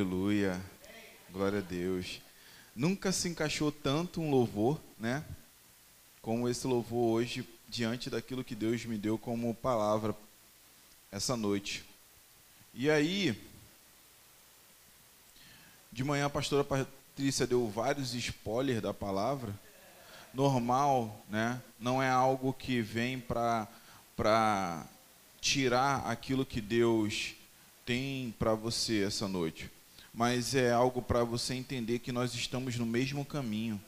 Aleluia. 0.00 0.58
Glória 1.30 1.58
a 1.58 1.62
Deus. 1.62 2.22
Nunca 2.74 3.12
se 3.12 3.28
encaixou 3.28 3.70
tanto 3.70 4.22
um 4.22 4.30
louvor, 4.30 4.80
né? 4.98 5.22
Como 6.22 6.48
esse 6.48 6.66
louvor 6.66 7.16
hoje, 7.16 7.46
diante 7.68 8.08
daquilo 8.08 8.42
que 8.42 8.54
Deus 8.54 8.82
me 8.86 8.96
deu 8.96 9.18
como 9.18 9.54
palavra 9.54 10.16
essa 11.12 11.36
noite. 11.36 11.84
E 12.72 12.88
aí, 12.88 13.38
de 15.92 16.02
manhã 16.02 16.24
a 16.24 16.30
pastora 16.30 16.64
Patrícia 16.64 17.46
deu 17.46 17.68
vários 17.68 18.14
spoilers 18.14 18.80
da 18.80 18.94
palavra. 18.94 19.54
Normal, 20.32 21.26
né? 21.28 21.60
Não 21.78 22.02
é 22.02 22.08
algo 22.08 22.54
que 22.54 22.80
vem 22.80 23.20
para 23.20 23.68
tirar 25.42 26.06
aquilo 26.06 26.46
que 26.46 26.62
Deus 26.62 27.34
tem 27.84 28.34
para 28.38 28.54
você 28.54 29.02
essa 29.02 29.28
noite, 29.28 29.70
mas 30.12 30.54
é 30.54 30.72
algo 30.72 31.00
para 31.00 31.24
você 31.24 31.54
entender 31.54 32.00
que 32.00 32.12
nós 32.12 32.34
estamos 32.34 32.76
no 32.76 32.86
mesmo 32.86 33.24
caminho. 33.24 33.80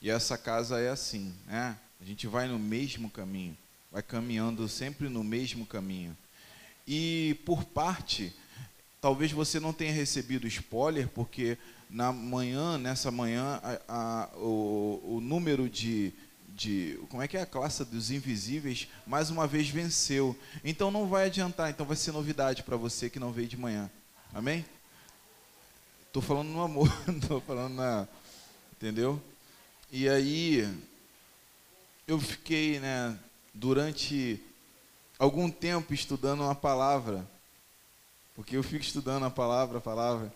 E 0.00 0.10
essa 0.10 0.36
casa 0.36 0.80
é 0.80 0.90
assim, 0.90 1.32
né? 1.46 1.76
A 2.00 2.04
gente 2.04 2.26
vai 2.26 2.46
no 2.46 2.58
mesmo 2.58 3.08
caminho, 3.10 3.56
vai 3.90 4.02
caminhando 4.02 4.68
sempre 4.68 5.08
no 5.08 5.24
mesmo 5.24 5.64
caminho. 5.64 6.16
E 6.86 7.40
por 7.46 7.64
parte, 7.64 8.34
talvez 9.00 9.32
você 9.32 9.58
não 9.58 9.72
tenha 9.72 9.92
recebido 9.92 10.46
spoiler, 10.46 11.08
porque 11.08 11.56
na 11.88 12.12
manhã, 12.12 12.76
nessa 12.76 13.10
manhã, 13.10 13.60
a, 13.62 13.80
a, 13.88 14.36
o, 14.36 15.16
o 15.16 15.20
número 15.20 15.68
de, 15.70 16.12
de. 16.48 16.98
Como 17.08 17.22
é 17.22 17.28
que 17.28 17.36
é 17.36 17.42
a 17.42 17.46
classe 17.46 17.84
dos 17.84 18.10
invisíveis? 18.10 18.88
Mais 19.06 19.30
uma 19.30 19.46
vez 19.46 19.68
venceu. 19.68 20.36
Então 20.62 20.90
não 20.90 21.06
vai 21.06 21.26
adiantar, 21.26 21.70
então 21.70 21.86
vai 21.86 21.96
ser 21.96 22.12
novidade 22.12 22.62
para 22.62 22.76
você 22.76 23.08
que 23.08 23.20
não 23.20 23.32
veio 23.32 23.48
de 23.48 23.56
manhã. 23.56 23.90
Amém? 24.32 24.64
Estou 26.14 26.22
falando 26.22 26.50
no 26.50 26.62
amor, 26.62 26.88
não 27.08 27.18
estou 27.18 27.40
falando 27.40 27.74
na. 27.74 28.06
Entendeu? 28.70 29.20
E 29.90 30.08
aí, 30.08 30.72
eu 32.06 32.20
fiquei, 32.20 32.78
né, 32.78 33.18
durante 33.52 34.40
algum 35.18 35.50
tempo 35.50 35.92
estudando 35.92 36.42
uma 36.42 36.54
palavra, 36.54 37.28
porque 38.32 38.56
eu 38.56 38.62
fico 38.62 38.84
estudando 38.84 39.24
a 39.26 39.30
palavra, 39.30 39.78
a 39.78 39.80
palavra. 39.80 40.32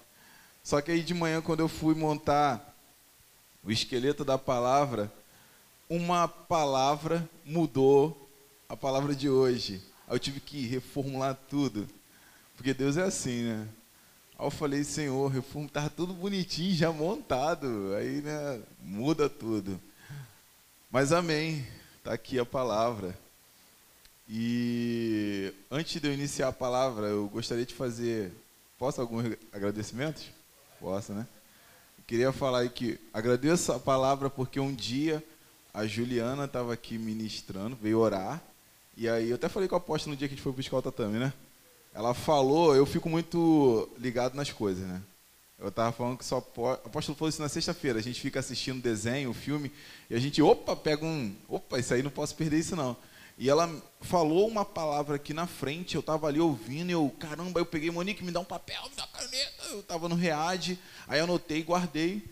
Só 0.65 0.81
que 0.81 0.91
aí 0.91 1.01
de 1.01 1.15
manhã, 1.15 1.41
quando 1.41 1.61
eu 1.61 1.69
fui 1.69 1.95
montar 1.95 2.77
o 3.63 3.71
esqueleto 3.71 4.25
da 4.25 4.37
palavra, 4.37 5.13
uma 5.89 6.27
palavra 6.27 7.31
mudou 7.45 8.29
a 8.69 8.77
palavra 8.77 9.15
de 9.15 9.31
hoje. 9.31 9.81
Aí 10.09 10.17
eu 10.17 10.19
tive 10.19 10.41
que 10.41 10.67
reformular 10.67 11.39
tudo. 11.49 11.89
Porque 12.57 12.75
Deus 12.75 12.97
é 12.97 13.05
assim, 13.05 13.45
né? 13.45 13.69
Aí 14.39 14.47
eu 14.47 14.51
falei, 14.53 14.85
Senhor, 14.85 15.27
reforma, 15.29 15.67
estava 15.67 15.91
tudo 15.91 16.15
bonitinho, 16.15 16.73
já 16.73 16.93
montado. 16.93 17.93
Aí, 17.97 18.21
né, 18.23 18.63
muda 18.81 19.29
tudo. 19.29 19.81
Mas 20.91 21.13
amém. 21.13 21.67
Está 21.99 22.13
aqui 22.13 22.39
a 22.39 22.47
palavra. 22.47 23.19
E 24.29 25.53
antes 25.69 26.01
de 26.01 26.07
eu 26.07 26.15
iniciar 26.15 26.49
a 26.49 26.53
palavra, 26.53 27.07
eu 27.07 27.29
gostaria 27.29 27.67
de 27.67 27.75
fazer. 27.75 28.33
Posso 28.79 29.01
alguns 29.01 29.37
agradecimentos? 29.53 30.31
Posso, 30.79 31.13
né? 31.13 31.27
Eu 31.99 32.05
queria 32.07 32.33
falar 32.33 32.69
que 32.69 33.01
agradeço 33.13 33.73
a 33.73 33.81
palavra 33.81 34.31
porque 34.31 34.61
um 34.61 34.73
dia 34.73 35.23
a 35.75 35.85
Juliana 35.87 36.45
estava 36.45 36.73
aqui 36.73 36.97
ministrando, 36.97 37.75
veio 37.75 37.99
orar. 37.99 38.41
E 38.97 39.09
aí 39.09 39.31
eu 39.31 39.35
até 39.35 39.49
falei 39.49 39.69
com 39.69 39.75
a 39.75 39.79
apóstolo 39.79 40.15
no 40.15 40.19
dia 40.19 40.29
que 40.29 40.35
a 40.35 40.37
gente 40.37 40.45
foi 40.45 40.53
buscar 40.53 40.77
o 40.77 40.83
tatame, 40.83 41.19
né? 41.19 41.33
Ela 41.99 42.15
falou, 42.15 42.77
eu 42.77 42.87
fico 42.87 43.11
muito 43.11 43.91
ligado 43.99 44.37
nas 44.37 44.53
coisas, 44.53 44.87
né? 44.87 45.03
Eu 45.59 45.67
estava 45.67 45.91
falando 45.91 46.17
que 46.17 46.25
só 46.25 46.41
pode. 46.41 46.81
O 46.85 46.87
apóstolo 46.87 47.19
falou 47.19 47.29
isso 47.29 47.43
na 47.43 47.49
sexta-feira. 47.49 47.99
A 47.99 48.03
gente 48.03 48.21
fica 48.21 48.39
assistindo 48.39 48.81
desenho, 48.81 49.35
filme, 49.35 49.73
e 50.09 50.15
a 50.15 50.19
gente, 50.21 50.41
opa, 50.41 50.77
pega 50.77 51.05
um. 51.05 51.35
Opa, 51.49 51.77
isso 51.77 51.93
aí 51.93 52.01
não 52.01 52.11
posso 52.13 52.37
perder 52.37 52.61
isso 52.61 52.77
não. 52.77 52.97
E 53.37 53.51
ela 53.51 53.69
falou 54.01 54.47
uma 54.47 54.65
palavra 54.65 55.17
aqui 55.17 55.35
na 55.35 55.49
frente, 55.49 55.97
eu 55.97 56.01
estava 56.01 56.29
ali 56.29 56.39
ouvindo, 56.39 56.91
eu, 56.91 57.13
caramba, 57.19 57.59
eu 57.59 57.67
peguei, 57.67 57.91
Monique, 57.91 58.23
me 58.23 58.31
dá 58.31 58.39
um 58.39 58.45
papel, 58.45 58.81
me 58.89 58.95
dá 58.95 59.03
uma 59.03 59.21
caneta. 59.21 59.65
Eu 59.71 59.81
estava 59.81 60.09
no 60.09 60.15
READ, 60.15 60.79
aí 61.09 61.19
anotei, 61.19 61.65
guardei, 61.65 62.23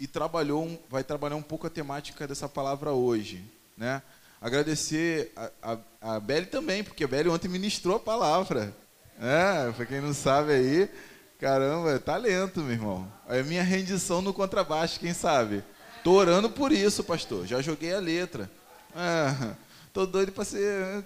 e 0.00 0.06
trabalhou, 0.06 0.82
vai 0.88 1.04
trabalhar 1.04 1.36
um 1.36 1.42
pouco 1.42 1.66
a 1.66 1.70
temática 1.70 2.26
dessa 2.26 2.48
palavra 2.48 2.92
hoje. 2.92 3.44
Né? 3.76 4.00
Agradecer 4.40 5.32
a, 5.36 5.50
a, 5.62 6.14
a 6.16 6.20
Beli 6.20 6.46
também, 6.46 6.82
porque 6.82 7.04
a 7.04 7.08
Beli 7.08 7.28
ontem 7.28 7.48
ministrou 7.48 7.96
a 7.96 8.00
palavra. 8.00 8.74
É, 9.20 9.72
para 9.72 9.86
quem 9.86 10.00
não 10.00 10.12
sabe 10.12 10.52
aí, 10.52 10.90
caramba, 11.38 11.92
é 11.92 11.98
talento, 11.98 12.60
meu 12.60 12.72
irmão. 12.72 13.12
É 13.28 13.42
minha 13.42 13.62
rendição 13.62 14.20
no 14.20 14.32
contrabaixo, 14.32 15.00
quem 15.00 15.14
sabe? 15.14 15.64
Tô 16.04 16.12
orando 16.12 16.50
por 16.50 16.70
isso, 16.70 17.02
pastor. 17.02 17.46
Já 17.46 17.60
joguei 17.62 17.94
a 17.94 17.98
letra. 17.98 18.50
É, 18.94 19.54
tô 19.92 20.06
doido 20.06 20.32
para 20.32 20.44
ser. 20.44 21.04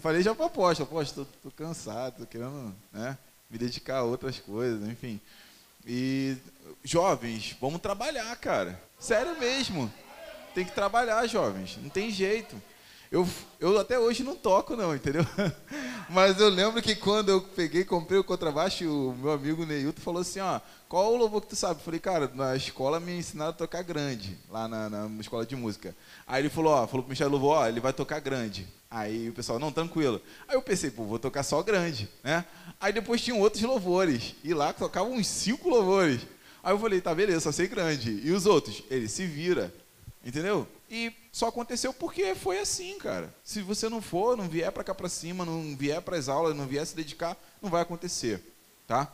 Falei 0.00 0.22
já 0.22 0.34
para 0.34 0.46
aposta, 0.46 0.84
aposta, 0.84 1.24
tô, 1.24 1.50
tô 1.50 1.50
cansado, 1.50 2.18
tô 2.18 2.26
querendo 2.26 2.74
né, 2.92 3.18
me 3.50 3.58
dedicar 3.58 3.98
a 3.98 4.04
outras 4.04 4.38
coisas, 4.38 4.88
enfim. 4.88 5.20
E 5.86 6.36
jovens, 6.84 7.56
vamos 7.60 7.80
trabalhar, 7.80 8.34
cara. 8.36 8.80
Sério 8.98 9.38
mesmo. 9.38 9.92
Tem 10.54 10.64
que 10.64 10.72
trabalhar, 10.72 11.26
jovens. 11.26 11.78
Não 11.82 11.88
tem 11.88 12.10
jeito. 12.10 12.60
Eu, 13.10 13.26
eu 13.58 13.78
até 13.78 13.98
hoje 13.98 14.22
não 14.22 14.36
toco, 14.36 14.76
não, 14.76 14.94
entendeu? 14.94 15.24
Mas 16.10 16.38
eu 16.38 16.48
lembro 16.50 16.82
que 16.82 16.94
quando 16.94 17.30
eu 17.30 17.40
peguei, 17.40 17.82
comprei 17.82 18.18
o 18.18 18.24
contrabaixo, 18.24 18.84
o 18.84 19.16
meu 19.16 19.32
amigo 19.32 19.64
Neilton 19.64 20.00
falou 20.00 20.20
assim, 20.20 20.40
ó, 20.40 20.60
qual 20.88 21.14
o 21.14 21.16
louvor 21.16 21.40
que 21.40 21.48
tu 21.48 21.56
sabe? 21.56 21.80
Eu 21.80 21.84
falei, 21.84 22.00
cara, 22.00 22.30
na 22.34 22.54
escola 22.54 23.00
me 23.00 23.16
ensinaram 23.16 23.50
a 23.50 23.54
tocar 23.54 23.82
grande, 23.82 24.36
lá 24.50 24.68
na, 24.68 24.90
na 24.90 25.20
escola 25.20 25.46
de 25.46 25.56
música. 25.56 25.96
Aí 26.26 26.42
ele 26.42 26.50
falou, 26.50 26.72
ó, 26.72 26.86
falou 26.86 27.02
pro 27.02 27.10
Michel 27.10 27.30
Louvor, 27.30 27.58
ó, 27.58 27.66
ele 27.66 27.80
vai 27.80 27.94
tocar 27.94 28.20
grande. 28.20 28.66
Aí 28.90 29.30
o 29.30 29.32
pessoal, 29.32 29.58
não, 29.58 29.72
tranquilo. 29.72 30.20
Aí 30.46 30.54
eu 30.54 30.62
pensei, 30.62 30.90
pô, 30.90 31.04
vou 31.04 31.18
tocar 31.18 31.42
só 31.42 31.62
grande, 31.62 32.08
né? 32.22 32.44
Aí 32.78 32.92
depois 32.92 33.22
tinham 33.22 33.40
outros 33.40 33.62
louvores, 33.62 34.34
e 34.44 34.52
lá 34.52 34.72
tocavam 34.72 35.14
uns 35.14 35.26
cinco 35.26 35.70
louvores. 35.70 36.20
Aí 36.62 36.72
eu 36.74 36.78
falei, 36.78 37.00
tá, 37.00 37.14
beleza, 37.14 37.40
só 37.40 37.52
sei 37.52 37.68
grande. 37.68 38.20
E 38.22 38.32
os 38.32 38.44
outros? 38.44 38.82
Ele 38.90 39.08
se 39.08 39.26
vira, 39.26 39.72
entendeu? 40.24 40.66
E 40.90 41.12
só 41.38 41.46
aconteceu 41.46 41.94
porque 41.94 42.34
foi 42.34 42.58
assim, 42.58 42.98
cara. 42.98 43.32
Se 43.44 43.62
você 43.62 43.88
não 43.88 44.02
for, 44.02 44.36
não 44.36 44.48
vier 44.48 44.72
para 44.72 44.82
cá 44.82 44.92
para 44.92 45.08
cima, 45.08 45.44
não 45.44 45.76
vier 45.76 46.02
para 46.02 46.16
as 46.16 46.28
aulas, 46.28 46.56
não 46.56 46.66
vier 46.66 46.84
se 46.84 46.96
dedicar, 46.96 47.36
não 47.62 47.70
vai 47.70 47.80
acontecer, 47.80 48.42
tá? 48.88 49.08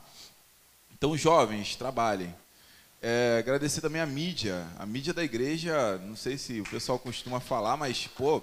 Então, 0.90 1.14
jovens, 1.18 1.76
trabalhem. 1.76 2.34
É, 3.02 3.36
agradecer 3.40 3.82
também 3.82 4.00
a 4.00 4.06
mídia. 4.06 4.66
A 4.78 4.86
mídia 4.86 5.12
da 5.12 5.22
igreja, 5.22 5.98
não 5.98 6.16
sei 6.16 6.38
se 6.38 6.62
o 6.62 6.64
pessoal 6.64 6.98
costuma 6.98 7.40
falar, 7.40 7.76
mas, 7.76 8.06
pô, 8.06 8.42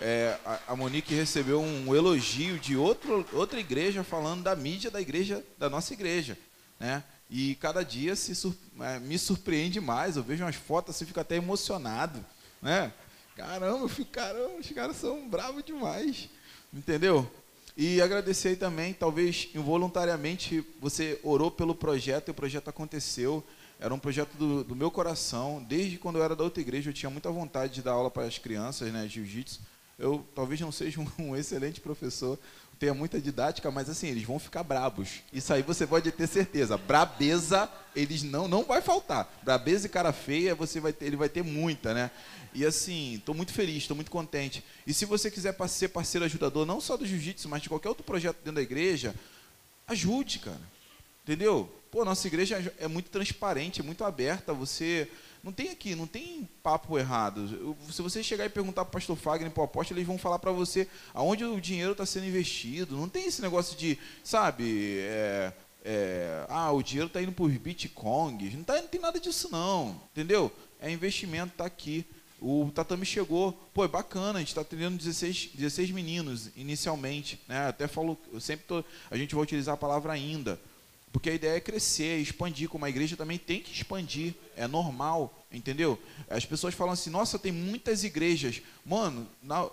é, 0.00 0.38
a, 0.68 0.76
Monique 0.76 1.12
recebeu 1.12 1.60
um 1.60 1.92
elogio 1.92 2.60
de 2.60 2.76
outro, 2.76 3.26
outra 3.32 3.58
igreja 3.58 4.04
falando 4.04 4.44
da 4.44 4.54
mídia 4.54 4.88
da 4.88 5.00
igreja, 5.00 5.44
da 5.58 5.68
nossa 5.68 5.92
igreja, 5.92 6.38
né? 6.78 7.02
E 7.28 7.56
cada 7.56 7.84
dia 7.84 8.14
se, 8.14 8.54
é, 8.80 9.00
me 9.00 9.18
surpreende 9.18 9.80
mais. 9.80 10.16
Eu 10.16 10.22
vejo 10.22 10.44
umas 10.44 10.54
fotos 10.54 10.94
assim, 10.94 11.06
fico 11.06 11.18
até 11.18 11.34
emocionado 11.34 12.24
né? 12.60 12.92
Caramba, 13.36 13.88
eu 13.98 14.06
caramba, 14.12 14.58
os 14.58 14.70
caras 14.70 14.96
são 14.96 15.28
bravos 15.28 15.64
demais, 15.64 16.28
entendeu? 16.72 17.30
E 17.76 18.00
agradecer 18.02 18.56
também, 18.56 18.92
talvez 18.92 19.48
involuntariamente 19.54 20.64
você 20.80 21.18
orou 21.22 21.50
pelo 21.50 21.74
projeto 21.74 22.28
e 22.28 22.30
o 22.32 22.34
projeto 22.34 22.68
aconteceu. 22.68 23.42
Era 23.78 23.94
um 23.94 23.98
projeto 23.98 24.34
do, 24.36 24.62
do 24.62 24.76
meu 24.76 24.90
coração. 24.90 25.64
Desde 25.66 25.96
quando 25.96 26.16
eu 26.16 26.22
era 26.22 26.36
da 26.36 26.44
outra 26.44 26.60
igreja, 26.60 26.90
eu 26.90 26.94
tinha 26.94 27.08
muita 27.08 27.30
vontade 27.30 27.72
de 27.74 27.82
dar 27.82 27.92
aula 27.92 28.10
para 28.10 28.24
as 28.24 28.36
crianças, 28.36 28.92
né, 28.92 29.08
jiu-jitsu. 29.08 29.60
Eu 29.98 30.26
talvez 30.34 30.60
não 30.60 30.70
seja 30.70 31.00
um, 31.00 31.06
um 31.30 31.36
excelente 31.36 31.80
professor, 31.80 32.38
tenha 32.80 32.94
muita 32.94 33.20
didática, 33.20 33.70
mas 33.70 33.90
assim, 33.90 34.08
eles 34.08 34.24
vão 34.24 34.38
ficar 34.38 34.62
brabos. 34.62 35.20
Isso 35.30 35.52
aí 35.52 35.62
você 35.62 35.86
pode 35.86 36.10
ter 36.10 36.26
certeza. 36.26 36.78
Brabeza, 36.78 37.70
eles 37.94 38.22
não 38.22 38.48
não 38.48 38.64
vai 38.64 38.80
faltar. 38.80 39.30
Brabeza 39.42 39.86
e 39.86 39.90
cara 39.90 40.14
feia, 40.14 40.54
você 40.54 40.80
vai 40.80 40.90
ter, 40.90 41.04
ele 41.04 41.16
vai 41.16 41.28
ter 41.28 41.44
muita, 41.44 41.92
né? 41.92 42.10
E 42.54 42.64
assim, 42.64 43.16
estou 43.16 43.34
muito 43.34 43.52
feliz, 43.52 43.82
estou 43.82 43.94
muito 43.94 44.10
contente. 44.10 44.64
E 44.86 44.94
se 44.94 45.04
você 45.04 45.30
quiser 45.30 45.54
ser 45.68 45.88
parceiro 45.88 46.24
ajudador, 46.24 46.64
não 46.64 46.80
só 46.80 46.96
do 46.96 47.04
jiu-jitsu, 47.04 47.50
mas 47.50 47.60
de 47.60 47.68
qualquer 47.68 47.90
outro 47.90 48.02
projeto 48.02 48.38
dentro 48.38 48.54
da 48.54 48.62
igreja, 48.62 49.14
ajude, 49.86 50.38
cara. 50.38 50.60
Entendeu? 51.22 51.70
Pô, 51.90 52.02
nossa 52.02 52.26
igreja 52.26 52.72
é 52.78 52.88
muito 52.88 53.10
transparente, 53.10 53.82
é 53.82 53.84
muito 53.84 54.04
aberta. 54.04 54.54
Você 54.54 55.06
não 55.42 55.52
tem 55.52 55.70
aqui, 55.70 55.94
não 55.94 56.06
tem 56.06 56.48
papo 56.62 56.98
errado. 56.98 57.76
Se 57.90 58.02
você 58.02 58.22
chegar 58.22 58.44
e 58.44 58.50
perguntar 58.50 58.84
para 58.84 58.90
o 58.90 58.92
pastor 58.92 59.16
Fagner, 59.16 59.50
para 59.50 59.62
o 59.62 59.64
apóstolo, 59.64 59.98
eles 59.98 60.06
vão 60.06 60.18
falar 60.18 60.38
para 60.38 60.52
você 60.52 60.86
aonde 61.14 61.44
o 61.44 61.60
dinheiro 61.60 61.92
está 61.92 62.04
sendo 62.04 62.26
investido. 62.26 62.96
Não 62.96 63.08
tem 63.08 63.26
esse 63.26 63.40
negócio 63.40 63.76
de, 63.76 63.98
sabe, 64.22 64.98
é, 65.00 65.52
é, 65.84 66.44
ah, 66.48 66.70
o 66.72 66.82
dinheiro 66.82 67.06
está 67.06 67.22
indo 67.22 67.32
para 67.32 67.44
os 67.44 67.56
bitcoins. 67.56 68.54
Não, 68.54 68.64
tá, 68.64 68.80
não 68.80 68.88
tem 68.88 69.00
nada 69.00 69.18
disso 69.18 69.48
não, 69.50 70.00
entendeu? 70.12 70.52
É 70.80 70.90
investimento, 70.90 71.52
está 71.52 71.64
aqui. 71.64 72.06
O 72.40 72.70
tatame 72.74 73.04
chegou, 73.04 73.52
pô, 73.74 73.84
é 73.84 73.88
bacana, 73.88 74.38
a 74.38 74.40
gente 74.40 74.48
está 74.48 74.62
atendendo 74.62 74.96
16, 74.96 75.50
16 75.54 75.90
meninos 75.90 76.50
inicialmente, 76.56 77.38
né? 77.46 77.68
Até 77.68 77.86
falo, 77.86 78.18
eu 78.32 78.40
sempre 78.40 78.64
tô, 78.66 78.82
a 79.10 79.16
gente 79.16 79.34
vai 79.34 79.44
utilizar 79.44 79.74
a 79.74 79.78
palavra 79.78 80.14
ainda, 80.14 80.58
porque 81.12 81.30
a 81.30 81.34
ideia 81.34 81.56
é 81.56 81.60
crescer, 81.60 82.18
expandir, 82.18 82.68
como 82.68 82.84
a 82.84 82.88
igreja 82.88 83.16
também 83.16 83.36
tem 83.36 83.60
que 83.60 83.72
expandir, 83.72 84.34
é 84.56 84.68
normal, 84.68 85.44
entendeu? 85.50 86.00
As 86.28 86.44
pessoas 86.44 86.74
falam 86.74 86.92
assim, 86.92 87.10
nossa, 87.10 87.38
tem 87.38 87.50
muitas 87.50 88.04
igrejas. 88.04 88.62
Mano, 88.84 89.26
na, 89.42 89.68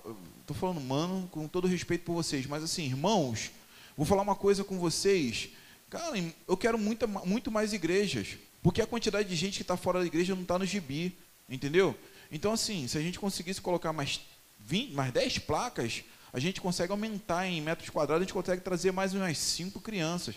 tô 0.47 0.53
falando, 0.53 0.81
mano, 0.81 1.27
com 1.31 1.47
todo 1.47 1.67
respeito 1.67 2.03
por 2.03 2.13
vocês, 2.13 2.47
mas 2.47 2.63
assim, 2.63 2.85
irmãos, 2.85 3.51
vou 3.95 4.05
falar 4.05 4.23
uma 4.23 4.35
coisa 4.35 4.63
com 4.63 4.79
vocês. 4.79 5.49
Cara, 5.89 6.17
eu 6.47 6.57
quero 6.57 6.77
muita, 6.77 7.05
muito 7.05 7.51
mais 7.51 7.71
igrejas, 7.71 8.37
porque 8.63 8.81
a 8.81 8.87
quantidade 8.87 9.29
de 9.29 9.35
gente 9.35 9.57
que 9.57 9.61
está 9.61 9.77
fora 9.77 9.99
da 9.99 10.05
igreja 10.05 10.33
não 10.33 10.41
está 10.41 10.57
no 10.57 10.65
gibi, 10.65 11.15
entendeu? 11.47 11.95
Então, 12.31 12.51
assim, 12.51 12.87
se 12.87 12.97
a 12.97 13.01
gente 13.01 13.19
conseguisse 13.19 13.61
colocar 13.61 13.93
mais, 13.93 14.19
20, 14.59 14.93
mais 14.93 15.13
10 15.13 15.39
placas, 15.39 16.03
a 16.33 16.39
gente 16.39 16.59
consegue 16.59 16.91
aumentar 16.91 17.47
em 17.47 17.61
metros 17.61 17.89
quadrados, 17.89 18.21
a 18.21 18.25
gente 18.25 18.33
consegue 18.33 18.61
trazer 18.61 18.91
mais 18.91 19.13
umas 19.13 19.37
5 19.37 19.79
crianças. 19.79 20.35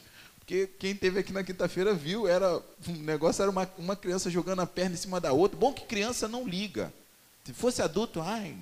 Porque 0.50 0.68
quem 0.80 0.96
teve 0.96 1.20
aqui 1.20 1.32
na 1.32 1.44
quinta-feira 1.44 1.94
viu, 1.94 2.26
era 2.26 2.56
o 2.56 2.92
negócio 2.96 3.40
era 3.40 3.48
uma, 3.48 3.72
uma 3.78 3.94
criança 3.94 4.28
jogando 4.28 4.58
a 4.58 4.66
perna 4.66 4.96
em 4.96 4.98
cima 4.98 5.20
da 5.20 5.32
outra. 5.32 5.56
Bom 5.56 5.72
que 5.72 5.84
criança 5.86 6.26
não 6.26 6.44
liga. 6.44 6.92
Se 7.44 7.52
fosse 7.52 7.80
adulto, 7.80 8.20
ai, 8.20 8.56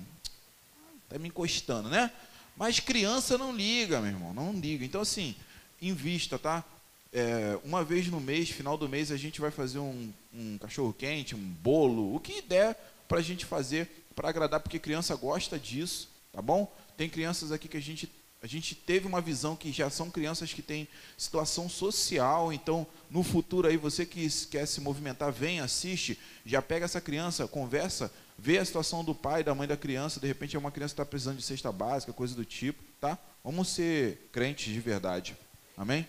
tá 1.09 1.17
me 1.17 1.29
encostando, 1.29 1.89
né? 1.89 2.11
Mas 2.55 2.79
criança 2.79 3.39
não 3.39 3.51
liga, 3.51 3.99
meu 4.01 4.11
irmão, 4.11 4.35
não 4.35 4.53
liga. 4.53 4.85
Então, 4.85 5.01
assim, 5.01 5.35
invista, 5.81 6.37
tá? 6.37 6.63
É, 7.11 7.57
uma 7.63 7.83
vez 7.83 8.07
no 8.07 8.19
mês, 8.19 8.51
final 8.51 8.77
do 8.77 8.87
mês, 8.87 9.11
a 9.11 9.17
gente 9.17 9.41
vai 9.41 9.49
fazer 9.49 9.79
um, 9.79 10.13
um 10.31 10.59
cachorro 10.59 10.93
quente, 10.93 11.35
um 11.35 11.39
bolo, 11.39 12.13
o 12.13 12.19
que 12.19 12.43
der 12.43 12.75
para 13.07 13.17
a 13.17 13.23
gente 13.23 13.47
fazer 13.47 13.89
para 14.15 14.29
agradar, 14.29 14.59
porque 14.59 14.77
criança 14.77 15.15
gosta 15.15 15.57
disso, 15.57 16.07
tá 16.31 16.39
bom? 16.39 16.71
Tem 16.95 17.09
crianças 17.09 17.51
aqui 17.51 17.67
que 17.67 17.77
a 17.77 17.81
gente 17.81 18.07
a 18.41 18.47
gente 18.47 18.73
teve 18.73 19.05
uma 19.05 19.19
visão 19.19 19.55
que 19.55 19.71
já 19.71 19.89
são 19.89 20.09
crianças 20.09 20.53
que 20.53 20.61
têm 20.61 20.87
situação 21.17 21.67
social, 21.67 22.53
então 22.53 22.87
no 23.09 23.21
futuro 23.21 23.67
aí 23.67 23.75
você 23.75 24.05
que 24.05 24.29
quer 24.47 24.65
se 24.65 24.79
movimentar, 24.79 25.31
vem, 25.31 25.59
assiste, 25.59 26.17
já 26.45 26.61
pega 26.61 26.85
essa 26.85 27.01
criança, 27.01 27.47
conversa, 27.47 28.11
vê 28.37 28.57
a 28.57 28.63
situação 28.63 29.03
do 29.03 29.13
pai, 29.13 29.43
da 29.43 29.53
mãe 29.53 29.67
da 29.67 29.75
criança, 29.75 30.21
de 30.21 30.27
repente 30.27 30.55
é 30.55 30.59
uma 30.59 30.71
criança 30.71 30.93
que 30.93 31.01
está 31.01 31.05
precisando 31.05 31.37
de 31.37 31.43
cesta 31.43 31.71
básica, 31.71 32.13
coisa 32.13 32.33
do 32.33 32.45
tipo, 32.45 32.81
tá? 33.01 33.17
Vamos 33.43 33.67
ser 33.69 34.29
crentes 34.31 34.73
de 34.73 34.79
verdade, 34.79 35.35
amém? 35.75 36.07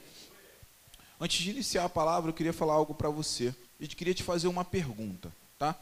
Antes 1.21 1.43
de 1.43 1.51
iniciar 1.51 1.85
a 1.85 1.89
palavra, 1.89 2.31
eu 2.31 2.35
queria 2.35 2.53
falar 2.53 2.75
algo 2.75 2.95
para 2.95 3.11
você. 3.11 3.55
Eu 3.79 3.89
queria 3.89 4.15
te 4.15 4.23
fazer 4.23 4.47
uma 4.47 4.65
pergunta, 4.65 5.33
tá? 5.59 5.75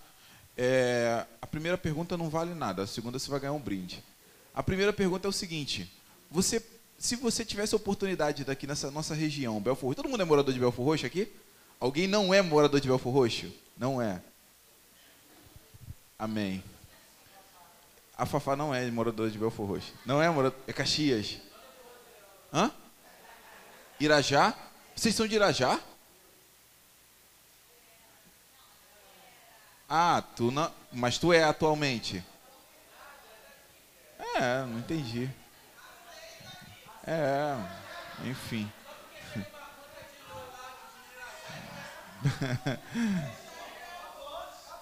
É, 0.56 1.26
a 1.40 1.46
primeira 1.46 1.76
pergunta 1.76 2.16
não 2.16 2.28
vale 2.28 2.54
nada, 2.54 2.82
a 2.82 2.86
segunda 2.86 3.18
você 3.18 3.30
vai 3.30 3.38
ganhar 3.38 3.52
um 3.52 3.60
brinde. 3.60 4.02
A 4.54 4.62
primeira 4.62 4.92
pergunta 4.92 5.28
é 5.28 5.30
o 5.30 5.32
seguinte: 5.32 5.88
você, 6.30 6.62
se 6.98 7.16
você 7.16 7.44
tivesse 7.44 7.74
oportunidade 7.74 8.44
daqui 8.44 8.66
nessa 8.66 8.90
nossa 8.90 9.14
região, 9.14 9.60
Belfor 9.60 9.88
Roxo, 9.88 10.02
todo 10.02 10.10
mundo 10.10 10.22
é 10.22 10.24
morador 10.24 10.52
de 10.52 10.60
Belfor 10.60 10.84
Roxo 10.84 11.06
aqui? 11.06 11.32
Alguém 11.80 12.06
não 12.06 12.34
é 12.34 12.42
morador 12.42 12.80
de 12.80 12.88
Belfor 12.88 13.12
Roxo? 13.12 13.52
Não 13.76 14.02
é. 14.02 14.20
Amém. 16.18 16.62
A 18.16 18.26
Fafá 18.26 18.56
não 18.56 18.74
é 18.74 18.90
moradora 18.90 19.30
de 19.30 19.38
Belfor 19.38 19.66
Roxo. 19.66 19.92
Não 20.04 20.20
é 20.20 20.28
morador, 20.28 20.58
é 20.66 20.72
Caxias. 20.72 21.38
Hã? 22.52 22.72
Irajá? 24.00 24.54
Vocês 24.94 25.14
são 25.14 25.26
de 25.26 25.36
Irajá? 25.36 25.80
Ah, 29.88 30.22
tu 30.36 30.50
não, 30.50 30.70
mas 30.92 31.16
tu 31.16 31.32
é 31.32 31.44
atualmente. 31.44 32.22
É, 34.34 34.60
não 34.66 34.80
entendi. 34.80 35.30
É, 37.08 37.56
enfim. 38.28 38.70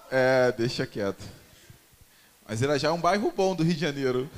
É, 0.09 0.53
deixa 0.53 0.87
quieto. 0.87 1.21
Mas 2.47 2.61
já 2.61 2.87
é 2.87 2.91
um 2.91 3.01
bairro 3.01 3.29
bom 3.29 3.53
do 3.53 3.61
Rio 3.61 3.73
de 3.73 3.81
Janeiro. 3.81 4.29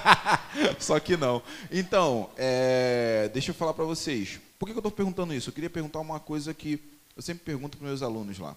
Só 0.78 1.00
que 1.00 1.16
não. 1.16 1.42
Então, 1.72 2.28
é, 2.36 3.30
deixa 3.32 3.52
eu 3.52 3.54
falar 3.54 3.72
para 3.72 3.86
vocês. 3.86 4.38
Por 4.58 4.66
que 4.66 4.72
eu 4.72 4.78
estou 4.80 4.92
perguntando 4.92 5.32
isso? 5.32 5.48
Eu 5.48 5.54
queria 5.54 5.70
perguntar 5.70 6.00
uma 6.00 6.20
coisa 6.20 6.52
que 6.52 6.78
eu 7.16 7.22
sempre 7.22 7.42
pergunto 7.42 7.78
para 7.78 7.88
meus 7.88 8.02
alunos 8.02 8.38
lá. 8.38 8.54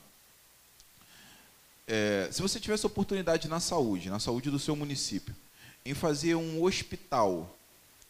É, 1.87 2.27
se 2.33 2.41
você 2.41 2.59
tivesse 2.59 2.85
oportunidade 2.85 3.47
na 3.47 3.61
saúde, 3.61 4.09
na 4.09 4.19
saúde 4.19 4.51
do 4.51 4.59
seu 4.59 4.75
município, 4.75 5.33
em 5.85 5.93
fazer 5.93 6.35
um 6.35 6.61
hospital 6.61 7.57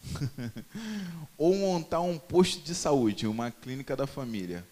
ou 1.37 1.55
montar 1.55 2.01
um 2.01 2.17
posto 2.17 2.61
de 2.61 2.73
saúde, 2.73 3.27
uma 3.27 3.51
clínica 3.51 3.95
da 3.95 4.07
família, 4.07 4.65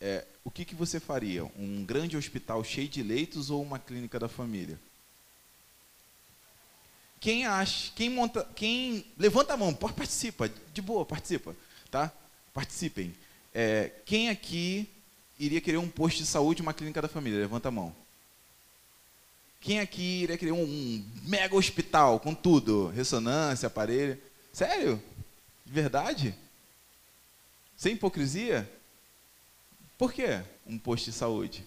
é, 0.00 0.24
o 0.44 0.50
que, 0.50 0.64
que 0.64 0.74
você 0.74 1.00
faria? 1.00 1.44
Um 1.56 1.84
grande 1.84 2.16
hospital 2.16 2.62
cheio 2.62 2.88
de 2.88 3.02
leitos 3.02 3.50
ou 3.50 3.62
uma 3.62 3.78
clínica 3.78 4.18
da 4.18 4.28
família? 4.28 4.78
Quem 7.20 7.46
acha, 7.46 7.90
quem 7.96 8.10
monta, 8.10 8.46
quem 8.54 9.06
levanta 9.16 9.54
a 9.54 9.56
mão, 9.56 9.72
participa, 9.72 10.50
de 10.74 10.82
boa, 10.82 11.06
participa, 11.06 11.56
tá? 11.90 12.12
Participem. 12.52 13.14
É, 13.54 13.90
quem 14.04 14.28
aqui 14.28 14.86
iria 15.38 15.60
querer 15.60 15.78
um 15.78 15.88
posto 15.88 16.18
de 16.18 16.26
saúde, 16.26 16.60
uma 16.60 16.74
clínica 16.74 17.00
da 17.00 17.08
família? 17.08 17.38
Levanta 17.38 17.68
a 17.68 17.72
mão. 17.72 17.96
Quem 19.58 19.80
aqui 19.80 20.24
iria 20.24 20.36
querer 20.36 20.52
um, 20.52 20.62
um 20.62 21.04
mega 21.22 21.56
hospital 21.56 22.20
com 22.20 22.34
tudo? 22.34 22.88
Ressonância, 22.88 23.68
aparelho. 23.68 24.18
Sério? 24.54 25.02
De 25.66 25.72
verdade? 25.72 26.32
Sem 27.76 27.94
hipocrisia? 27.94 28.70
Por 29.98 30.12
que 30.12 30.40
um 30.64 30.78
posto 30.78 31.06
de 31.06 31.12
saúde? 31.12 31.66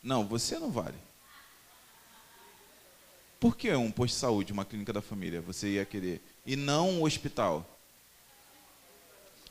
Não, 0.00 0.24
você 0.24 0.60
não 0.60 0.70
vale. 0.70 0.96
Por 3.40 3.56
que 3.56 3.74
um 3.74 3.90
posto 3.90 4.14
de 4.14 4.20
saúde, 4.20 4.52
uma 4.52 4.64
clínica 4.64 4.92
da 4.92 5.02
família, 5.02 5.40
você 5.40 5.70
ia 5.70 5.84
querer? 5.84 6.22
E 6.46 6.54
não 6.54 6.90
um 6.90 7.02
hospital? 7.02 7.68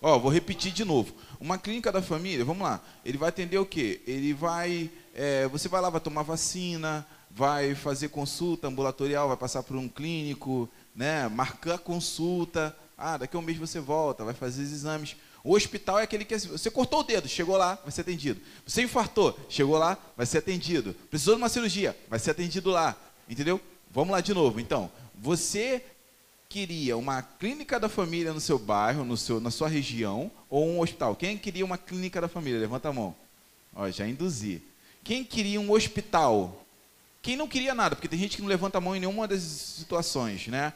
Ó, 0.02 0.18
vou 0.18 0.32
repetir 0.32 0.72
de 0.72 0.86
novo. 0.86 1.14
Uma 1.38 1.58
clínica 1.58 1.92
da 1.92 2.02
família, 2.02 2.46
vamos 2.46 2.64
lá. 2.64 2.82
Ele 3.04 3.18
vai 3.18 3.28
atender 3.28 3.58
o 3.58 3.66
quê? 3.66 4.02
Ele 4.08 4.34
vai 4.34 4.90
é, 5.14 5.48
você 5.48 5.68
vai 5.68 5.80
lá, 5.80 5.90
vai 5.90 6.02
tomar 6.02 6.24
vacina, 6.24 7.06
vai 7.36 7.74
fazer 7.74 8.10
consulta 8.10 8.68
ambulatorial, 8.68 9.28
vai 9.28 9.38
passar 9.38 9.64
por 9.64 9.76
um 9.76 9.88
clínico, 9.90 10.70
né? 10.96 11.28
marcar 11.28 11.80
consulta. 11.80 12.76
Ah, 12.98 13.18
daqui 13.18 13.36
a 13.36 13.40
um 13.40 13.44
mês 13.44 13.58
você 13.58 13.80
volta, 13.80 14.24
vai 14.24 14.34
fazer 14.34 14.64
os 14.64 14.72
exames. 14.72 15.16
O 15.44 15.56
hospital 15.56 16.00
é 16.00 16.04
aquele 16.04 16.24
que 16.24 16.38
você 16.38 16.72
cortou 16.72 17.00
o 17.02 17.04
dedo, 17.04 17.28
chegou 17.28 17.58
lá, 17.58 17.78
vai 17.82 17.92
ser 17.92 18.02
atendido. 18.02 18.40
Você 18.66 18.84
infartou, 18.84 19.38
chegou 19.50 19.78
lá, 19.78 19.98
vai 20.16 20.26
ser 20.26 20.38
atendido. 20.38 20.94
Precisou 21.10 21.36
de 21.36 21.42
uma 21.42 21.50
cirurgia, 21.50 21.98
vai 22.08 22.20
ser 22.20 22.32
atendido 22.32 22.70
lá. 22.70 22.96
Entendeu? 23.28 23.60
Vamos 23.92 24.12
lá 24.12 24.22
de 24.22 24.34
novo. 24.34 24.60
Então, 24.60 24.90
você 25.16 25.84
queria 26.48 26.96
uma 26.96 27.22
clínica 27.22 27.80
da 27.80 27.90
família 27.90 28.32
no 28.32 28.40
seu 28.40 28.60
bairro, 28.60 29.04
no 29.04 29.18
seu, 29.18 29.40
na 29.42 29.50
sua 29.50 29.68
região, 29.68 30.32
ou 30.50 30.66
um 30.66 30.80
hospital? 30.80 31.16
Quem 31.16 31.38
queria 31.38 31.66
uma 31.66 31.78
clínica 31.78 32.22
da 32.22 32.28
família? 32.28 32.60
Levanta 32.60 32.90
a 32.90 32.94
mão. 32.94 33.16
Ó, 33.76 33.90
já 33.90 34.08
induzi. 34.08 34.62
Quem 35.04 35.24
queria 35.26 35.60
um 35.60 35.72
hospital? 35.72 36.63
Quem 37.24 37.38
não 37.38 37.48
queria 37.48 37.74
nada? 37.74 37.96
Porque 37.96 38.10
tem 38.10 38.20
gente 38.20 38.36
que 38.36 38.42
não 38.42 38.50
levanta 38.50 38.80
a 38.80 38.82
mão 38.82 38.94
em 38.94 39.00
nenhuma 39.00 39.26
das 39.26 39.42
situações, 39.42 40.48
né? 40.48 40.74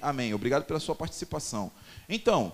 Amém. 0.00 0.32
Obrigado 0.32 0.64
pela 0.64 0.80
sua 0.80 0.94
participação. 0.94 1.70
Então, 2.08 2.50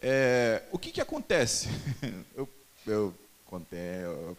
é, 0.00 0.62
o 0.72 0.78
que, 0.78 0.90
que 0.90 1.00
acontece? 1.00 1.68
eu, 2.34 2.48
eu 2.86 3.14
contei, 3.44 3.78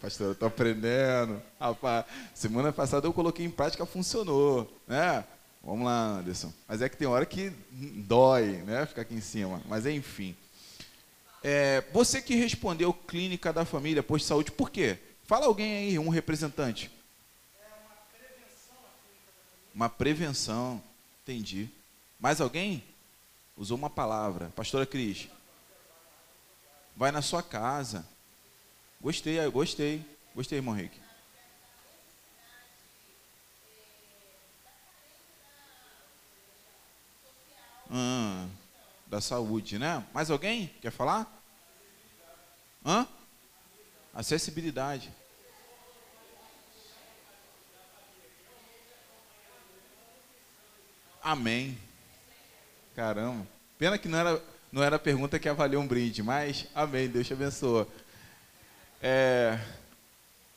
pastor, 0.02 0.28
eu 0.30 0.32
estou 0.32 0.48
aprendendo. 0.48 1.40
Rapaz, 1.60 2.06
semana 2.34 2.74
passada 2.74 3.06
eu 3.06 3.14
coloquei 3.14 3.46
em 3.46 3.52
prática, 3.52 3.86
funcionou, 3.86 4.76
né? 4.88 5.24
Vamos 5.64 5.86
lá, 5.86 6.18
Anderson. 6.18 6.52
Mas 6.68 6.82
é 6.82 6.90
que 6.90 6.98
tem 6.98 7.08
hora 7.08 7.28
que 7.28 7.54
dói, 7.72 8.64
né? 8.66 8.88
Ficar 8.88 9.04
aqui 9.04 9.14
em 9.14 9.22
cima. 9.22 9.62
Mas 9.68 9.86
enfim. 9.86 10.36
É, 11.44 11.84
você 11.94 12.20
que 12.20 12.34
respondeu 12.34 12.92
clínica 12.92 13.54
da 13.54 13.66
família, 13.66 14.02
posto 14.02 14.24
de 14.24 14.30
saúde, 14.30 14.52
por 14.52 14.72
quê? 14.72 14.98
Fala 15.28 15.46
alguém 15.46 15.76
aí, 15.76 16.00
um 16.00 16.10
representante. 16.10 16.90
Uma 19.74 19.90
prevenção. 19.90 20.82
Entendi. 21.24 21.70
Mais 22.20 22.42
alguém? 22.42 22.84
Usou 23.56 23.78
uma 23.78 23.90
palavra. 23.90 24.50
Pastora 24.56 24.86
Cris. 24.86 25.28
Vai 26.96 27.12
na 27.12 27.22
sua 27.22 27.42
casa. 27.42 28.06
Gostei, 29.00 29.38
gostei. 29.50 30.06
Gostei, 30.36 30.60
irmão 30.60 30.78
Henrique. 30.78 31.00
Ah, 37.90 38.48
da 39.08 39.20
saúde, 39.20 39.78
né? 39.78 40.06
Mais 40.14 40.32
alguém 40.32 40.68
quer 40.82 40.92
falar? 40.92 41.30
Hã? 42.86 43.06
Acessibilidade. 44.14 45.14
Amém. 51.24 51.78
Caramba. 52.96 53.48
Pena 53.78 53.98
que 53.98 54.08
não 54.08 54.18
era, 54.18 54.44
não 54.72 54.84
era 54.84 54.96
a 54.96 55.00
pergunta 55.00 55.38
que 55.38 55.48
avaliou 55.48 55.84
um 55.84 55.88
brinde, 55.88 56.24
mas 56.24 56.66
amém, 56.74 57.08
Deus 57.08 57.28
te 57.28 57.34
abençoa. 57.34 57.88
É, 59.02 59.60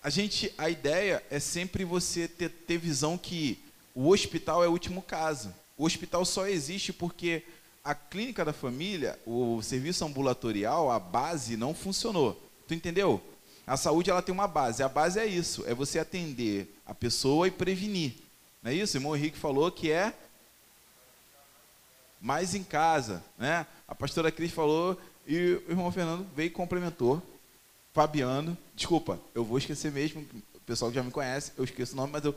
a 0.02 0.09
gente, 0.09 0.52
a 0.56 0.71
ideia 0.71 1.23
é 1.30 1.38
sempre 1.38 1.85
você 1.85 2.26
ter, 2.26 2.49
ter 2.49 2.78
visão 2.78 3.18
que 3.18 3.62
o 3.94 4.09
hospital 4.09 4.64
é 4.64 4.68
o 4.68 4.73
último 4.73 5.02
caso. 5.02 5.54
O 5.76 5.85
hospital 5.85 6.25
só 6.25 6.47
existe 6.47 6.92
porque 6.92 7.42
a 7.83 7.94
clínica 7.94 8.42
da 8.42 8.52
família, 8.52 9.18
o 9.26 9.61
serviço 9.61 10.04
ambulatorial, 10.04 10.90
a 10.90 10.99
base 10.99 11.59
não 11.59 11.75
funcionou. 11.75 12.40
Tu 12.66 12.73
entendeu? 12.73 13.23
A 13.66 13.76
saúde 13.76 14.11
ela 14.11 14.23
tem 14.23 14.33
uma 14.33 14.49
base. 14.49 14.83
A 14.83 14.88
base 14.88 15.18
é 15.18 15.26
isso, 15.26 15.62
é 15.66 15.75
você 15.75 15.99
atender 15.99 16.75
a 16.87 16.94
pessoa 16.94 17.47
e 17.49 17.50
prevenir. 17.50 18.14
Não 18.62 18.71
é 18.71 18.75
isso? 18.75 18.97
O 18.97 18.99
irmão 18.99 19.14
Henrique 19.14 19.37
falou 19.37 19.71
que 19.71 19.90
é 19.90 20.14
mais 22.25 22.54
em 22.54 22.64
casa, 22.64 23.23
né? 23.37 23.66
A 23.87 23.95
pastora 23.95 24.33
Cris 24.33 24.50
falou 24.50 24.99
e 25.26 25.61
o 25.69 25.71
irmão 25.71 25.93
Fernando 25.93 26.26
veio 26.35 26.47
e 26.47 26.50
complementou. 26.50 27.23
Fabiano, 27.93 28.57
desculpa, 28.75 29.21
eu 29.35 29.45
vou 29.45 29.59
esquecer 29.59 29.93
mesmo, 29.93 30.26
o 30.54 30.61
pessoal 30.61 30.90
que 30.90 30.95
já 30.95 31.02
me 31.02 31.11
conhece, 31.11 31.52
eu 31.54 31.64
esqueço 31.64 31.93
o 31.93 31.97
nome, 31.97 32.14
mas 32.14 32.25
eu, 32.25 32.35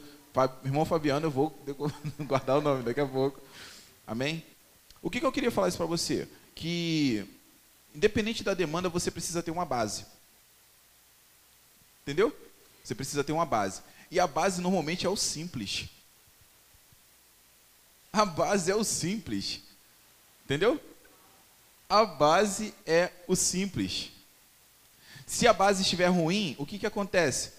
irmão 0.66 0.84
Fabiano, 0.84 1.28
eu 1.28 1.32
vou 1.32 1.58
guardar 2.20 2.58
o 2.58 2.62
nome 2.62 2.84
daqui 2.84 3.00
a 3.00 3.08
pouco. 3.08 3.40
Amém? 4.06 4.44
O 5.02 5.10
que, 5.10 5.22
que 5.22 5.26
eu 5.26 5.32
queria 5.32 5.50
falar 5.50 5.70
isso 5.70 5.78
para 5.78 5.86
você? 5.86 6.28
Que, 6.54 7.26
independente 7.96 8.44
da 8.44 8.54
demanda, 8.54 8.90
você 8.90 9.10
precisa 9.10 9.42
ter 9.42 9.52
uma 9.52 9.66
base. 9.66 10.06
Entendeu? 12.02 12.36
Você 12.84 12.94
precisa 12.94 13.24
ter 13.24 13.32
uma 13.32 13.46
base. 13.46 13.82
E 14.12 14.20
a 14.20 14.28
base 14.28 14.62
normalmente 14.62 15.06
é 15.06 15.10
o 15.10 15.16
simples. 15.16 15.86
A 18.12 18.26
base 18.26 18.70
é 18.70 18.76
o 18.76 18.84
simples. 18.84 19.66
Entendeu? 20.48 20.80
A 21.90 22.06
base 22.06 22.74
é 22.86 23.12
o 23.28 23.36
simples. 23.36 24.12
Se 25.26 25.46
a 25.46 25.52
base 25.52 25.82
estiver 25.82 26.08
ruim, 26.08 26.56
o 26.58 26.66
que, 26.66 26.80
que 26.80 26.86
acontece? 26.88 27.52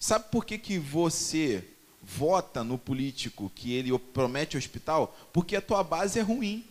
Sabe 0.00 0.30
por 0.30 0.46
que, 0.46 0.56
que 0.56 0.78
você 0.78 1.62
vota 2.02 2.64
no 2.64 2.78
político 2.78 3.52
que 3.54 3.74
ele 3.74 3.96
promete 3.98 4.56
hospital? 4.56 5.14
Porque 5.30 5.56
a 5.56 5.60
tua 5.60 5.84
base 5.84 6.18
é 6.18 6.22
ruim. 6.22 6.64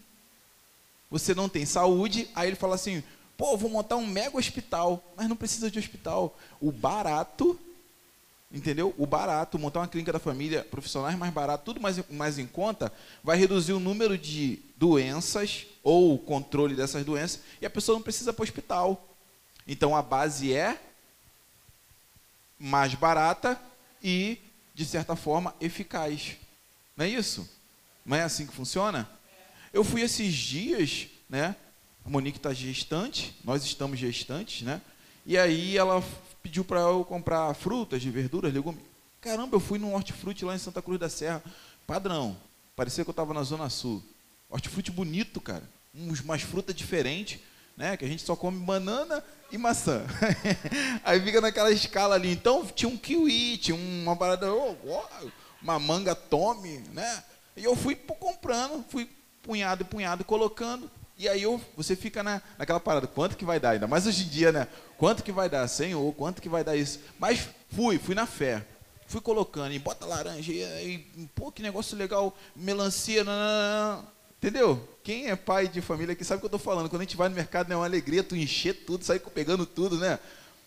Você 1.12 1.36
não 1.36 1.48
tem 1.48 1.64
saúde, 1.64 2.28
aí 2.34 2.48
ele 2.48 2.56
fala 2.56 2.74
assim: 2.74 3.04
pô, 3.38 3.56
vou 3.56 3.70
montar 3.70 3.98
um 3.98 4.08
mega 4.08 4.36
hospital, 4.36 5.14
mas 5.16 5.30
não 5.30 5.36
precisa 5.36 5.70
de 5.70 5.78
hospital. 5.78 6.36
O 6.60 6.72
barato 6.72 7.60
entendeu? 8.54 8.94
O 8.98 9.06
barato, 9.06 9.58
montar 9.58 9.80
uma 9.80 9.88
clínica 9.88 10.14
da 10.14 10.20
família, 10.20 10.64
profissionais 10.64 11.18
mais 11.18 11.34
barato, 11.34 11.66
tudo 11.66 11.80
mais, 11.80 11.98
mais 12.10 12.38
em 12.38 12.46
conta, 12.46 12.92
vai 13.24 13.38
reduzir 13.38 13.74
o 13.74 13.80
número 13.80 14.18
de 14.18 14.60
doenças 14.76 15.66
ou 15.84 16.16
o 16.16 16.20
controle 16.20 16.76
dessas 16.76 17.06
doenças 17.06 17.42
e 17.62 17.66
a 17.66 17.70
pessoa 17.70 17.96
não 17.96 18.04
precisa 18.04 18.34
para 18.34 18.42
o 18.42 18.44
hospital. 18.44 19.16
Então 19.68 19.96
a 19.96 20.02
base 20.02 20.54
é 20.54 20.80
mais 22.60 22.94
barata 22.94 23.60
e, 24.04 24.38
de 24.74 24.86
certa 24.86 25.16
forma, 25.16 25.56
eficaz. 25.60 26.38
Não 26.96 27.06
é 27.06 27.10
isso? 27.10 27.50
Não 28.06 28.18
é 28.18 28.24
assim 28.24 28.46
que 28.46 28.54
funciona? 28.54 29.10
Eu 29.74 29.84
fui 29.84 30.02
esses 30.02 30.34
dias, 30.34 31.08
né? 31.30 31.56
A 32.04 32.10
Monique 32.10 32.38
está 32.38 32.54
gestante, 32.54 33.36
nós 33.44 33.64
estamos 33.64 33.98
gestantes, 34.00 34.64
né? 34.64 34.82
E 35.26 35.38
aí 35.38 35.78
ela 35.78 36.04
pediu 36.42 36.64
para 36.64 36.80
eu 36.82 37.06
comprar 37.06 37.54
frutas, 37.54 38.04
verduras, 38.04 38.54
legumes. 38.54 38.82
Caramba, 39.20 39.56
eu 39.56 39.60
fui 39.60 39.78
num 39.78 39.94
hortifruti 39.94 40.44
lá 40.44 40.56
em 40.56 40.60
Santa 40.60 40.82
Cruz 40.82 41.00
da 41.00 41.10
Serra, 41.10 41.44
padrão. 41.86 42.36
Parecia 42.76 43.04
que 43.04 43.10
eu 43.10 43.14
estava 43.14 43.34
na 43.34 43.44
Zona 43.44 43.70
Sul. 43.70 44.04
Hortifruti 44.50 44.92
bonito, 44.92 45.40
cara. 45.40 45.64
Umas 45.94 46.42
frutas 46.42 46.74
diferentes, 46.74 47.40
né? 47.78 47.96
Que 47.96 48.06
a 48.06 48.08
gente 48.08 48.24
só 48.24 48.36
come 48.36 48.60
banana 48.60 49.24
e 49.52 49.58
maçã. 49.58 50.04
Aí 51.04 51.22
fica 51.22 51.40
naquela 51.40 51.72
escala 51.72 52.16
ali. 52.16 52.32
Então 52.32 52.66
tinha 52.66 52.90
um 52.90 52.98
kiwi, 52.98 53.58
tinha 53.58 53.76
uma 53.76 54.16
parada, 54.16 54.52
oh, 54.52 54.76
oh, 54.86 55.30
uma 55.62 55.78
manga 55.78 56.16
tome, 56.16 56.84
né? 56.92 57.24
E 57.56 57.64
eu 57.64 57.76
fui 57.76 57.96
comprando, 57.96 58.84
fui 58.90 59.10
punhado 59.44 59.84
e 59.84 59.86
punhado 59.86 60.24
colocando. 60.24 60.90
E 61.22 61.30
aí 61.30 61.44
eu, 61.44 61.62
você 61.78 61.96
fica 61.96 62.24
na, 62.24 62.42
naquela 62.58 62.80
parada, 62.80 63.06
quanto 63.06 63.38
que 63.38 63.46
vai 63.46 63.60
dar? 63.60 63.70
Ainda 63.70 63.86
mais 63.86 64.08
hoje 64.08 64.24
em 64.24 64.28
dia, 64.28 64.52
né? 64.52 64.68
Quanto 64.98 65.22
que 65.22 65.32
vai 65.32 65.48
dar? 65.48 65.68
Senhor, 65.68 66.12
quanto 66.16 66.42
que 66.42 66.50
vai 66.50 66.64
dar 66.64 66.76
isso? 66.76 67.00
Mas 67.20 67.48
fui, 67.70 68.00
fui 68.00 68.16
na 68.16 68.26
fé. 68.26 68.66
Fui 69.06 69.22
colocando, 69.22 69.72
e 69.72 69.78
bota 69.78 70.04
laranja, 70.04 70.52
e, 70.52 70.96
e 71.16 71.30
pô, 71.36 71.52
que 71.52 71.62
negócio 71.62 71.96
legal, 71.96 72.36
melancia, 72.56 73.24
não. 73.24 74.04
entendeu? 74.40 74.90
Quem 75.04 75.28
é 75.28 75.36
pai 75.36 75.68
de 75.68 75.80
família 75.80 76.16
que 76.16 76.24
sabe 76.24 76.38
o 76.38 76.40
que 76.40 76.46
eu 76.46 76.58
estou 76.58 76.60
falando. 76.60 76.90
Quando 76.90 77.02
a 77.02 77.06
gente 77.06 77.18
vai 77.18 77.30
no 77.30 77.36
mercado, 77.36 77.68
né, 77.68 77.76
é 77.76 77.78
uma 77.78 77.86
alegria 77.86 78.24
tu 78.24 78.36
encher 78.36 78.74
tudo, 78.74 79.06
sair 79.06 79.20
pegando 79.20 79.64
tudo, 79.68 79.98
né? 79.98 80.18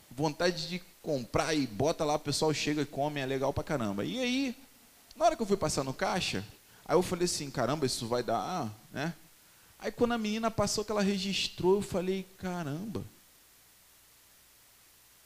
Vontade 0.09 0.69
de 0.69 0.81
comprar 1.03 1.53
e 1.53 1.67
bota 1.67 2.05
lá, 2.05 2.15
o 2.15 2.21
pessoal 2.21 2.55
chega 2.55 2.83
e 2.83 2.87
come, 2.87 3.19
é 3.19 3.27
legal 3.27 3.53
pra 3.53 3.65
caramba. 3.65 4.05
E 4.05 4.21
aí, 4.21 4.57
na 5.17 5.25
hora 5.25 5.35
que 5.35 5.43
eu 5.43 5.47
fui 5.47 5.57
passar 5.57 5.83
no 5.83 5.93
caixa, 5.93 6.45
aí 6.85 6.95
eu 6.95 7.03
falei 7.03 7.25
assim, 7.25 7.51
caramba, 7.51 7.87
isso 7.87 8.07
vai 8.07 8.23
dar, 8.23 8.71
né? 8.93 9.13
Aí 9.85 9.93
quando 9.93 10.12
a 10.12 10.19
menina 10.19 10.50
passou 10.50 10.83
que 10.83 10.91
ela 10.91 11.03
registrou, 11.03 11.75
eu 11.75 11.83
falei, 11.83 12.26
caramba. 12.38 13.05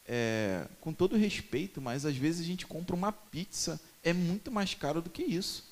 É, 0.05 0.67
com 0.81 0.93
todo 0.93 1.17
respeito, 1.17 1.81
mas 1.81 2.05
às 2.05 2.17
vezes 2.17 2.41
a 2.41 2.45
gente 2.45 2.67
compra 2.67 2.97
uma 2.97 3.13
pizza, 3.13 3.81
é 4.03 4.13
muito 4.13 4.51
mais 4.51 4.75
caro 4.75 5.01
do 5.01 5.11
que 5.11 5.23
isso. 5.23 5.63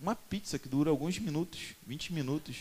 Uma 0.00 0.16
pizza 0.16 0.58
que 0.58 0.68
dura 0.68 0.90
alguns 0.90 1.16
minutos, 1.20 1.60
20 1.86 2.12
minutos, 2.12 2.56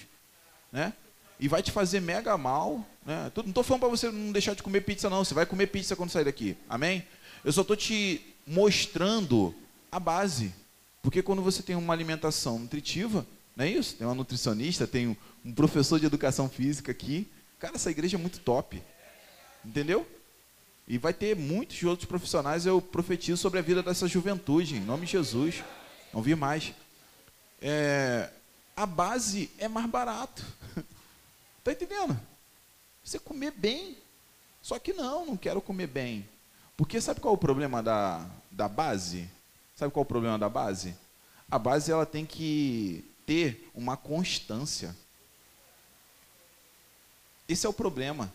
né? 0.72 0.94
E 1.40 1.48
vai 1.48 1.64
te 1.64 1.72
fazer 1.72 2.02
mega 2.02 2.38
mal, 2.38 2.86
né? 3.04 3.32
Não 3.36 3.46
estou 3.46 3.64
falando 3.64 3.80
para 3.80 3.90
você 3.90 4.12
não 4.12 4.32
deixar 4.32 4.54
de 4.54 4.62
comer 4.62 4.82
pizza 4.82 5.10
não, 5.10 5.26
você 5.26 5.34
vai 5.34 5.48
comer 5.48 5.68
pizza 5.68 5.96
quando 5.96 6.12
sair 6.12 6.26
daqui. 6.26 6.56
Amém? 6.70 7.04
Eu 7.44 7.52
só 7.52 7.62
estou 7.62 7.76
te 7.76 8.22
mostrando 8.46 9.56
a 9.92 10.00
base. 10.00 10.54
Porque 11.02 11.24
quando 11.24 11.42
você 11.42 11.64
tem 11.64 11.76
uma 11.76 11.94
alimentação 11.94 12.60
nutritiva, 12.60 13.26
não 13.60 13.66
é 13.66 13.72
isso? 13.72 13.98
Tem 13.98 14.08
uma 14.08 14.16
nutricionista, 14.16 14.88
tem 14.88 15.18
um, 15.44 15.54
professor 15.54 16.00
de 16.00 16.06
educação 16.06 16.48
física 16.48 16.94
aqui. 16.94 17.30
Cara, 17.60 17.76
essa 17.76 17.92
igreja 17.92 18.16
é 18.16 18.18
muito 18.18 18.40
top. 18.40 18.82
Entendeu? 19.66 20.08
E 20.88 20.98
vai 20.98 21.14
ter 21.14 21.36
muitos 21.36 21.84
outros 21.84 22.08
profissionais. 22.08 22.66
Eu 22.66 22.82
profetizo 22.82 23.36
sobre 23.42 23.60
a 23.60 23.62
vida 23.62 23.84
dessa 23.84 24.08
juventude, 24.08 24.78
em 24.78 24.80
nome 24.80 25.06
de 25.06 25.12
Jesus. 25.12 25.62
Não 26.14 26.22
vi 26.22 26.36
mais. 26.36 26.74
É, 27.62 28.30
a 28.78 28.86
base 28.86 29.52
é 29.58 29.68
mais 29.68 29.88
barato. 29.88 30.42
Está 31.58 31.74
entendendo? 31.74 32.18
Você 33.04 33.20
comer 33.20 33.52
bem. 33.52 33.98
Só 34.62 34.80
que 34.80 34.94
não, 34.94 35.26
não 35.26 35.36
quero 35.36 35.60
comer 35.60 35.88
bem. 35.88 36.26
Porque 36.78 37.02
sabe 37.02 37.20
qual 37.20 37.34
é 37.34 37.36
o 37.36 37.38
problema 37.38 37.84
da, 37.84 38.26
da 38.50 38.70
base? 38.70 39.30
Sabe 39.76 39.92
qual 39.92 40.04
é 40.04 40.06
o 40.06 40.08
problema 40.08 40.40
da 40.40 40.48
base? 40.48 40.96
A 41.52 41.60
base 41.60 41.92
ela 41.92 42.06
tem 42.06 42.26
que 42.26 43.04
ter 43.30 43.70
uma 43.76 43.96
constância. 43.96 44.96
Esse 47.48 47.68
é 47.68 47.70
o 47.70 47.74
problema. 47.74 48.34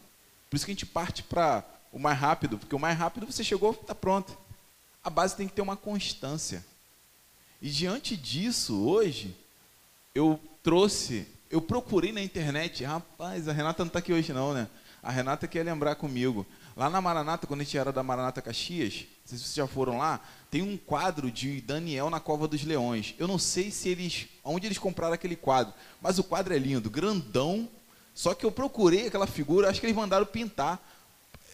Por 0.48 0.54
isso 0.54 0.64
que 0.64 0.70
a 0.70 0.74
gente 0.74 0.86
parte 0.86 1.20
para 1.20 1.64
o 1.90 1.98
mais 1.98 2.16
rápido, 2.16 2.56
porque 2.56 2.76
o 2.76 2.78
mais 2.78 2.96
rápido 2.96 3.26
você 3.26 3.42
chegou, 3.42 3.72
está 3.72 3.92
pronto. 3.92 4.38
A 5.02 5.10
base 5.10 5.34
tem 5.34 5.48
que 5.48 5.52
ter 5.52 5.62
uma 5.62 5.76
constância. 5.76 6.64
E 7.60 7.68
diante 7.68 8.16
disso, 8.16 8.86
hoje, 8.86 9.36
eu 10.14 10.40
trouxe, 10.62 11.26
eu 11.50 11.60
procurei 11.60 12.12
na 12.12 12.22
internet, 12.22 12.84
rapaz, 12.84 13.48
a 13.48 13.52
Renata 13.52 13.82
não 13.82 13.88
está 13.88 13.98
aqui 13.98 14.12
hoje 14.12 14.32
não, 14.32 14.54
né? 14.54 14.68
A 15.02 15.10
Renata 15.10 15.48
quer 15.48 15.64
lembrar 15.64 15.96
comigo. 15.96 16.46
Lá 16.76 16.90
na 16.90 17.00
Maranata, 17.00 17.46
quando 17.46 17.60
a 17.60 17.64
gente 17.64 17.78
era 17.78 17.92
da 17.92 18.02
Maranata 18.02 18.42
Caxias, 18.42 18.94
não 18.94 19.26
sei 19.26 19.38
se 19.38 19.44
vocês 19.44 19.54
já 19.54 19.66
foram 19.66 19.98
lá, 19.98 20.20
tem 20.50 20.60
um 20.60 20.76
quadro 20.76 21.30
de 21.30 21.60
Daniel 21.60 22.10
na 22.10 22.18
Cova 22.18 22.48
dos 22.48 22.64
Leões. 22.64 23.14
Eu 23.18 23.28
não 23.28 23.38
sei 23.38 23.70
se 23.70 23.88
eles, 23.88 24.26
onde 24.42 24.66
eles 24.66 24.78
compraram 24.78 25.14
aquele 25.14 25.36
quadro, 25.36 25.72
mas 26.00 26.18
o 26.18 26.24
quadro 26.24 26.52
é 26.52 26.58
lindo, 26.58 26.90
grandão. 26.90 27.68
Só 28.12 28.34
que 28.34 28.44
eu 28.44 28.50
procurei 28.50 29.06
aquela 29.06 29.26
figura, 29.26 29.68
acho 29.68 29.80
que 29.80 29.86
eles 29.86 29.96
mandaram 29.96 30.26
pintar. 30.26 30.80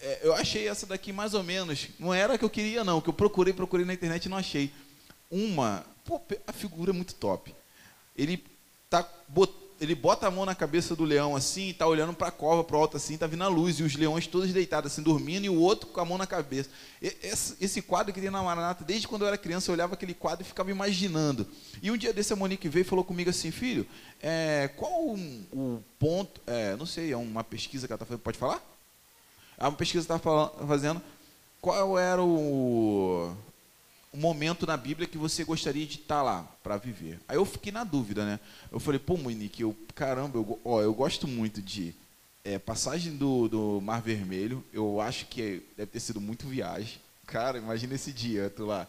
É, 0.01 0.19
eu 0.23 0.33
achei 0.33 0.67
essa 0.67 0.87
daqui 0.87 1.13
mais 1.13 1.33
ou 1.33 1.43
menos. 1.43 1.89
Não 1.99 2.13
era 2.13 2.33
a 2.33 2.37
que 2.37 2.45
eu 2.45 2.49
queria, 2.49 2.83
não. 2.83 2.99
Que 2.99 3.09
eu 3.09 3.13
procurei, 3.13 3.53
procurei 3.53 3.85
na 3.85 3.93
internet 3.93 4.25
e 4.25 4.29
não 4.29 4.37
achei. 4.37 4.71
Uma, 5.29 5.85
pô, 6.03 6.19
a 6.47 6.51
figura 6.51 6.91
é 6.91 6.93
muito 6.93 7.13
top. 7.15 7.55
Ele 8.15 8.43
tá 8.89 9.07
bot, 9.27 9.53
ele 9.81 9.95
bota 9.95 10.27
a 10.27 10.31
mão 10.31 10.45
na 10.45 10.53
cabeça 10.53 10.95
do 10.95 11.03
leão 11.03 11.35
assim, 11.35 11.69
e 11.69 11.73
tá 11.73 11.87
olhando 11.87 12.13
para 12.13 12.27
a 12.27 12.31
cova, 12.31 12.63
pro 12.63 12.77
alto 12.77 12.97
assim, 12.97 13.17
tá 13.17 13.25
vindo 13.25 13.43
a 13.43 13.47
luz, 13.47 13.79
e 13.79 13.83
os 13.83 13.95
leões 13.95 14.27
todos 14.27 14.53
deitados 14.53 14.91
assim, 14.91 15.01
dormindo, 15.01 15.45
e 15.45 15.49
o 15.49 15.59
outro 15.59 15.87
com 15.87 15.99
a 15.99 16.05
mão 16.05 16.19
na 16.19 16.27
cabeça. 16.27 16.69
Esse, 17.01 17.55
esse 17.59 17.81
quadro 17.81 18.13
que 18.13 18.21
tem 18.21 18.29
na 18.29 18.43
Maranata, 18.43 18.83
desde 18.83 19.07
quando 19.07 19.23
eu 19.23 19.27
era 19.27 19.39
criança, 19.39 19.71
eu 19.71 19.73
olhava 19.73 19.95
aquele 19.95 20.13
quadro 20.13 20.45
e 20.45 20.47
ficava 20.47 20.69
imaginando. 20.69 21.47
E 21.81 21.89
um 21.89 21.97
dia 21.97 22.13
desse 22.13 22.31
a 22.31 22.35
Monique 22.35 22.69
veio 22.69 22.83
e 22.83 22.85
falou 22.85 23.03
comigo 23.03 23.31
assim, 23.31 23.49
filho, 23.49 23.87
é, 24.21 24.69
qual 24.77 25.03
o, 25.03 25.15
o 25.51 25.83
ponto, 25.97 26.39
é, 26.45 26.75
não 26.75 26.85
sei, 26.85 27.11
é 27.11 27.17
uma 27.17 27.43
pesquisa 27.43 27.87
que 27.87 27.91
ela 27.91 27.97
está 27.97 28.05
fazendo, 28.05 28.21
pode 28.21 28.37
falar? 28.37 28.63
É 29.57 29.63
uma 29.63 29.71
pesquisa 29.71 30.05
que 30.05 30.11
ela 30.11 30.45
está 30.45 30.67
fazendo, 30.67 31.01
qual 31.59 31.97
era 31.97 32.21
o, 32.21 33.35
um 34.13 34.19
momento 34.19 34.67
na 34.67 34.75
Bíblia 34.75 35.07
que 35.07 35.17
você 35.17 35.43
gostaria 35.43 35.85
de 35.85 35.95
estar 35.95 36.21
lá 36.21 36.43
para 36.61 36.77
viver. 36.77 37.19
Aí 37.27 37.37
eu 37.37 37.45
fiquei 37.45 37.71
na 37.71 37.83
dúvida, 37.83 38.25
né? 38.25 38.39
Eu 38.71 38.79
falei, 38.79 38.99
pô, 38.99 39.15
Monique, 39.15 39.61
eu, 39.61 39.75
caramba, 39.95 40.37
eu, 40.37 40.59
ó, 40.65 40.81
eu 40.81 40.93
gosto 40.93 41.27
muito 41.27 41.61
de 41.61 41.95
é, 42.43 42.59
passagem 42.59 43.15
do, 43.15 43.47
do 43.47 43.81
Mar 43.81 44.01
Vermelho. 44.01 44.63
Eu 44.73 44.99
acho 44.99 45.27
que 45.27 45.63
deve 45.77 45.91
ter 45.91 45.99
sido 46.01 46.19
muito 46.19 46.47
viagem. 46.47 46.99
Cara, 47.25 47.57
imagina 47.57 47.95
esse 47.95 48.11
dia, 48.11 48.49
tu 48.49 48.65
lá. 48.65 48.85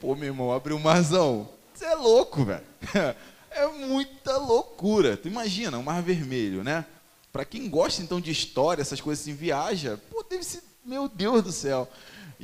Pô, 0.00 0.14
meu 0.14 0.26
irmão, 0.26 0.52
abriu 0.52 0.76
o 0.76 0.80
marzão. 0.80 1.48
Você 1.74 1.86
é 1.86 1.94
louco, 1.94 2.44
velho. 2.44 2.64
É 3.56 3.68
muita 3.68 4.36
loucura. 4.36 5.16
Tu 5.16 5.28
imagina, 5.28 5.78
o 5.78 5.82
Mar 5.84 6.02
Vermelho, 6.02 6.64
né? 6.64 6.84
Para 7.32 7.44
quem 7.44 7.70
gosta 7.70 8.02
então 8.02 8.20
de 8.20 8.32
história, 8.32 8.82
essas 8.82 9.00
coisas 9.00 9.22
assim, 9.22 9.32
viaja, 9.32 9.96
pô, 10.10 10.24
deve 10.28 10.42
ser, 10.42 10.60
meu 10.84 11.08
Deus 11.08 11.40
do 11.40 11.52
céu. 11.52 11.88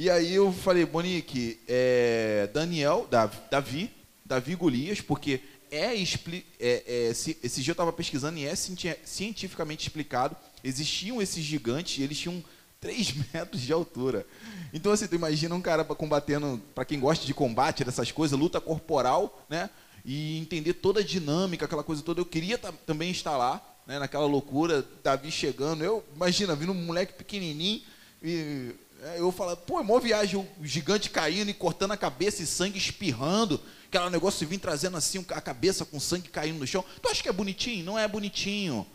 E 0.01 0.09
aí 0.09 0.33
eu 0.33 0.51
falei, 0.51 0.87
Monique, 0.87 1.61
é, 1.69 2.49
Daniel, 2.55 3.07
Davi, 3.51 3.91
Davi 4.25 4.55
Golias, 4.55 5.03
porque 5.03 5.43
é, 5.71 5.95
é, 5.95 6.43
é 6.59 7.09
esse, 7.11 7.61
dia 7.61 7.73
eu 7.73 7.75
estava 7.75 7.93
pesquisando 7.93 8.39
e 8.39 8.47
é 8.47 8.55
cientificamente 8.55 9.87
explicado. 9.87 10.35
Existiam 10.65 11.21
esses 11.21 11.45
gigantes 11.45 11.99
e 11.99 12.03
eles 12.03 12.19
tinham 12.19 12.43
3 12.81 13.13
metros 13.35 13.61
de 13.61 13.75
altura. 13.75 14.27
Então, 14.73 14.91
assim, 14.91 15.07
tu 15.07 15.17
imagina 15.17 15.55
um 15.55 15.61
cara 15.61 15.85
combatendo, 15.85 16.59
para 16.75 16.87
quem 16.87 16.99
gosta 16.99 17.27
de 17.27 17.35
combate, 17.35 17.85
dessas 17.85 18.11
coisas, 18.11 18.39
luta 18.39 18.59
corporal, 18.59 19.45
né? 19.51 19.69
E 20.03 20.39
entender 20.39 20.73
toda 20.73 21.01
a 21.01 21.05
dinâmica, 21.05 21.67
aquela 21.67 21.85
coisa 21.85 22.01
toda. 22.01 22.23
Eu 22.23 22.25
queria 22.25 22.57
também 22.57 23.11
estar 23.11 23.37
lá, 23.37 23.63
né? 23.87 23.99
naquela 23.99 24.25
loucura, 24.25 24.83
Davi 25.05 25.31
chegando. 25.31 25.85
Eu, 25.85 26.03
imagina, 26.17 26.57
vindo 26.57 26.73
um 26.73 26.87
moleque 26.87 27.13
pequenininho 27.13 27.83
e 28.23 28.75
eu 29.17 29.33
falo, 29.33 29.57
pô, 29.57 29.81
é 29.81 29.83
mó 29.83 29.99
viagem, 29.99 30.39
o 30.39 30.67
gigante 30.67 31.11
caindo 31.11 31.51
e 31.51 31.55
cortando 31.55 31.93
a 31.93 31.97
cabeça 31.97 32.43
e 32.43 32.47
sangue 32.47 32.79
espirrando, 32.79 33.61
aquele 33.89 34.11
negócio 34.11 34.41
de 34.41 34.47
vir 34.47 34.59
trazendo 34.59 34.97
assim 34.97 35.25
a 35.31 35.41
cabeça 35.41 35.85
com 35.85 35.99
sangue 35.99 36.29
caindo 36.29 36.59
no 36.59 36.67
chão. 36.67 36.85
Tu 37.01 37.09
acha 37.09 37.23
que 37.23 37.29
é 37.29 37.33
bonitinho? 37.33 37.85
Não 37.85 37.99
é 37.99 38.07
bonitinho. 38.07 38.87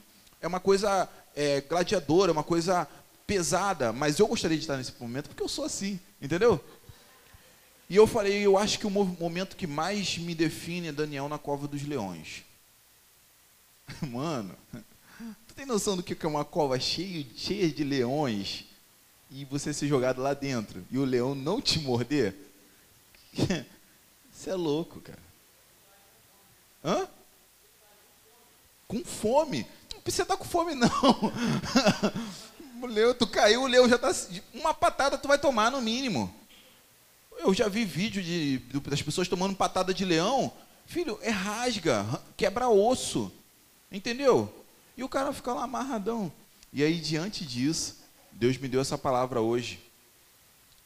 É 0.41 0.47
uma 0.47 0.59
coisa 0.59 1.09
é, 1.35 1.61
gladiadora, 1.61 2.31
é 2.31 2.33
uma 2.33 2.43
coisa 2.43 2.87
pesada, 3.25 3.91
mas 3.91 4.19
eu 4.19 4.27
gostaria 4.27 4.57
de 4.57 4.63
estar 4.63 4.77
nesse 4.77 4.93
momento 4.99 5.29
porque 5.29 5.41
eu 5.41 5.49
sou 5.49 5.65
assim, 5.65 5.99
entendeu? 6.21 6.63
E 7.89 7.95
eu 7.95 8.07
falei, 8.07 8.45
eu 8.45 8.57
acho 8.57 8.79
que 8.79 8.87
o 8.87 8.89
momento 8.89 9.55
que 9.55 9.67
mais 9.67 10.17
me 10.17 10.33
define 10.33 10.87
é 10.87 10.91
Daniel 10.91 11.29
na 11.29 11.37
cova 11.37 11.67
dos 11.67 11.83
leões. 11.83 12.43
Mano, 14.01 14.55
tu 15.47 15.55
tem 15.55 15.65
noção 15.65 15.95
do 15.95 16.03
que 16.03 16.25
é 16.25 16.29
uma 16.29 16.45
cova 16.45 16.79
cheia, 16.79 17.25
cheia 17.35 17.69
de 17.69 17.83
leões? 17.83 18.64
E 19.35 19.43
você 19.43 19.73
ser 19.73 19.87
jogado 19.89 20.21
lá 20.21 20.33
dentro 20.33 20.85
e 20.89 20.97
o 20.97 21.03
leão 21.03 21.35
não 21.35 21.59
te 21.59 21.77
morder, 21.79 22.33
você 24.31 24.51
é 24.51 24.55
louco, 24.55 25.01
cara. 25.01 25.19
Hã? 26.81 27.05
Com 28.87 29.03
fome. 29.03 29.67
Não 29.93 29.99
precisa 29.99 30.23
estar 30.23 30.37
com 30.37 30.45
fome, 30.45 30.73
não. 30.73 30.89
o 32.81 32.85
leão, 32.85 33.13
tu 33.13 33.27
caiu, 33.27 33.63
o 33.63 33.67
leão 33.67 33.89
já 33.89 33.97
está. 33.97 34.09
Uma 34.53 34.73
patada 34.73 35.17
tu 35.17 35.27
vai 35.27 35.37
tomar 35.37 35.69
no 35.69 35.81
mínimo. 35.81 36.33
Eu 37.37 37.53
já 37.53 37.67
vi 37.67 37.83
vídeo 37.83 38.23
de, 38.23 38.59
das 38.87 39.01
pessoas 39.01 39.27
tomando 39.27 39.53
patada 39.53 39.93
de 39.93 40.05
leão. 40.05 40.53
Filho, 40.85 41.19
é 41.21 41.29
rasga, 41.29 42.05
quebra 42.37 42.69
osso. 42.69 43.29
Entendeu? 43.91 44.63
E 44.95 45.03
o 45.03 45.09
cara 45.09 45.33
fica 45.33 45.53
lá 45.53 45.63
amarradão. 45.63 46.31
E 46.71 46.81
aí, 46.83 47.01
diante 47.01 47.45
disso, 47.45 48.04
Deus 48.37 48.57
me 48.57 48.67
deu 48.67 48.81
essa 48.81 48.97
palavra 48.97 49.39
hoje, 49.39 49.79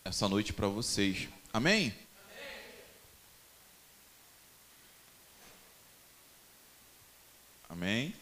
essa 0.06 0.30
noite 0.30 0.54
para 0.54 0.68
vocês. 0.68 1.28
Amém? 1.52 1.92
Amém? 7.68 8.14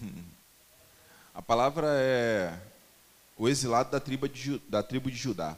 A 1.32 1.40
palavra 1.40 1.86
é 2.00 2.60
o 3.36 3.48
exilado 3.48 3.92
da 3.92 4.00
tribo 4.00 4.28
de, 4.28 4.58
da 4.68 4.82
tribo 4.82 5.08
de 5.08 5.16
Judá. 5.16 5.56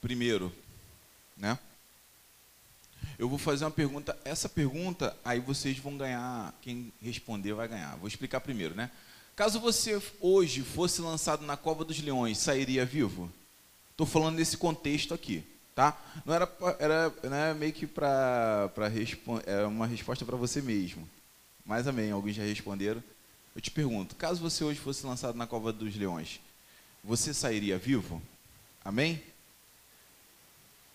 Primeiro, 0.00 0.50
né? 1.36 1.58
Eu 3.18 3.28
vou 3.28 3.38
fazer 3.38 3.64
uma 3.64 3.70
pergunta. 3.70 4.18
Essa 4.24 4.48
pergunta, 4.48 5.16
aí 5.24 5.40
vocês 5.40 5.78
vão 5.78 5.96
ganhar. 5.96 6.54
Quem 6.62 6.92
responder 7.00 7.52
vai 7.52 7.68
ganhar. 7.68 7.96
Vou 7.96 8.08
explicar 8.08 8.40
primeiro, 8.40 8.74
né? 8.74 8.90
Caso 9.34 9.58
você 9.58 10.00
hoje 10.20 10.60
fosse 10.62 11.00
lançado 11.00 11.44
na 11.44 11.56
cova 11.56 11.84
dos 11.84 11.98
leões, 12.00 12.38
sairia 12.38 12.84
vivo? 12.84 13.32
Estou 13.90 14.06
falando 14.06 14.36
nesse 14.36 14.58
contexto 14.58 15.14
aqui, 15.14 15.42
tá? 15.74 15.98
Não 16.26 16.34
era, 16.34 16.50
era 16.78 17.12
né, 17.22 17.54
meio 17.54 17.72
que 17.72 17.86
para 17.86 18.70
é 19.46 19.64
uma 19.64 19.86
resposta 19.86 20.24
para 20.24 20.36
você 20.36 20.60
mesmo. 20.60 21.08
Mas 21.64 21.86
amém, 21.86 22.10
alguns 22.10 22.34
já 22.34 22.42
responderam. 22.42 23.02
Eu 23.54 23.60
te 23.60 23.70
pergunto, 23.70 24.16
caso 24.16 24.40
você 24.40 24.64
hoje 24.64 24.80
fosse 24.80 25.06
lançado 25.06 25.36
na 25.36 25.46
cova 25.46 25.72
dos 25.72 25.94
leões, 25.96 26.40
você 27.02 27.32
sairia 27.32 27.78
vivo? 27.78 28.20
Amém? 28.84 29.22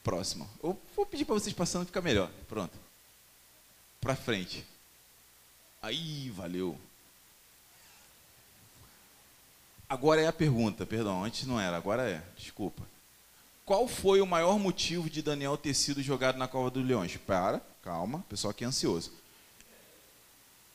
Próximo. 0.08 0.50
Eu 0.64 0.80
vou 0.96 1.06
pedir 1.06 1.26
para 1.26 1.36
vocês 1.36 1.54
passando, 1.54 1.86
fica 1.86 2.02
melhor. 2.02 2.32
Pronto. 2.48 2.72
Para 4.00 4.16
frente. 4.16 4.66
Aí, 5.82 6.30
valeu. 6.30 6.80
Agora 9.90 10.22
é 10.22 10.28
a 10.28 10.32
pergunta, 10.32 10.86
perdão, 10.86 11.26
antes 11.26 11.46
não 11.46 11.60
era, 11.60 11.76
agora 11.76 12.10
é, 12.10 12.24
desculpa. 12.38 12.84
Qual 13.66 13.86
foi 13.86 14.22
o 14.22 14.26
maior 14.26 14.58
motivo 14.58 15.10
de 15.10 15.22
Daniel 15.22 15.58
ter 15.58 15.74
sido 15.74 16.02
jogado 16.02 16.38
na 16.38 16.48
cova 16.48 16.72
dos 16.72 16.86
leões? 16.86 17.18
Para, 17.18 17.62
calma, 17.84 18.24
pessoal 18.30 18.52
aqui 18.52 18.64
é 18.64 18.68
ansioso. 18.68 19.12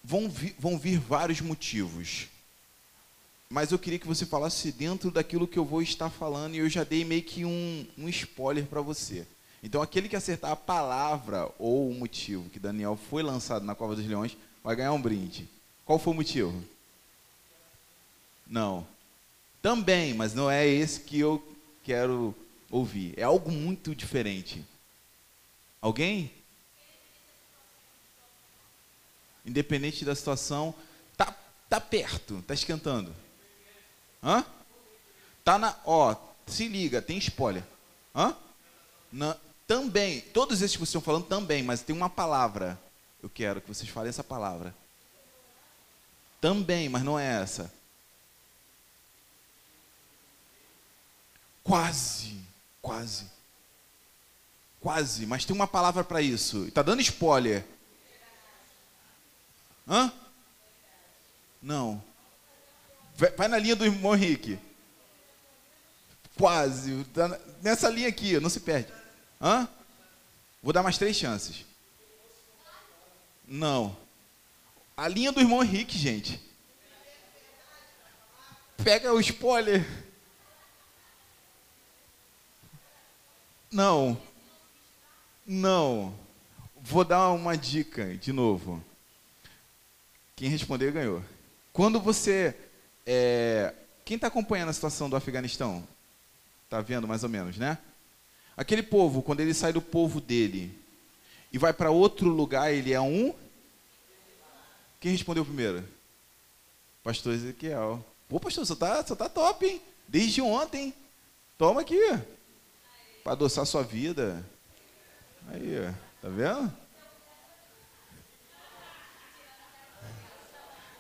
Vão 0.05 0.29
vir, 0.29 0.55
vão 0.59 0.79
vir 0.79 0.99
vários 0.99 1.41
motivos 1.41 2.29
mas 3.53 3.71
eu 3.71 3.79
queria 3.79 3.99
que 3.99 4.07
você 4.07 4.25
falasse 4.25 4.73
dentro 4.73 5.11
daquilo 5.11 5.47
que 5.47 5.59
eu 5.59 5.65
vou 5.65 5.83
estar 5.83 6.09
falando, 6.09 6.55
e 6.55 6.59
eu 6.61 6.71
já 6.71 6.85
dei 6.85 7.05
meio 7.05 7.23
que 7.23 7.45
um, 7.45 7.87
um 7.99 8.09
spoiler 8.09 8.65
para 8.65 8.81
você. 8.81 9.27
Então, 9.63 9.83
aquele 9.83 10.09
que 10.09 10.17
acertar 10.17 10.53
a 10.53 10.57
palavra 10.57 11.51
ou 11.59 11.91
o 11.91 11.95
motivo 11.95 12.49
que 12.49 12.59
Daniel 12.59 12.99
foi 13.11 13.23
lançado 13.23 13.63
na 13.63 13.75
Cova 13.75 13.95
dos 13.95 14.07
Leões, 14.07 14.39
vai 14.65 14.75
ganhar 14.75 14.95
um 14.95 15.03
brinde. 15.03 15.47
Qual 15.85 15.99
foi 15.99 16.15
o 16.15 16.17
motivo? 16.17 16.65
Não. 18.47 18.87
Também, 19.61 20.15
mas 20.15 20.33
não 20.33 20.51
é 20.51 20.67
esse 20.67 21.01
que 21.01 21.21
eu 21.21 21.47
quero 21.85 22.35
ouvir. 22.71 23.13
É 23.19 23.23
algo 23.23 23.53
muito 23.53 23.95
diferente. 23.95 24.65
Alguém? 25.79 26.33
Independente 29.45 30.07
da 30.07 30.15
situação, 30.15 30.75
tá, 31.19 31.37
tá 31.69 31.79
perto, 31.79 32.43
tá 32.47 32.55
esquentando. 32.55 33.15
Hã? 34.23 34.45
Tá 35.45 35.59
na. 35.59 35.77
Ó, 35.85 36.15
se 36.47 36.69
liga, 36.69 37.03
tem 37.03 37.19
spoiler. 37.19 37.65
Hã? 38.15 38.37
Na, 39.11 39.37
também, 39.67 40.21
todos 40.21 40.63
esses 40.63 40.77
que 40.77 40.79
vocês 40.79 40.89
estão 40.89 41.01
falando 41.01 41.27
também, 41.27 41.63
mas 41.63 41.83
tem 41.83 41.97
uma 41.97 42.11
palavra. 42.11 42.79
Eu 43.23 43.31
quero 43.31 43.61
que 43.61 43.69
vocês 43.69 43.89
falem 43.89 44.11
essa 44.11 44.25
palavra. 44.25 44.75
Também, 46.41 46.89
mas 46.89 47.03
não 47.03 47.19
é 47.19 47.41
essa. 47.43 47.73
Quase, 51.63 52.37
quase. 52.81 53.27
Quase, 54.81 55.27
mas 55.27 55.45
tem 55.45 55.55
uma 55.55 55.69
palavra 55.69 56.03
para 56.03 56.21
isso. 56.21 56.67
Está 56.67 56.83
dando 56.83 57.01
spoiler. 57.01 57.65
Hã? 59.89 60.13
Não. 61.63 62.03
Vai 63.37 63.47
na 63.47 63.59
linha 63.59 63.77
do 63.77 63.85
irmão 63.85 64.15
Henrique. 64.15 64.59
Quase. 66.37 67.05
Tá 67.15 67.39
nessa 67.63 67.89
linha 67.89 68.09
aqui, 68.09 68.41
não 68.41 68.51
se 68.51 68.59
perde. 68.61 68.93
Hã? 69.41 69.69
Vou 70.63 70.73
dar 70.73 70.83
mais 70.83 70.99
três 70.99 71.17
chances. 71.17 71.65
Não. 73.47 73.97
A 74.97 75.07
linha 75.07 75.31
do 75.31 75.41
irmão 75.41 75.63
Henrique, 75.63 75.97
gente. 75.97 76.41
Pega 78.83 79.13
o 79.13 79.21
spoiler. 79.21 79.87
Não. 83.71 84.21
Não. 85.47 86.19
Vou 86.77 87.05
dar 87.05 87.31
uma 87.31 87.57
dica 87.57 88.17
de 88.17 88.33
novo. 88.33 88.83
Quem 90.35 90.49
responder 90.49 90.91
ganhou. 90.91 91.23
Quando 91.73 92.01
você. 92.01 92.57
É... 93.07 93.75
Quem 94.05 94.17
está 94.17 94.27
acompanhando 94.27 94.69
a 94.69 94.73
situação 94.73 95.09
do 95.09 95.17
Afeganistão? 95.17 95.87
Está 96.65 96.81
vendo 96.81 97.07
mais 97.07 97.23
ou 97.23 97.29
menos, 97.29 97.57
né? 97.57 97.79
Aquele 98.57 98.83
povo, 98.83 99.23
quando 99.23 99.41
ele 99.41 99.55
sai 99.55 99.73
do 99.73 99.81
povo 99.81 100.21
dele 100.21 100.77
e 101.53 101.59
vai 101.59 101.73
para 101.73 101.91
outro 101.91 102.29
lugar, 102.29 102.73
ele 102.73 102.93
é 102.93 103.01
um. 103.01 103.35
Quem 105.01 105.13
respondeu 105.13 105.45
primeiro? 105.45 105.87
Pastor 107.03 107.35
Ezequiel. 107.35 108.05
Pô, 108.29 108.39
pastor, 108.39 108.65
você 108.65 108.77
tá, 108.77 109.03
você 109.03 109.17
tá 109.17 109.29
top, 109.29 109.67
hein? 109.67 109.83
Desde 110.09 110.41
ontem. 110.41 110.95
Toma 111.59 111.81
aqui. 111.81 112.01
Para 113.23 113.33
adoçar 113.33 113.67
sua 113.67 113.83
vida. 113.83 114.45
Aí, 115.49 115.93
tá 116.21 116.29
vendo? 116.29 116.73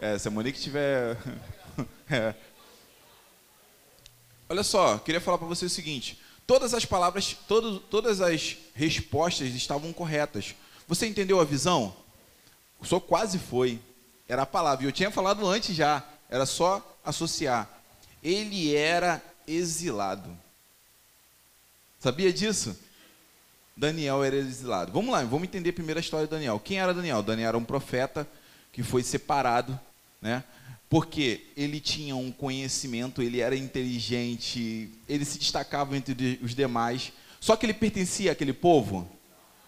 É, 0.00 0.18
se 0.18 0.26
a 0.26 0.30
Monique 0.30 0.60
tiver. 0.60 1.16
é. 2.10 2.34
Olha 4.48 4.62
só, 4.62 4.98
queria 4.98 5.20
falar 5.20 5.38
para 5.38 5.46
você 5.46 5.64
o 5.64 5.70
seguinte: 5.70 6.20
todas 6.46 6.74
as 6.74 6.84
palavras, 6.84 7.36
todo, 7.48 7.80
todas 7.80 8.20
as 8.20 8.56
respostas 8.74 9.48
estavam 9.54 9.92
corretas. 9.92 10.54
Você 10.86 11.06
entendeu 11.06 11.40
a 11.40 11.44
visão? 11.44 11.94
O 12.78 12.84
senhor 12.84 13.00
quase 13.00 13.38
foi. 13.38 13.80
Era 14.28 14.42
a 14.42 14.46
palavra. 14.46 14.84
E 14.84 14.88
eu 14.88 14.92
tinha 14.92 15.10
falado 15.10 15.46
antes 15.46 15.74
já. 15.74 16.04
Era 16.28 16.44
só 16.44 16.98
associar. 17.04 17.68
Ele 18.22 18.74
era 18.74 19.22
exilado. 19.46 20.36
Sabia 21.98 22.32
disso? 22.32 22.76
Daniel 23.76 24.22
era 24.22 24.36
exilado. 24.36 24.92
Vamos 24.92 25.12
lá, 25.12 25.22
vamos 25.22 25.44
entender 25.44 25.72
primeiro 25.72 25.98
a 25.98 26.00
história 26.00 26.26
de 26.26 26.30
Daniel. 26.30 26.60
Quem 26.60 26.78
era 26.78 26.92
Daniel? 26.92 27.22
Daniel 27.22 27.48
era 27.48 27.58
um 27.58 27.64
profeta 27.64 28.28
que 28.72 28.82
foi 28.82 29.02
separado, 29.02 29.78
né? 30.20 30.44
Porque 30.92 31.46
ele 31.56 31.80
tinha 31.80 32.14
um 32.14 32.30
conhecimento, 32.30 33.22
ele 33.22 33.40
era 33.40 33.56
inteligente, 33.56 34.90
ele 35.08 35.24
se 35.24 35.38
destacava 35.38 35.96
entre 35.96 36.38
os 36.42 36.54
demais. 36.54 37.14
Só 37.40 37.56
que 37.56 37.64
ele 37.64 37.72
pertencia 37.72 38.30
àquele 38.30 38.52
povo? 38.52 39.10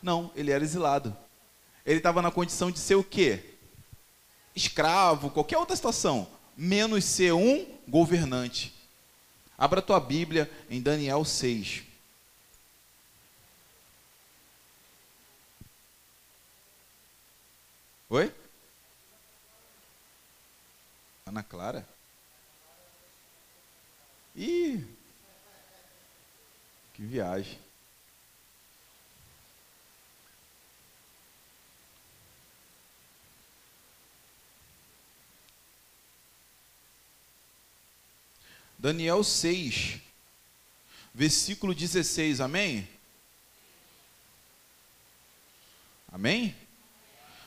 Não, 0.02 0.30
ele 0.36 0.50
era 0.50 0.62
exilado. 0.62 1.16
Ele 1.86 1.96
estava 1.96 2.20
na 2.20 2.30
condição 2.30 2.70
de 2.70 2.78
ser 2.78 2.96
o 2.96 3.02
quê? 3.02 3.42
Escravo, 4.54 5.30
qualquer 5.30 5.56
outra 5.56 5.74
situação, 5.74 6.28
menos 6.54 7.06
ser 7.06 7.32
um 7.32 7.68
governante. 7.88 8.74
Abra 9.56 9.80
tua 9.80 10.00
Bíblia 10.00 10.50
em 10.68 10.82
Daniel 10.82 11.24
6. 11.24 11.84
Oi? 18.10 18.30
Ana 21.26 21.42
Clara? 21.42 21.88
Ih! 24.36 24.84
Que 26.92 27.02
viagem. 27.02 27.58
Daniel 38.78 39.24
6, 39.24 39.98
versículo 41.14 41.74
16, 41.74 42.42
amém? 42.42 42.86
Amém? 46.12 46.54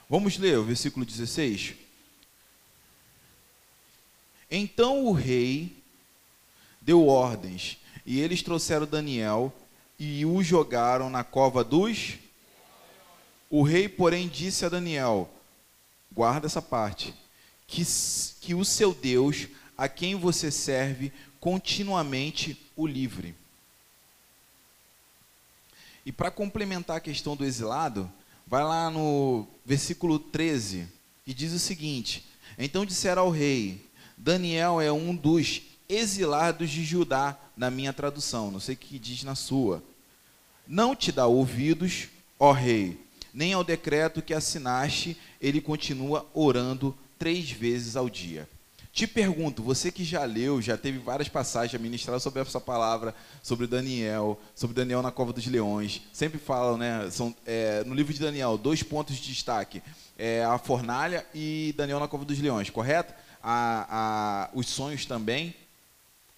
Vamos 0.10 0.36
ler 0.40 0.58
o 0.58 0.64
versículo 0.64 1.06
16. 1.06 1.87
Então 4.50 5.06
o 5.06 5.12
rei 5.12 5.76
deu 6.82 7.08
ordens, 7.08 7.78
e 8.06 8.20
eles 8.20 8.42
trouxeram 8.42 8.86
Daniel 8.86 9.54
e 10.00 10.26
o 10.26 10.42
jogaram 10.42 11.10
na 11.10 11.24
cova 11.24 11.64
dos. 11.64 12.16
O 13.50 13.64
rei, 13.64 13.90
porém, 13.90 14.28
disse 14.28 14.66
a 14.66 14.70
Daniel: 14.70 15.30
guarda 16.12 16.48
essa 16.48 16.62
parte, 16.62 17.14
que, 17.66 17.84
que 18.42 18.54
o 18.54 18.64
seu 18.64 18.94
Deus, 18.94 19.48
a 19.78 19.90
quem 19.90 20.16
você 20.16 20.50
serve, 20.50 21.12
continuamente 21.40 22.58
o 22.76 22.88
livre. 22.88 23.36
E 26.06 26.12
para 26.12 26.32
complementar 26.32 26.98
a 26.98 27.02
questão 27.02 27.36
do 27.36 27.44
exilado, 27.44 28.10
Vai 28.50 28.64
lá 28.64 28.90
no 28.90 29.46
versículo 29.66 30.18
13 30.18 30.88
e 31.26 31.34
diz 31.34 31.52
o 31.52 31.60
seguinte: 31.60 32.26
Então 32.58 32.86
disseram 32.86 33.24
ao 33.24 33.30
rei: 33.30 33.86
Daniel 34.18 34.82
é 34.82 34.92
um 34.92 35.16
dos 35.16 35.62
exilados 35.88 36.70
de 36.70 36.84
Judá, 36.84 37.38
na 37.56 37.72
minha 37.72 37.94
tradução, 37.94 38.52
não 38.52 38.60
sei 38.60 38.76
o 38.76 38.78
que 38.78 39.00
diz 39.00 39.24
na 39.24 39.36
sua. 39.36 39.84
Não 40.68 40.96
te 40.96 41.12
dá 41.12 41.28
ouvidos, 41.28 42.10
ó 42.40 42.52
rei, 42.52 43.00
nem 43.34 43.54
ao 43.54 43.64
decreto 43.64 44.22
que 44.22 44.34
assinaste, 44.34 45.16
ele 45.40 45.62
continua 45.62 46.28
orando 46.34 46.96
três 47.18 47.50
vezes 47.52 47.96
ao 47.96 48.10
dia. 48.10 48.50
Te 48.92 49.06
pergunto, 49.06 49.62
você 49.62 49.92
que 49.92 50.04
já 50.04 50.24
leu, 50.26 50.60
já 50.60 50.76
teve 50.76 50.98
várias 50.98 51.30
passagens 51.30 51.80
a 51.80 51.82
ministrar 51.82 52.20
sobre 52.20 52.42
essa 52.42 52.60
palavra, 52.60 53.14
sobre 53.44 53.68
Daniel, 53.68 54.40
sobre 54.56 54.76
Daniel 54.76 55.04
na 55.04 55.12
cova 55.12 55.32
dos 55.32 55.46
leões, 55.46 56.02
sempre 56.12 56.40
falam, 56.40 56.78
né? 56.78 57.08
São, 57.12 57.36
é, 57.46 57.84
no 57.84 57.94
livro 57.94 58.12
de 58.12 58.20
Daniel, 58.20 58.58
dois 58.58 58.82
pontos 58.82 59.16
de 59.16 59.22
destaque: 59.28 59.84
é, 60.18 60.44
a 60.44 60.58
fornalha 60.58 61.24
e 61.32 61.76
Daniel 61.78 62.00
na 62.00 62.08
cova 62.08 62.26
dos 62.26 62.40
leões, 62.40 62.72
correto? 62.72 63.14
A, 63.42 63.88
a, 63.90 64.50
os 64.54 64.68
sonhos 64.68 65.06
também, 65.06 65.56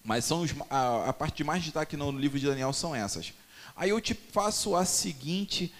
mas 0.04 0.26
são 0.26 0.42
os, 0.42 0.54
a, 0.70 1.10
a 1.10 1.14
parte 1.14 1.38
de 1.38 1.44
mais 1.44 1.64
destaque 1.64 1.98
no 1.98 2.12
livro 2.12 2.40
de 2.40 2.46
Daniel 2.46 2.74
são 2.74 2.96
essas. 2.96 3.34
Aí 3.76 3.90
eu 3.90 4.02
te 4.02 4.14
faço 4.14 4.76
a 4.76 4.86
seguinte 4.86 5.74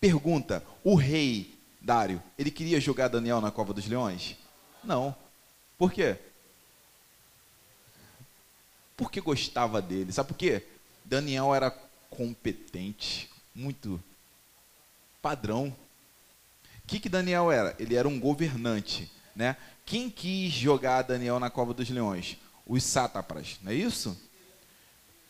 pergunta: 0.00 0.62
o 0.84 0.94
rei 0.94 1.58
Dário, 1.80 2.22
ele 2.38 2.50
queria 2.50 2.80
jogar 2.80 3.08
Daniel 3.08 3.40
na 3.40 3.50
cova 3.50 3.72
dos 3.72 3.86
leões? 3.86 4.36
Não. 4.84 5.14
Por 5.78 5.92
quê? 5.92 6.16
Porque 8.96 9.20
gostava 9.20 9.80
dele. 9.80 10.12
Sabe 10.12 10.28
por 10.28 10.36
quê? 10.36 10.66
Daniel 11.04 11.54
era 11.54 11.70
competente, 12.10 13.30
muito 13.54 14.02
padrão. 15.22 15.68
O 15.68 16.86
que, 16.86 17.00
que 17.00 17.08
Daniel 17.08 17.50
era? 17.52 17.74
Ele 17.78 17.94
era 17.94 18.08
um 18.08 18.18
governante. 18.18 19.10
Né? 19.34 19.56
Quem 19.84 20.10
quis 20.10 20.52
jogar 20.52 21.02
Daniel 21.02 21.40
na 21.40 21.50
cova 21.50 21.72
dos 21.72 21.88
leões? 21.88 22.36
Os 22.66 22.82
sátrapas, 22.82 23.58
não 23.62 23.72
é 23.72 23.74
isso? 23.74 24.16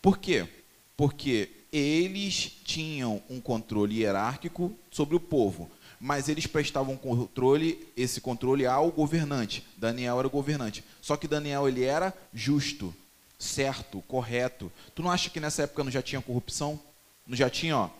Por 0.02 0.18
quê? 0.18 0.48
Porque 0.96 1.50
eles 1.72 2.50
tinham 2.64 3.22
um 3.28 3.40
controle 3.40 4.00
hierárquico 4.00 4.76
sobre 4.90 5.14
o 5.14 5.20
povo 5.20 5.70
mas 6.00 6.28
eles 6.28 6.46
prestavam 6.46 6.96
controle, 6.96 7.88
esse 7.96 8.20
controle 8.20 8.66
ao 8.66 8.90
governante. 8.90 9.66
Daniel 9.76 10.18
era 10.18 10.28
o 10.28 10.30
governante. 10.30 10.84
Só 11.00 11.16
que 11.16 11.26
Daniel 11.26 11.68
ele 11.68 11.84
era 11.84 12.14
justo, 12.32 12.94
certo, 13.38 14.02
correto. 14.02 14.70
Tu 14.94 15.02
não 15.02 15.10
acha 15.10 15.30
que 15.30 15.40
nessa 15.40 15.62
época 15.62 15.82
não 15.82 15.90
já 15.90 16.02
tinha 16.02 16.22
corrupção? 16.22 16.78
Não 17.26 17.36
já 17.36 17.50
tinha, 17.50 17.76
ó, 17.76 17.90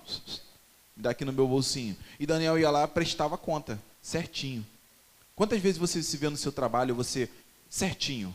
daqui 0.97 1.25
no 1.25 1.33
meu 1.33 1.49
bolsinho. 1.49 1.97
E 2.21 2.27
Daniel 2.27 2.59
ia 2.59 2.71
lá 2.71 2.87
prestava 2.87 3.37
conta, 3.37 3.81
certinho. 4.01 4.65
Quantas 5.39 5.61
vezes 5.61 5.79
você 5.79 6.03
se 6.03 6.17
vê 6.17 6.29
no 6.29 6.37
seu 6.37 6.51
trabalho, 6.51 6.97
você 6.97 7.31
certinho? 7.71 8.35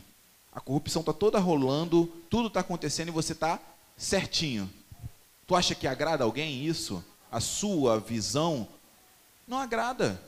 A 0.50 0.58
corrupção 0.58 1.00
está 1.00 1.12
toda 1.12 1.38
rolando, 1.38 2.06
tudo 2.30 2.48
está 2.48 2.60
acontecendo 2.60 3.08
e 3.08 3.10
você 3.10 3.34
está 3.34 3.60
certinho. 3.94 4.72
Tu 5.46 5.54
acha 5.54 5.74
que 5.74 5.86
agrada 5.86 6.24
alguém 6.24 6.64
isso? 6.64 7.04
A 7.30 7.40
sua 7.40 8.00
visão 8.00 8.66
não 9.46 9.58
agrada. 9.58 10.18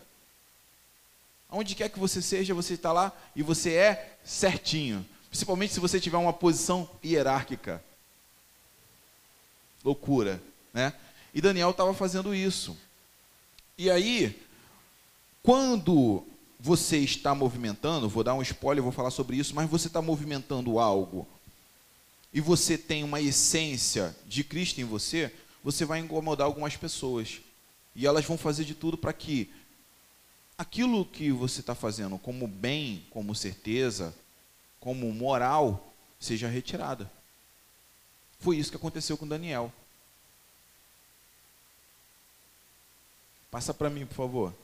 Onde 1.48 1.74
quer 1.74 1.88
que 1.88 1.98
você 1.98 2.20
seja, 2.20 2.52
você 2.52 2.74
está 2.74 2.92
lá 2.92 3.10
e 3.34 3.42
você 3.42 3.72
é 3.72 4.18
certinho. 4.22 5.02
Principalmente 5.30 5.72
se 5.72 5.80
você 5.80 5.98
tiver 5.98 6.18
uma 6.18 6.34
posição 6.34 6.90
hierárquica. 7.02 7.82
Loucura, 9.82 10.42
né? 10.74 10.92
E 11.32 11.40
Daniel 11.40 11.70
estava 11.70 11.94
fazendo 11.94 12.34
isso. 12.34 12.76
E 13.78 13.90
aí, 13.90 14.38
quando 15.42 16.22
você 16.58 16.98
está 16.98 17.34
movimentando, 17.34 18.08
vou 18.08 18.24
dar 18.24 18.34
um 18.34 18.42
spoiler, 18.42 18.82
vou 18.82 18.92
falar 18.92 19.10
sobre 19.10 19.36
isso, 19.36 19.54
mas 19.54 19.68
você 19.68 19.88
está 19.88 20.00
movimentando 20.00 20.78
algo 20.78 21.26
e 22.32 22.40
você 22.40 22.76
tem 22.76 23.02
uma 23.04 23.20
essência 23.20 24.14
de 24.26 24.44
Cristo 24.44 24.80
em 24.80 24.84
você, 24.84 25.32
você 25.64 25.84
vai 25.84 26.00
incomodar 26.00 26.46
algumas 26.46 26.76
pessoas. 26.76 27.40
E 27.94 28.06
elas 28.06 28.24
vão 28.24 28.36
fazer 28.36 28.64
de 28.64 28.74
tudo 28.74 28.98
para 28.98 29.12
que 29.12 29.50
aquilo 30.58 31.04
que 31.04 31.30
você 31.32 31.60
está 31.60 31.74
fazendo 31.74 32.18
como 32.18 32.46
bem, 32.46 33.06
como 33.10 33.34
certeza, 33.34 34.14
como 34.78 35.10
moral, 35.12 35.94
seja 36.20 36.48
retirada. 36.48 37.10
Foi 38.38 38.56
isso 38.56 38.70
que 38.70 38.76
aconteceu 38.76 39.16
com 39.16 39.26
Daniel. 39.26 39.72
Passa 43.50 43.72
para 43.72 43.88
mim, 43.88 44.04
por 44.04 44.14
favor. 44.14 44.54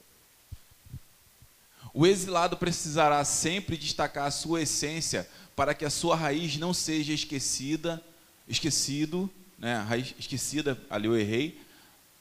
O 1.94 2.06
exilado 2.06 2.56
precisará 2.56 3.22
sempre 3.24 3.76
destacar 3.76 4.26
a 4.26 4.30
sua 4.30 4.62
essência 4.62 5.28
para 5.54 5.74
que 5.74 5.84
a 5.84 5.90
sua 5.90 6.16
raiz 6.16 6.56
não 6.56 6.72
seja 6.72 7.12
esquecida, 7.12 8.02
esquecido, 8.48 9.30
né? 9.58 9.78
Raiz 9.80 10.14
esquecida, 10.18 10.80
ali 10.88 11.06
eu 11.06 11.16
errei, 11.16 11.60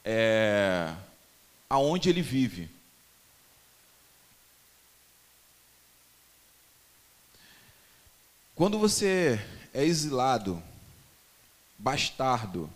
é, 0.04 0.94
aonde 1.68 2.08
ele 2.08 2.20
vive. 2.20 2.68
Quando 8.54 8.78
você 8.78 9.42
é 9.72 9.82
exilado, 9.84 10.62
bastardo, 11.78 12.70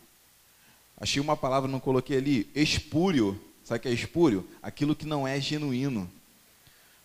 achei 0.96 1.20
uma 1.20 1.36
palavra, 1.36 1.70
não 1.70 1.78
coloquei 1.78 2.16
ali, 2.16 2.50
espúrio, 2.54 3.40
sabe 3.62 3.78
o 3.78 3.82
que 3.82 3.88
é 3.88 3.92
espúrio? 3.92 4.48
Aquilo 4.62 4.96
que 4.96 5.06
não 5.06 5.28
é 5.28 5.38
genuíno. 5.38 6.10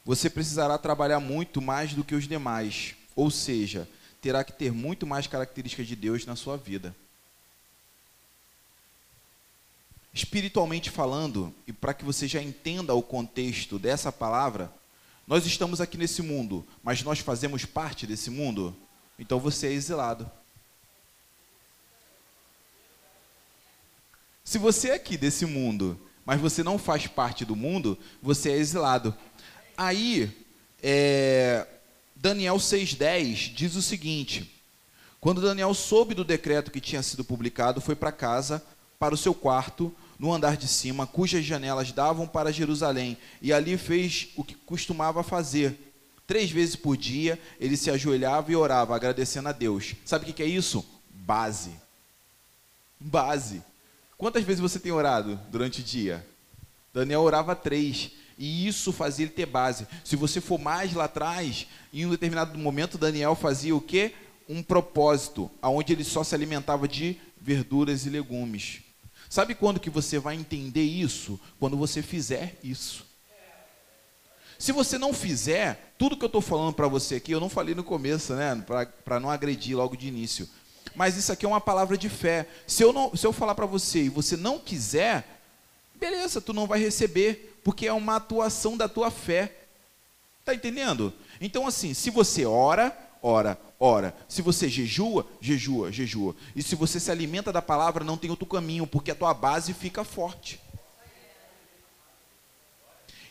Você 0.06 0.30
precisará 0.30 0.78
trabalhar 0.78 1.20
muito 1.20 1.62
mais 1.62 1.94
do 1.94 2.04
que 2.04 2.16
os 2.16 2.28
demais, 2.28 2.96
ou 3.16 3.30
seja, 3.30 3.88
terá 4.22 4.44
que 4.44 4.52
ter 4.52 4.72
muito 4.72 5.06
mais 5.06 5.28
características 5.28 5.88
de 5.88 5.96
Deus 5.96 6.26
na 6.26 6.36
sua 6.36 6.58
vida. 6.58 6.96
Espiritualmente 10.14 10.90
falando, 10.90 11.54
e 11.66 11.72
para 11.72 11.94
que 11.94 12.04
você 12.04 12.28
já 12.28 12.42
entenda 12.42 12.94
o 12.94 13.02
contexto 13.02 13.80
dessa 13.80 14.12
palavra, 14.12 14.72
nós 15.26 15.46
estamos 15.46 15.80
aqui 15.80 15.98
nesse 15.98 16.22
mundo, 16.22 16.68
mas 16.84 17.02
nós 17.04 17.20
fazemos 17.20 17.64
parte 17.64 18.06
desse 18.06 18.30
mundo, 18.30 18.76
então 19.18 19.40
você 19.40 19.68
é 19.68 19.72
exilado. 19.72 20.30
Se 24.44 24.58
você 24.58 24.90
é 24.90 24.96
aqui 24.96 25.16
desse 25.16 25.46
mundo, 25.46 25.98
mas 26.26 26.42
você 26.42 26.62
não 26.62 26.78
faz 26.78 27.08
parte 27.08 27.46
do 27.46 27.56
mundo, 27.56 27.98
você 28.22 28.52
é 28.52 28.58
exilado. 28.58 29.16
Aí, 29.78 30.32
é, 30.82 31.66
Daniel 32.16 32.56
6,10 32.58 33.54
diz 33.54 33.76
o 33.76 33.82
seguinte: 33.82 34.52
Quando 35.20 35.42
Daniel 35.42 35.74
soube 35.74 36.14
do 36.14 36.24
decreto 36.24 36.72
que 36.72 36.82
tinha 36.82 37.02
sido 37.02 37.24
publicado, 37.24 37.82
foi 37.82 37.96
para 37.96 38.12
casa, 38.12 38.64
para 39.00 39.16
o 39.16 39.18
seu 39.18 39.34
quarto, 39.34 39.94
no 40.20 40.32
andar 40.32 40.56
de 40.56 40.68
cima, 40.68 41.08
cujas 41.08 41.44
janelas 41.44 41.92
davam 41.92 42.28
para 42.28 42.52
Jerusalém, 42.52 43.18
e 43.42 43.52
ali 43.52 43.76
fez 43.76 44.30
o 44.36 44.44
que 44.44 44.54
costumava 44.54 45.24
fazer. 45.24 45.76
Três 46.28 46.52
vezes 46.52 46.76
por 46.76 46.96
dia 46.96 47.40
ele 47.60 47.76
se 47.76 47.90
ajoelhava 47.90 48.52
e 48.52 48.56
orava, 48.56 48.96
agradecendo 48.96 49.50
a 49.50 49.52
Deus. 49.52 49.96
Sabe 50.06 50.30
o 50.30 50.34
que 50.34 50.44
é 50.44 50.46
isso? 50.46 50.86
Base. 51.10 51.72
Base. 53.00 53.64
Quantas 54.18 54.44
vezes 54.44 54.62
você 54.62 54.80
tem 54.80 54.92
orado 54.92 55.40
durante 55.50 55.82
o 55.82 55.84
dia? 55.84 56.24
Daniel 56.94 57.22
orava 57.22 57.56
três. 57.56 58.12
E 58.42 58.68
isso 58.68 58.92
fazia 58.92 59.26
ele 59.26 59.32
ter 59.32 59.46
base. 59.46 59.86
Se 60.04 60.16
você 60.16 60.42
for 60.42 60.58
mais 60.58 60.96
lá 60.96 61.04
atrás, 61.04 61.68
em 61.94 62.08
um 62.08 62.10
determinado 62.10 62.58
momento, 62.58 62.98
Daniel 62.98 63.36
fazia 63.36 63.76
o 63.76 63.80
quê? 63.80 64.16
Um 64.50 64.64
propósito, 64.64 65.50
aonde 65.62 65.94
ele 65.94 66.04
só 66.04 66.24
se 66.24 66.34
alimentava 66.34 66.88
de 66.88 67.18
verduras 67.40 68.08
e 68.08 68.10
legumes. 68.10 68.80
Sabe 69.30 69.54
quando 69.54 69.80
que 69.80 69.92
você 69.92 70.18
vai 70.18 70.36
entender 70.36 70.82
isso? 70.82 71.40
Quando 71.60 71.78
você 71.78 72.02
fizer 72.02 72.58
isso. 72.64 73.06
Se 74.58 74.72
você 74.72 74.98
não 74.98 75.14
fizer, 75.14 75.94
tudo 75.96 76.18
que 76.18 76.24
eu 76.24 76.28
estou 76.28 76.42
falando 76.42 76.74
para 76.74 76.88
você 76.88 77.18
aqui, 77.18 77.32
eu 77.32 77.40
não 77.40 77.48
falei 77.48 77.76
no 77.76 77.84
começo, 77.84 78.34
né? 78.34 78.60
Para 79.06 79.20
não 79.20 79.30
agredir 79.30 79.78
logo 79.78 79.96
de 79.96 80.08
início. 80.08 80.50
Mas 80.96 81.16
isso 81.16 81.32
aqui 81.32 81.46
é 81.46 81.48
uma 81.48 81.62
palavra 81.62 81.96
de 81.96 82.10
fé. 82.10 82.48
Se 82.66 82.84
eu, 82.84 82.92
não, 82.92 83.16
se 83.16 83.24
eu 83.24 83.32
falar 83.32 83.54
para 83.54 83.68
você 83.68 84.06
e 84.06 84.10
você 84.10 84.36
não 84.36 84.58
quiser, 84.58 85.28
beleza, 85.94 86.42
tu 86.42 86.54
não 86.54 86.66
vai 86.66 86.80
receber 86.80 87.51
porque 87.64 87.88
é 87.88 87.94
uma 87.94 88.16
atuação 88.16 88.76
da 88.76 88.88
tua 88.88 89.12
fé. 89.12 89.56
Está 90.40 90.54
entendendo? 90.54 91.14
Então, 91.40 91.68
assim, 91.68 91.94
se 91.94 92.10
você 92.10 92.46
ora, 92.46 92.96
ora, 93.22 93.60
ora. 93.80 94.16
Se 94.28 94.42
você 94.42 94.68
jejua, 94.68 95.28
jejua, 95.40 95.92
jejua. 95.92 96.36
E 96.56 96.64
se 96.64 96.76
você 96.76 97.00
se 97.00 97.12
alimenta 97.12 97.52
da 97.52 97.62
palavra, 97.62 98.04
não 98.04 98.18
tem 98.18 98.30
outro 98.30 98.46
caminho, 98.46 98.88
porque 98.88 99.12
a 99.12 99.16
tua 99.16 99.34
base 99.34 99.74
fica 99.74 100.04
forte. 100.04 100.60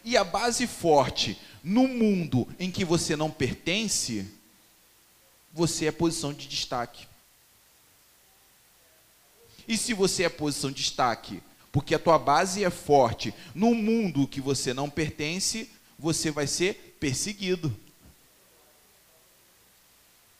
E 0.04 0.16
a 0.16 0.24
base 0.24 0.66
forte 0.66 1.38
no 1.62 1.86
mundo 1.86 2.48
em 2.58 2.70
que 2.70 2.84
você 2.84 3.16
não 3.16 3.30
pertence, 3.30 4.26
você 5.52 5.86
é 5.86 5.92
posição 5.92 6.32
de 6.32 6.48
destaque. 6.48 7.06
E 9.68 9.76
se 9.76 9.92
você 9.92 10.24
é 10.24 10.28
posição 10.28 10.70
de 10.70 10.76
destaque 10.76 11.42
porque 11.72 11.94
a 11.94 11.98
tua 11.98 12.18
base 12.18 12.64
é 12.64 12.70
forte. 12.70 13.34
No 13.54 13.74
mundo 13.74 14.26
que 14.26 14.40
você 14.40 14.74
não 14.74 14.90
pertence, 14.90 15.70
você 15.98 16.30
vai 16.30 16.46
ser 16.46 16.96
perseguido. 16.98 17.74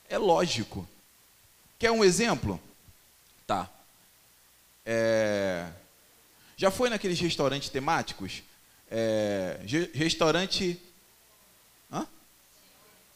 É 0.09 0.17
lógico. 0.17 0.87
Quer 1.79 1.91
um 1.91 2.03
exemplo? 2.03 2.59
Tá. 3.47 3.69
É... 4.85 5.69
Já 6.57 6.69
foi 6.69 6.89
naqueles 6.89 7.19
restaurantes 7.19 7.69
temáticos? 7.69 8.43
É... 8.89 9.59
Restaurante. 9.93 10.79
Hã? 11.91 12.05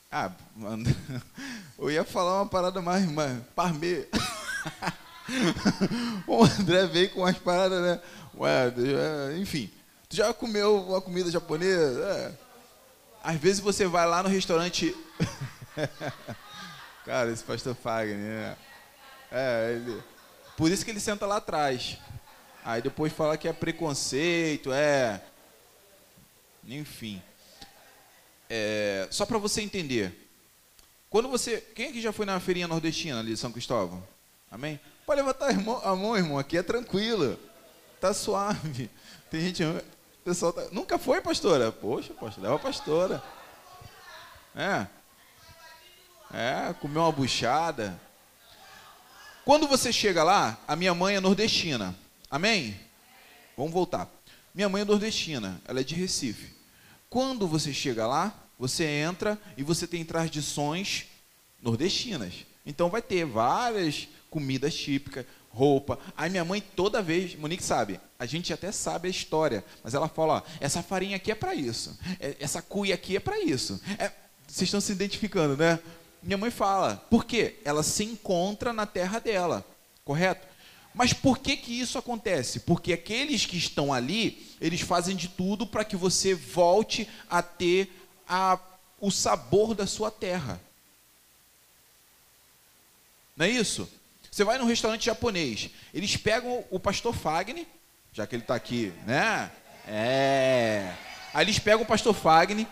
Ah, 0.09 0.31
eu 1.77 1.91
ia 1.91 2.05
falar 2.05 2.41
uma 2.41 2.49
parada 2.49 2.81
mais. 2.81 3.05
mais 3.11 3.43
parmê. 3.53 4.07
o 6.27 6.43
André 6.43 6.85
veio 6.87 7.09
com 7.11 7.21
umas 7.21 7.37
paradas, 7.37 7.81
né? 7.81 8.01
Ué, 8.37 8.73
enfim. 9.37 9.69
Tu 10.09 10.15
já 10.15 10.33
comeu 10.33 10.83
uma 10.83 11.01
comida 11.01 11.31
japonesa? 11.31 12.05
É. 12.05 12.45
Às 13.23 13.37
vezes 13.37 13.59
você 13.59 13.87
vai 13.87 14.05
lá 14.05 14.21
no 14.21 14.29
restaurante. 14.29 14.95
Cara, 17.05 17.31
esse 17.31 17.43
pastor 17.43 17.75
Fagner, 17.75 18.17
né? 18.17 18.57
É, 19.31 19.73
ele. 19.75 20.03
Por 20.55 20.71
isso 20.71 20.85
que 20.85 20.91
ele 20.91 20.99
senta 20.99 21.25
lá 21.25 21.37
atrás. 21.37 21.97
Aí 22.63 22.81
depois 22.81 23.11
fala 23.11 23.37
que 23.37 23.47
é 23.47 23.53
preconceito, 23.53 24.71
é. 24.71 25.21
Enfim. 26.67 27.21
É, 28.49 29.07
só 29.11 29.25
para 29.25 29.37
você 29.37 29.61
entender. 29.61 30.29
Quando 31.09 31.29
você. 31.29 31.61
Quem 31.75 31.89
aqui 31.89 32.01
já 32.01 32.11
foi 32.11 32.25
na 32.25 32.39
feirinha 32.39 32.67
nordestina 32.67 33.19
ali 33.19 33.33
de 33.33 33.37
São 33.37 33.51
Cristóvão? 33.51 34.05
Amém? 34.51 34.79
Pode 35.05 35.21
levantar 35.21 35.51
a 35.51 35.95
mão, 35.95 36.17
irmão, 36.17 36.39
aqui 36.39 36.57
é 36.57 36.63
tranquilo. 36.63 37.39
Tá 38.01 38.13
suave. 38.13 38.89
Tem 39.29 39.41
gente. 39.41 39.63
Pessoal 40.23 40.51
tá, 40.51 40.65
Nunca 40.71 40.97
foi, 40.97 41.21
pastora? 41.21 41.71
Poxa, 41.71 42.13
pastor, 42.13 42.43
leva 42.43 42.55
a 42.55 42.59
pastora. 42.59 43.23
É. 44.55 44.87
É, 46.33 46.73
comeu 46.81 47.03
uma 47.03 47.11
buchada. 47.11 47.99
Quando 49.43 49.67
você 49.67 49.93
chega 49.93 50.23
lá, 50.23 50.57
a 50.67 50.75
minha 50.75 50.93
mãe 50.95 51.15
é 51.15 51.19
nordestina. 51.19 51.95
Amém? 52.31 52.79
Vamos 53.55 53.71
voltar. 53.71 54.09
Minha 54.53 54.67
mãe 54.67 54.81
é 54.81 54.85
nordestina, 54.85 55.61
ela 55.67 55.81
é 55.81 55.83
de 55.83 55.93
Recife. 55.93 56.51
Quando 57.09 57.47
você 57.47 57.71
chega 57.71 58.07
lá, 58.07 58.33
você 58.57 58.85
entra 58.85 59.39
e 59.55 59.61
você 59.61 59.85
tem 59.85 60.03
tradições 60.03 61.05
nordestinas. 61.61 62.33
Então 62.65 62.89
vai 62.89 63.01
ter 63.01 63.23
várias 63.25 64.07
comidas 64.35 64.75
típicas, 64.75 65.25
roupa. 65.49 65.97
Aí 66.17 66.29
minha 66.29 66.43
mãe 66.43 66.61
toda 66.61 67.01
vez, 67.01 67.35
Monique 67.35 67.63
sabe, 67.63 68.01
a 68.19 68.25
gente 68.25 68.51
até 68.51 68.69
sabe 68.69 69.07
a 69.07 69.11
história, 69.11 69.63
mas 69.81 69.93
ela 69.93 70.09
fala, 70.09 70.33
ó, 70.33 70.41
essa 70.59 70.83
farinha 70.83 71.15
aqui 71.15 71.31
é 71.31 71.35
para 71.35 71.55
isso, 71.55 71.97
é, 72.19 72.35
essa 72.37 72.61
cuia 72.61 72.95
aqui 72.95 73.15
é 73.15 73.19
para 73.21 73.39
isso. 73.39 73.79
É, 73.97 74.11
vocês 74.45 74.67
estão 74.67 74.81
se 74.81 74.91
identificando, 74.91 75.55
né? 75.55 75.79
Minha 76.21 76.37
mãe 76.37 76.51
fala, 76.51 76.97
por 77.09 77.23
quê? 77.23 77.55
Ela 77.63 77.81
se 77.81 78.03
encontra 78.03 78.73
na 78.73 78.85
terra 78.85 79.19
dela, 79.19 79.65
correto? 80.03 80.45
Mas 80.93 81.13
por 81.13 81.39
que 81.39 81.55
que 81.55 81.79
isso 81.79 81.97
acontece? 81.97 82.59
Porque 82.59 82.91
aqueles 82.91 83.45
que 83.45 83.57
estão 83.57 83.93
ali, 83.93 84.45
eles 84.59 84.81
fazem 84.81 85.15
de 85.15 85.29
tudo 85.29 85.65
para 85.65 85.85
que 85.85 85.95
você 85.95 86.35
volte 86.35 87.07
a 87.29 87.41
ter 87.41 87.89
a, 88.27 88.59
o 88.99 89.09
sabor 89.09 89.73
da 89.73 89.87
sua 89.87 90.11
terra. 90.11 90.59
Não 93.37 93.45
é 93.45 93.49
isso? 93.49 93.89
Você 94.35 94.43
vai 94.43 94.57
num 94.57 94.65
restaurante 94.65 95.05
japonês, 95.05 95.69
eles 95.93 96.17
pegam 96.17 96.65
o 96.69 96.77
pastor 96.77 97.15
Fagner, 97.15 97.65
já 98.11 98.27
que 98.27 98.35
ele 98.35 98.43
está 98.43 98.53
aqui, 98.53 98.91
né? 99.05 99.49
É. 99.87 100.91
Aí 101.33 101.45
eles 101.45 101.57
pegam 101.57 101.83
o 101.83 101.85
pastor 101.85 102.13
Fagner, 102.13 102.67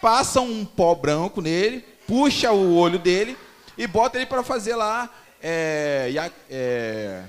passam 0.00 0.50
um 0.50 0.64
pó 0.64 0.96
branco 0.96 1.40
nele, 1.40 1.78
puxa 2.08 2.50
o 2.50 2.74
olho 2.74 2.98
dele 2.98 3.38
e 3.78 3.86
bota 3.86 4.18
ele 4.18 4.26
para 4.26 4.42
fazer 4.42 4.74
lá 4.74 5.08
é, 5.40 6.12
é, 6.50 7.22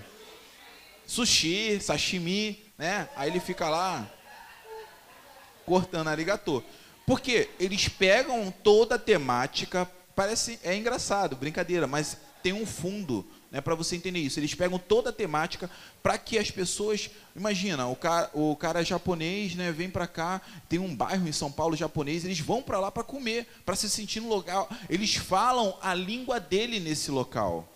sushi, 1.05 1.79
sashimi, 1.79 2.59
né? 2.79 3.07
Aí 3.15 3.29
ele 3.29 3.39
fica 3.39 3.69
lá 3.69 4.09
cortando 5.67 6.07
arigatô. 6.07 6.63
Porque 7.05 7.51
eles 7.59 7.87
pegam 7.87 8.51
toda 8.63 8.95
a 8.95 8.99
temática, 8.99 9.87
parece 10.15 10.59
é 10.63 10.75
engraçado, 10.75 11.35
brincadeira, 11.35 11.85
mas 11.85 12.17
tem 12.41 12.53
um 12.53 12.65
fundo 12.65 13.23
né, 13.51 13.61
para 13.61 13.75
você 13.75 13.95
entender 13.95 14.19
isso. 14.19 14.39
Eles 14.39 14.53
pegam 14.53 14.77
toda 14.77 15.09
a 15.09 15.13
temática 15.13 15.69
para 16.03 16.17
que 16.17 16.37
as 16.37 16.51
pessoas, 16.51 17.09
imagina, 17.35 17.87
o 17.87 17.95
cara, 17.95 18.29
o 18.33 18.55
cara 18.55 18.83
japonês, 18.83 19.55
né, 19.55 19.71
vem 19.71 19.89
para 19.89 20.07
cá, 20.07 20.41
tem 20.67 20.79
um 20.79 20.95
bairro 20.95 21.27
em 21.27 21.31
São 21.31 21.51
Paulo 21.51 21.75
japonês, 21.75 22.25
eles 22.25 22.39
vão 22.39 22.61
para 22.61 22.79
lá 22.79 22.91
para 22.91 23.03
comer, 23.03 23.47
para 23.65 23.75
se 23.75 23.89
sentir 23.89 24.19
no 24.19 24.29
local. 24.29 24.69
Eles 24.89 25.15
falam 25.15 25.77
a 25.81 25.93
língua 25.93 26.39
dele 26.39 26.79
nesse 26.79 27.11
local, 27.11 27.67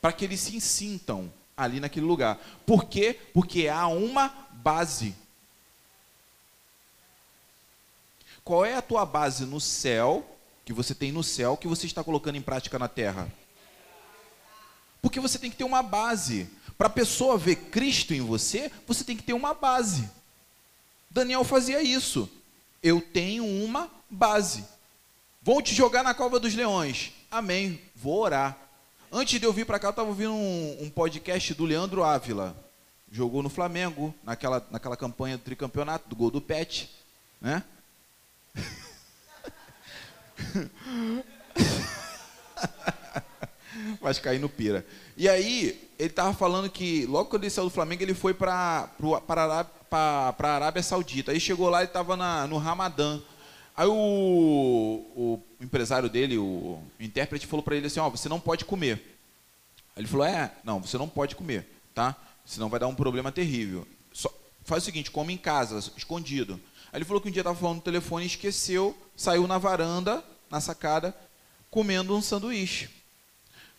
para 0.00 0.12
que 0.12 0.24
eles 0.24 0.40
se 0.40 0.60
sintam 0.60 1.32
ali 1.56 1.80
naquele 1.80 2.06
lugar. 2.06 2.38
Por 2.64 2.84
quê? 2.84 3.18
Porque 3.34 3.68
há 3.68 3.86
uma 3.86 4.48
base. 4.52 5.14
Qual 8.42 8.64
é 8.64 8.74
a 8.74 8.82
tua 8.82 9.04
base 9.04 9.44
no 9.44 9.60
céu, 9.60 10.26
que 10.64 10.72
você 10.72 10.94
tem 10.94 11.12
no 11.12 11.22
céu, 11.22 11.56
que 11.56 11.68
você 11.68 11.86
está 11.86 12.02
colocando 12.02 12.36
em 12.36 12.42
prática 12.42 12.78
na 12.78 12.88
terra? 12.88 13.30
Porque 15.00 15.20
você 15.20 15.38
tem 15.38 15.50
que 15.50 15.56
ter 15.56 15.64
uma 15.64 15.82
base. 15.82 16.48
Para 16.76 16.86
a 16.86 16.90
pessoa 16.90 17.36
ver 17.36 17.56
Cristo 17.56 18.14
em 18.14 18.20
você, 18.20 18.70
você 18.86 19.04
tem 19.04 19.16
que 19.16 19.22
ter 19.22 19.32
uma 19.32 19.52
base. 19.52 20.08
Daniel 21.10 21.44
fazia 21.44 21.82
isso. 21.82 22.28
Eu 22.82 23.00
tenho 23.00 23.44
uma 23.44 23.90
base. 24.08 24.64
Vou 25.42 25.60
te 25.60 25.74
jogar 25.74 26.02
na 26.02 26.14
cova 26.14 26.40
dos 26.40 26.54
leões. 26.54 27.12
Amém. 27.30 27.80
Vou 27.94 28.20
orar. 28.20 28.56
Antes 29.12 29.40
de 29.40 29.46
eu 29.46 29.52
vir 29.52 29.66
para 29.66 29.78
cá, 29.78 29.88
eu 29.88 29.90
estava 29.90 30.08
ouvindo 30.08 30.32
um, 30.32 30.84
um, 30.84 30.90
podcast 30.90 31.52
do 31.54 31.64
Leandro 31.64 32.04
Ávila. 32.04 32.56
Jogou 33.10 33.42
no 33.42 33.50
Flamengo, 33.50 34.14
naquela, 34.22 34.64
naquela 34.70 34.96
campanha 34.96 35.36
do 35.36 35.42
tricampeonato, 35.42 36.08
do 36.08 36.14
gol 36.14 36.30
do 36.30 36.40
Pet. 36.40 36.88
Né? 37.40 37.64
Vai 44.00 44.14
cair 44.14 44.38
no 44.38 44.48
pira. 44.48 44.86
E 45.16 45.28
aí, 45.28 45.90
ele 45.98 46.08
estava 46.08 46.32
falando 46.32 46.70
que 46.70 47.06
logo 47.06 47.28
quando 47.28 47.44
ele 47.44 47.50
saiu 47.50 47.66
do 47.66 47.70
Flamengo, 47.70 48.02
ele 48.02 48.14
foi 48.14 48.32
para 48.32 48.90
a 49.90 50.34
Arábia 50.42 50.82
Saudita. 50.82 51.32
Aí 51.32 51.40
chegou 51.40 51.68
lá 51.68 51.82
e 51.82 51.86
estava 51.86 52.16
no 52.46 52.58
Ramadã. 52.58 53.20
Aí 53.76 53.86
o, 53.86 53.92
o 53.94 55.42
empresário 55.60 56.08
dele, 56.08 56.36
o 56.36 56.82
intérprete, 56.98 57.46
falou 57.46 57.62
para 57.62 57.76
ele 57.76 57.86
assim: 57.86 58.00
Ó, 58.00 58.06
oh, 58.06 58.10
você 58.10 58.28
não 58.28 58.40
pode 58.40 58.64
comer. 58.64 59.18
Ele 59.96 60.06
falou: 60.06 60.26
É, 60.26 60.52
não, 60.64 60.80
você 60.80 60.98
não 60.98 61.08
pode 61.08 61.34
comer, 61.34 61.66
tá? 61.94 62.16
Senão 62.44 62.68
vai 62.68 62.80
dar 62.80 62.88
um 62.88 62.94
problema 62.94 63.30
terrível. 63.30 63.86
Só, 64.12 64.32
faz 64.64 64.82
o 64.82 64.86
seguinte: 64.86 65.10
come 65.10 65.32
em 65.32 65.38
casa, 65.38 65.78
escondido. 65.96 66.60
Aí 66.92 66.98
ele 66.98 67.04
falou 67.04 67.20
que 67.20 67.28
um 67.28 67.32
dia 67.32 67.40
estava 67.40 67.58
falando 67.58 67.76
no 67.76 67.82
telefone, 67.82 68.26
esqueceu, 68.26 68.96
saiu 69.16 69.46
na 69.46 69.58
varanda, 69.58 70.24
na 70.50 70.60
sacada, 70.60 71.14
comendo 71.70 72.16
um 72.16 72.20
sanduíche. 72.20 72.99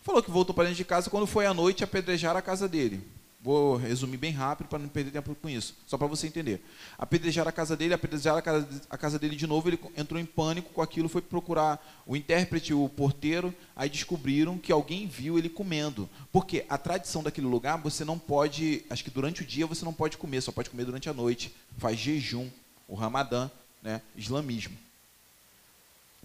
Falou 0.02 0.22
que 0.22 0.30
voltou 0.30 0.54
para 0.54 0.64
dentro 0.64 0.78
de 0.78 0.84
casa, 0.84 1.08
quando 1.08 1.26
foi 1.26 1.46
à 1.46 1.54
noite, 1.54 1.84
apedrejar 1.84 2.36
a 2.36 2.42
casa 2.42 2.68
dele. 2.68 3.02
Vou 3.40 3.76
resumir 3.76 4.18
bem 4.18 4.30
rápido 4.30 4.68
para 4.68 4.78
não 4.78 4.88
perder 4.88 5.10
tempo 5.10 5.34
com 5.34 5.48
isso, 5.48 5.74
só 5.86 5.98
para 5.98 6.06
você 6.06 6.28
entender. 6.28 6.64
Apedrejaram 6.96 7.48
a 7.48 7.52
casa 7.52 7.76
dele, 7.76 7.92
apedrejaram 7.92 8.38
a 8.38 8.42
casa, 8.42 8.68
a 8.88 8.96
casa 8.96 9.18
dele 9.18 9.34
de 9.34 9.48
novo, 9.48 9.68
ele 9.68 9.80
entrou 9.96 10.20
em 10.20 10.24
pânico 10.24 10.70
com 10.72 10.80
aquilo, 10.80 11.08
foi 11.08 11.20
procurar 11.20 11.84
o 12.06 12.16
intérprete, 12.16 12.72
o 12.72 12.88
porteiro, 12.88 13.52
aí 13.74 13.88
descobriram 13.88 14.58
que 14.58 14.70
alguém 14.70 15.08
viu 15.08 15.38
ele 15.38 15.48
comendo. 15.48 16.08
Porque 16.30 16.64
a 16.68 16.78
tradição 16.78 17.20
daquele 17.20 17.48
lugar, 17.48 17.78
você 17.78 18.04
não 18.04 18.16
pode, 18.16 18.84
acho 18.88 19.02
que 19.02 19.10
durante 19.10 19.42
o 19.42 19.46
dia 19.46 19.66
você 19.66 19.84
não 19.84 19.92
pode 19.92 20.18
comer, 20.18 20.40
só 20.40 20.52
pode 20.52 20.70
comer 20.70 20.84
durante 20.84 21.08
a 21.08 21.12
noite. 21.12 21.52
Faz 21.78 21.98
jejum, 21.98 22.48
o 22.86 22.94
Ramadã, 22.94 23.50
né, 23.82 24.02
islamismo. 24.14 24.76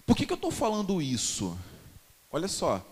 Por 0.06 0.16
que, 0.16 0.24
que 0.24 0.32
eu 0.32 0.36
estou 0.36 0.52
falando 0.52 1.02
isso? 1.02 1.58
Olha 2.30 2.46
só, 2.46 2.84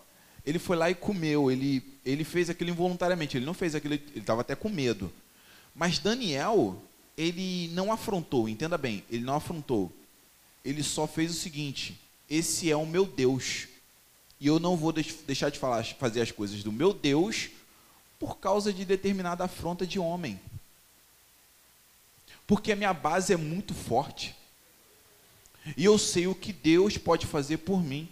ele 0.45 0.59
foi 0.59 0.77
lá 0.77 0.89
e 0.89 0.95
comeu, 0.95 1.51
ele, 1.51 1.83
ele 2.05 2.23
fez 2.23 2.49
aquilo 2.49 2.69
involuntariamente, 2.69 3.37
ele 3.37 3.45
não 3.45 3.53
fez 3.53 3.75
aquilo, 3.75 3.95
ele 3.95 4.03
estava 4.15 4.41
até 4.41 4.55
com 4.55 4.69
medo. 4.69 5.11
Mas 5.75 5.99
Daniel, 5.99 6.81
ele 7.17 7.69
não 7.73 7.91
afrontou, 7.91 8.47
entenda 8.47 8.77
bem, 8.77 9.03
ele 9.09 9.23
não 9.23 9.35
afrontou. 9.35 9.91
Ele 10.63 10.83
só 10.83 11.07
fez 11.07 11.31
o 11.31 11.35
seguinte: 11.35 11.99
esse 12.29 12.69
é 12.69 12.75
o 12.75 12.85
meu 12.85 13.05
Deus. 13.05 13.67
E 14.39 14.47
eu 14.47 14.59
não 14.59 14.75
vou 14.75 14.93
deixar 14.93 15.49
de 15.49 15.57
falar, 15.57 15.83
fazer 15.83 16.21
as 16.21 16.31
coisas 16.31 16.63
do 16.63 16.71
meu 16.71 16.93
Deus 16.93 17.49
por 18.19 18.37
causa 18.37 18.71
de 18.71 18.85
determinada 18.85 19.43
afronta 19.43 19.85
de 19.85 19.99
homem. 19.99 20.39
Porque 22.45 22.71
a 22.71 22.75
minha 22.75 22.93
base 22.93 23.33
é 23.33 23.37
muito 23.37 23.73
forte. 23.73 24.35
E 25.75 25.83
eu 25.83 25.97
sei 25.97 26.27
o 26.27 26.35
que 26.35 26.53
Deus 26.53 26.97
pode 26.97 27.25
fazer 27.25 27.57
por 27.57 27.83
mim. 27.83 28.07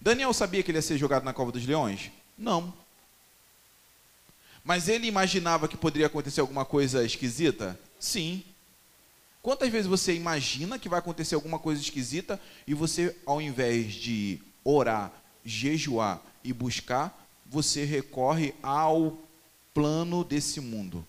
Daniel 0.00 0.32
sabia 0.32 0.62
que 0.62 0.70
ele 0.70 0.78
ia 0.78 0.82
ser 0.82 0.98
jogado 0.98 1.24
na 1.24 1.32
cova 1.32 1.52
dos 1.52 1.66
leões? 1.66 2.10
Não. 2.36 2.72
Mas 4.64 4.88
ele 4.88 5.06
imaginava 5.06 5.66
que 5.66 5.76
poderia 5.76 6.06
acontecer 6.06 6.40
alguma 6.40 6.64
coisa 6.64 7.04
esquisita? 7.04 7.78
Sim. 7.98 8.44
Quantas 9.42 9.70
vezes 9.70 9.86
você 9.86 10.14
imagina 10.14 10.78
que 10.78 10.88
vai 10.88 10.98
acontecer 10.98 11.34
alguma 11.34 11.58
coisa 11.58 11.80
esquisita 11.80 12.40
e 12.66 12.74
você, 12.74 13.16
ao 13.24 13.40
invés 13.40 13.94
de 13.94 14.40
orar, 14.62 15.12
jejuar 15.44 16.20
e 16.44 16.52
buscar, 16.52 17.26
você 17.46 17.84
recorre 17.84 18.54
ao 18.62 19.18
plano 19.72 20.22
desse 20.22 20.60
mundo? 20.60 21.06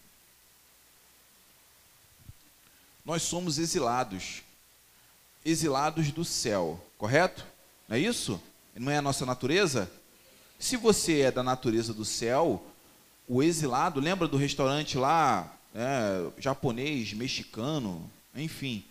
Nós 3.04 3.24
somos 3.24 3.58
exilados, 3.58 4.44
exilados 5.44 6.12
do 6.12 6.24
céu, 6.24 6.80
correto? 6.98 7.46
Não 7.88 7.98
é 7.98 8.00
isso? 8.00 8.42
Não 8.80 8.92
é 8.94 8.98
a 8.98 9.02
nossa 9.02 9.26
natureza? 9.26 9.92
Se 10.58 10.78
você 10.78 11.22
é 11.22 11.32
da 11.32 11.44
natureza 11.44 11.94
do 11.94 12.06
céu, 12.06 12.66
o 13.28 13.44
exilado, 13.44 14.00
lembra 14.00 14.26
do 14.26 14.38
restaurante 14.38 14.98
lá, 14.98 15.54
é, 15.76 16.26
japonês, 16.38 17.14
mexicano, 17.14 18.10
enfim. 18.34 18.84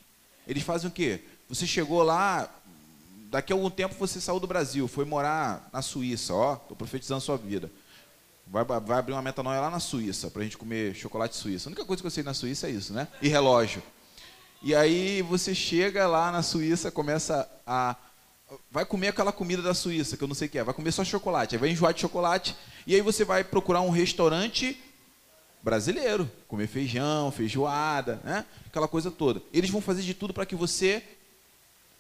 Eles 0.47 0.63
fazem 0.63 0.89
o 0.89 0.93
quê? 0.93 1.23
Você 1.49 1.67
chegou 1.67 2.03
lá, 2.03 2.51
daqui 3.31 3.51
a 3.51 3.57
algum 3.57 3.71
tempo 3.71 3.95
você 3.99 4.21
saiu 4.21 4.39
do 4.39 4.47
Brasil, 4.47 4.87
foi 4.87 5.07
morar 5.07 5.69
na 5.73 5.81
Suíça, 5.81 6.35
ó, 6.35 6.55
estou 6.55 6.77
profetizando 6.77 7.23
sua 7.23 7.39
vida. 7.39 7.71
Vai, 8.47 8.65
vai 8.65 8.99
abrir 8.99 9.15
uma 9.15 9.23
metanoia 9.23 9.61
lá 9.61 9.71
na 9.71 9.81
Suíça, 9.81 10.31
para 10.31 10.43
a 10.43 10.45
gente 10.45 10.59
comer 10.59 10.95
chocolate 10.95 11.35
suíço. 11.35 11.69
A 11.69 11.71
única 11.71 11.85
coisa 11.85 12.03
que 12.03 12.07
eu 12.07 12.11
sei 12.11 12.23
na 12.23 12.35
Suíça 12.35 12.67
é 12.67 12.71
isso, 12.71 12.93
né? 12.93 13.09
E 13.23 13.29
relógio. 13.29 13.83
E 14.63 14.75
aí 14.75 15.23
você 15.23 15.55
chega 15.55 16.07
lá 16.07 16.31
na 16.31 16.43
Suíça, 16.43 16.91
começa 16.91 17.49
a 17.67 17.97
vai 18.71 18.85
comer 18.85 19.09
aquela 19.09 19.33
comida 19.33 19.63
da 19.63 19.75
Suíça, 19.75 20.17
que 20.17 20.25
eu 20.25 20.29
não 20.29 20.35
sei 20.35 20.49
o 20.49 20.51
que 20.51 20.59
é, 20.59 20.65
vai 20.65 20.75
comer 20.75 20.93
só 20.93 21.05
chocolate, 21.05 21.55
aí 21.55 21.61
vai 21.61 21.71
enjoar 21.71 21.93
de 21.93 22.01
chocolate, 22.01 22.57
e 22.87 22.95
aí 22.95 23.01
você 23.01 23.25
vai 23.25 23.45
procurar 23.45 23.81
um 23.81 23.91
restaurante 23.91 24.81
brasileiro, 25.63 26.31
comer 26.47 26.67
feijão, 26.67 27.31
feijoada, 27.31 28.21
né? 28.25 28.45
aquela 28.67 28.89
coisa 28.89 29.11
toda. 29.11 29.43
Eles 29.53 29.71
vão 29.71 29.81
fazer 29.81 30.03
de 30.03 30.15
tudo 30.15 30.33
para 30.33 30.47
que 30.47 30.55
você 30.55 31.03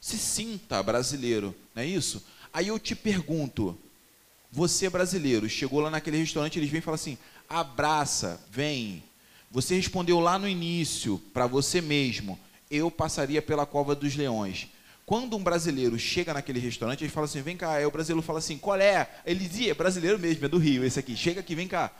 se 0.00 0.16
sinta 0.16 0.82
brasileiro, 0.82 1.54
não 1.74 1.82
é 1.82 1.86
isso? 1.86 2.24
Aí 2.52 2.68
eu 2.68 2.78
te 2.78 2.94
pergunto, 2.94 3.76
você 4.50 4.88
brasileiro, 4.88 5.48
chegou 5.48 5.80
lá 5.80 5.90
naquele 5.90 6.18
restaurante, 6.18 6.58
eles 6.58 6.70
vêm 6.70 6.78
e 6.78 6.82
falam 6.82 6.94
assim, 6.94 7.18
abraça, 7.48 8.40
vem. 8.50 9.02
Você 9.50 9.74
respondeu 9.74 10.20
lá 10.20 10.38
no 10.38 10.48
início, 10.48 11.18
para 11.32 11.46
você 11.46 11.80
mesmo, 11.80 12.38
eu 12.70 12.90
passaria 12.90 13.42
pela 13.42 13.66
cova 13.66 13.94
dos 13.94 14.14
leões. 14.14 14.68
Quando 15.08 15.38
um 15.38 15.42
brasileiro 15.42 15.98
chega 15.98 16.34
naquele 16.34 16.60
restaurante, 16.60 17.02
ele 17.02 17.10
fala 17.10 17.24
assim: 17.24 17.40
vem 17.40 17.56
cá. 17.56 17.72
Aí 17.72 17.86
o 17.86 17.90
brasileiro 17.90 18.20
fala 18.20 18.40
assim: 18.40 18.58
qual 18.58 18.78
é? 18.78 19.08
Ele 19.24 19.48
dizia: 19.48 19.70
é 19.70 19.74
brasileiro 19.74 20.18
mesmo, 20.18 20.44
é 20.44 20.48
do 20.50 20.58
Rio, 20.58 20.84
esse 20.84 21.00
aqui. 21.00 21.16
Chega 21.16 21.40
aqui, 21.40 21.54
vem 21.54 21.66
cá. 21.66 21.90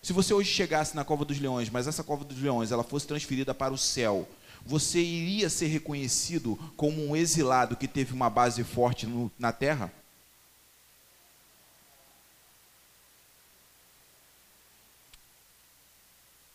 Se 0.00 0.12
você 0.12 0.32
hoje 0.32 0.52
chegasse 0.52 0.94
na 0.94 1.04
Cova 1.04 1.24
dos 1.24 1.40
Leões, 1.40 1.68
mas 1.68 1.88
essa 1.88 2.04
Cova 2.04 2.24
dos 2.24 2.40
Leões 2.40 2.70
ela 2.70 2.84
fosse 2.84 3.08
transferida 3.08 3.52
para 3.52 3.74
o 3.74 3.76
céu, 3.76 4.28
você 4.64 5.00
iria 5.00 5.50
ser 5.50 5.66
reconhecido 5.66 6.56
como 6.76 7.04
um 7.04 7.16
exilado 7.16 7.74
que 7.74 7.88
teve 7.88 8.12
uma 8.12 8.30
base 8.30 8.62
forte 8.62 9.04
no, 9.04 9.32
na 9.36 9.50
terra? 9.50 9.92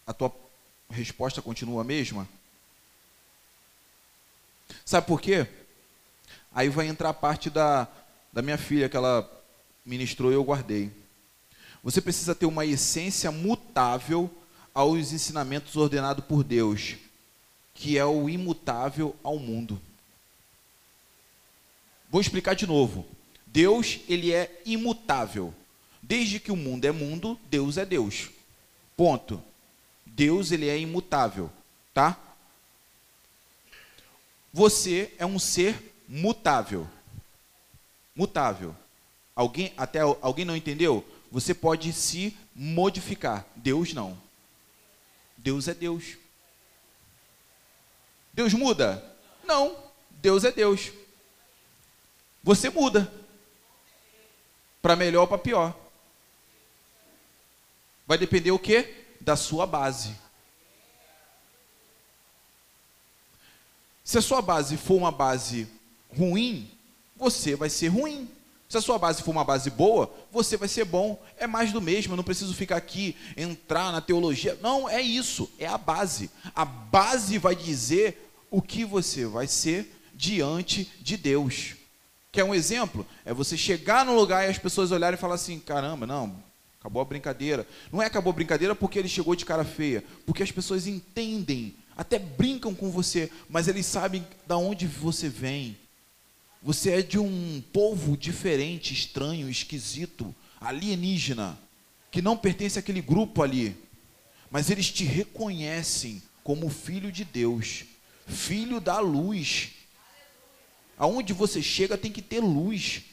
A 0.08 0.14
tua 0.14 0.34
resposta 0.90 1.42
continua 1.42 1.82
a 1.82 1.84
mesma? 1.84 2.26
Sabe 4.86 5.06
por 5.06 5.20
quê? 5.20 5.46
Aí 6.54 6.70
vai 6.70 6.88
entrar 6.88 7.10
a 7.10 7.14
parte 7.14 7.50
da, 7.50 7.88
da 8.32 8.42
minha 8.42 8.58
filha 8.58 8.90
que 8.90 8.98
ela 8.98 9.30
ministrou 9.86 10.32
e 10.32 10.36
eu 10.36 10.44
guardei. 10.44 10.92
Você 11.84 12.02
precisa 12.02 12.36
ter 12.36 12.46
uma 12.46 12.66
essência 12.66 13.32
mutável 13.32 14.30
aos 14.74 15.12
ensinamentos 15.12 15.76
ordenados 15.76 16.26
por 16.26 16.44
Deus, 16.44 16.96
que 17.74 17.98
é 17.98 18.06
o 18.06 18.30
imutável 18.30 19.16
ao 19.24 19.40
mundo. 19.40 19.80
Vou 22.10 22.20
explicar 22.20 22.56
de 22.56 22.66
novo. 22.66 23.06
Deus, 23.46 24.00
ele 24.08 24.34
é 24.34 24.62
imutável. 24.66 25.54
Desde 26.02 26.40
que 26.40 26.52
o 26.52 26.56
mundo 26.56 26.86
é 26.86 26.92
mundo, 26.92 27.40
Deus 27.50 27.78
é 27.78 27.86
Deus. 27.86 28.30
Ponto. 28.98 29.42
Deus, 30.06 30.52
ele 30.52 30.68
é 30.68 30.78
imutável, 30.78 31.50
tá? 31.94 32.18
Você 34.52 35.14
é 35.18 35.26
um 35.26 35.40
ser 35.40 35.89
mutável. 36.10 36.86
Mutável. 38.14 38.76
Alguém 39.34 39.74
até 39.78 40.00
alguém 40.02 40.44
não 40.44 40.58
entendeu? 40.58 41.06
você 41.32 41.54
pode 41.54 41.94
se 41.94 42.38
modificar. 42.56 43.46
Deus 43.56 43.94
não. 43.94 44.20
Deus 45.38 45.68
é 45.68 45.74
Deus. 45.74 46.18
Deus 48.34 48.54
muda? 48.54 49.04
Não. 49.44 49.78
Deus 50.10 50.44
é 50.44 50.52
Deus. 50.52 50.92
Você 52.44 52.70
muda. 52.70 53.12
Para 54.82 54.96
melhor 54.96 55.22
ou 55.22 55.28
para 55.28 55.38
pior. 55.38 55.76
Vai 58.08 58.18
depender 58.18 58.52
o 58.52 58.60
quê? 58.60 59.06
Da 59.22 59.36
sua 59.36 59.68
base. 59.68 60.16
Se 64.04 64.18
a 64.18 64.22
sua 64.22 64.42
base 64.42 64.76
for 64.78 64.96
uma 64.96 65.12
base 65.12 65.68
ruim, 66.16 66.70
você 67.16 67.56
vai 67.56 67.70
ser 67.70 67.88
ruim. 67.88 68.30
Se 68.70 68.78
a 68.78 68.82
sua 68.82 69.00
base 69.00 69.24
for 69.24 69.32
uma 69.32 69.44
base 69.44 69.72
boa, 69.72 70.14
você 70.32 70.56
vai 70.56 70.68
ser 70.68 70.86
bom. 70.86 71.20
É 71.38 71.48
mais 71.48 71.72
do 71.72 71.82
mesmo, 71.82 72.14
eu 72.14 72.18
não 72.18 72.24
preciso 72.24 72.54
ficar 72.54 72.78
aqui, 72.78 73.16
entrar 73.36 73.92
na 73.92 74.00
teologia. 74.00 74.58
Não, 74.62 74.88
é 74.88 75.02
isso, 75.02 75.50
é 75.58 75.66
a 75.66 75.78
base. 75.78 76.30
A 76.56 76.64
base 76.64 77.40
vai 77.40 77.56
dizer 77.56 78.32
o 78.52 78.62
que 78.62 78.86
você 78.86 79.26
vai 79.26 79.48
ser 79.48 79.92
diante 80.14 80.92
de 81.02 81.18
Deus. 81.18 81.76
Quer 82.32 82.44
um 82.44 82.54
exemplo? 82.54 83.08
É 83.26 83.34
você 83.34 83.58
chegar 83.58 84.06
no 84.06 84.16
lugar 84.16 84.46
e 84.46 84.52
as 84.52 84.58
pessoas 84.60 84.92
olharem 84.92 85.18
e 85.18 85.22
falar 85.22 85.34
assim: 85.36 85.60
caramba, 85.60 86.06
não, 86.06 86.36
acabou 86.80 87.02
a 87.02 87.06
brincadeira. 87.06 87.68
Não 87.92 88.04
é 88.04 88.06
acabou 88.06 88.30
a 88.30 88.36
brincadeira 88.36 88.76
porque 88.76 89.00
ele 89.00 89.10
chegou 89.10 89.36
de 89.36 89.46
cara 89.46 89.66
feia, 89.66 90.04
porque 90.28 90.44
as 90.44 90.52
pessoas 90.52 90.86
entendem, 90.86 91.76
até 91.98 92.20
brincam 92.20 92.76
com 92.76 92.92
você, 92.92 93.32
mas 93.50 93.68
eles 93.68 93.88
sabem 93.88 94.26
da 94.46 94.58
onde 94.58 94.86
você 94.86 95.28
vem 95.28 95.76
você 96.62 96.92
é 96.92 97.02
de 97.02 97.18
um 97.18 97.64
povo 97.72 98.18
diferente, 98.18 98.94
estranho, 98.94 99.50
esquisito, 99.50 100.36
alienígena, 100.60 101.58
que 102.12 102.22
não 102.22 102.38
pertence 102.38 102.78
àquele 102.78 103.02
grupo 103.02 103.42
ali. 103.42 103.78
Mas 104.52 104.70
eles 104.70 104.92
te 104.92 105.04
reconhecem 105.04 106.22
como 106.44 106.70
filho 106.70 107.12
de 107.12 107.24
Deus, 107.24 107.86
filho 108.28 108.82
da 108.82 109.00
luz. 109.00 109.72
Aonde 110.98 111.32
você 111.32 111.62
chega 111.62 111.98
tem 111.98 112.12
que 112.12 112.22
ter 112.22 112.42
luz. 112.42 113.04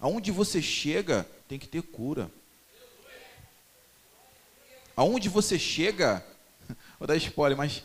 Aonde 0.00 0.30
você 0.30 0.62
chega 0.62 1.28
tem 1.46 1.58
que 1.58 1.68
ter 1.68 1.82
cura. 1.82 2.30
Aonde 4.96 5.28
você 5.28 5.58
chega, 5.58 6.24
vou 6.98 7.06
dar 7.06 7.16
spoiler, 7.16 7.56
mas 7.56 7.82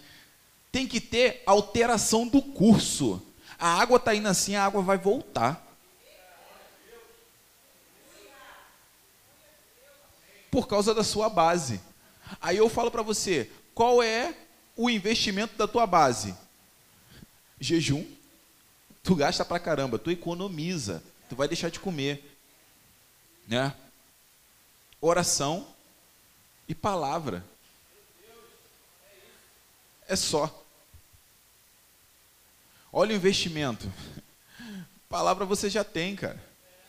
tem 0.72 0.88
que 0.88 1.00
ter 1.00 1.44
alteração 1.46 2.28
do 2.28 2.42
curso. 2.42 3.22
A 3.58 3.82
água 3.82 3.98
está 3.98 4.14
indo 4.14 4.28
assim, 4.28 4.56
a 4.56 4.66
água 4.66 4.82
vai 4.82 4.98
voltar. 4.98 5.66
Por 10.52 10.68
causa 10.68 10.94
da 10.94 11.04
sua 11.04 11.30
base. 11.30 11.82
Aí 12.42 12.58
eu 12.58 12.70
falo 12.70 12.92
para 12.92 13.02
você, 13.02 13.50
qual 13.74 14.02
é 14.02 14.36
o 14.76 14.90
investimento 14.90 15.56
da 15.58 15.68
tua 15.68 15.86
base? 15.88 16.36
Jejum. 17.60 18.06
Tu 19.04 19.16
gasta 19.16 19.46
pra 19.46 19.60
caramba, 19.60 19.98
tu 19.98 20.12
economiza, 20.12 21.02
tu 21.30 21.36
vai 21.36 21.48
deixar 21.48 21.70
de 21.70 21.80
comer. 21.80 22.38
Né? 23.48 23.74
Oração 25.00 25.66
e 26.68 26.76
palavra. 26.76 27.46
É 30.08 30.16
só. 30.16 30.66
Olha 32.92 33.14
o 33.14 33.16
investimento. 33.16 33.92
Palavra 35.10 35.46
você 35.46 35.70
já 35.70 35.84
tem, 35.84 36.16
cara. 36.16 36.42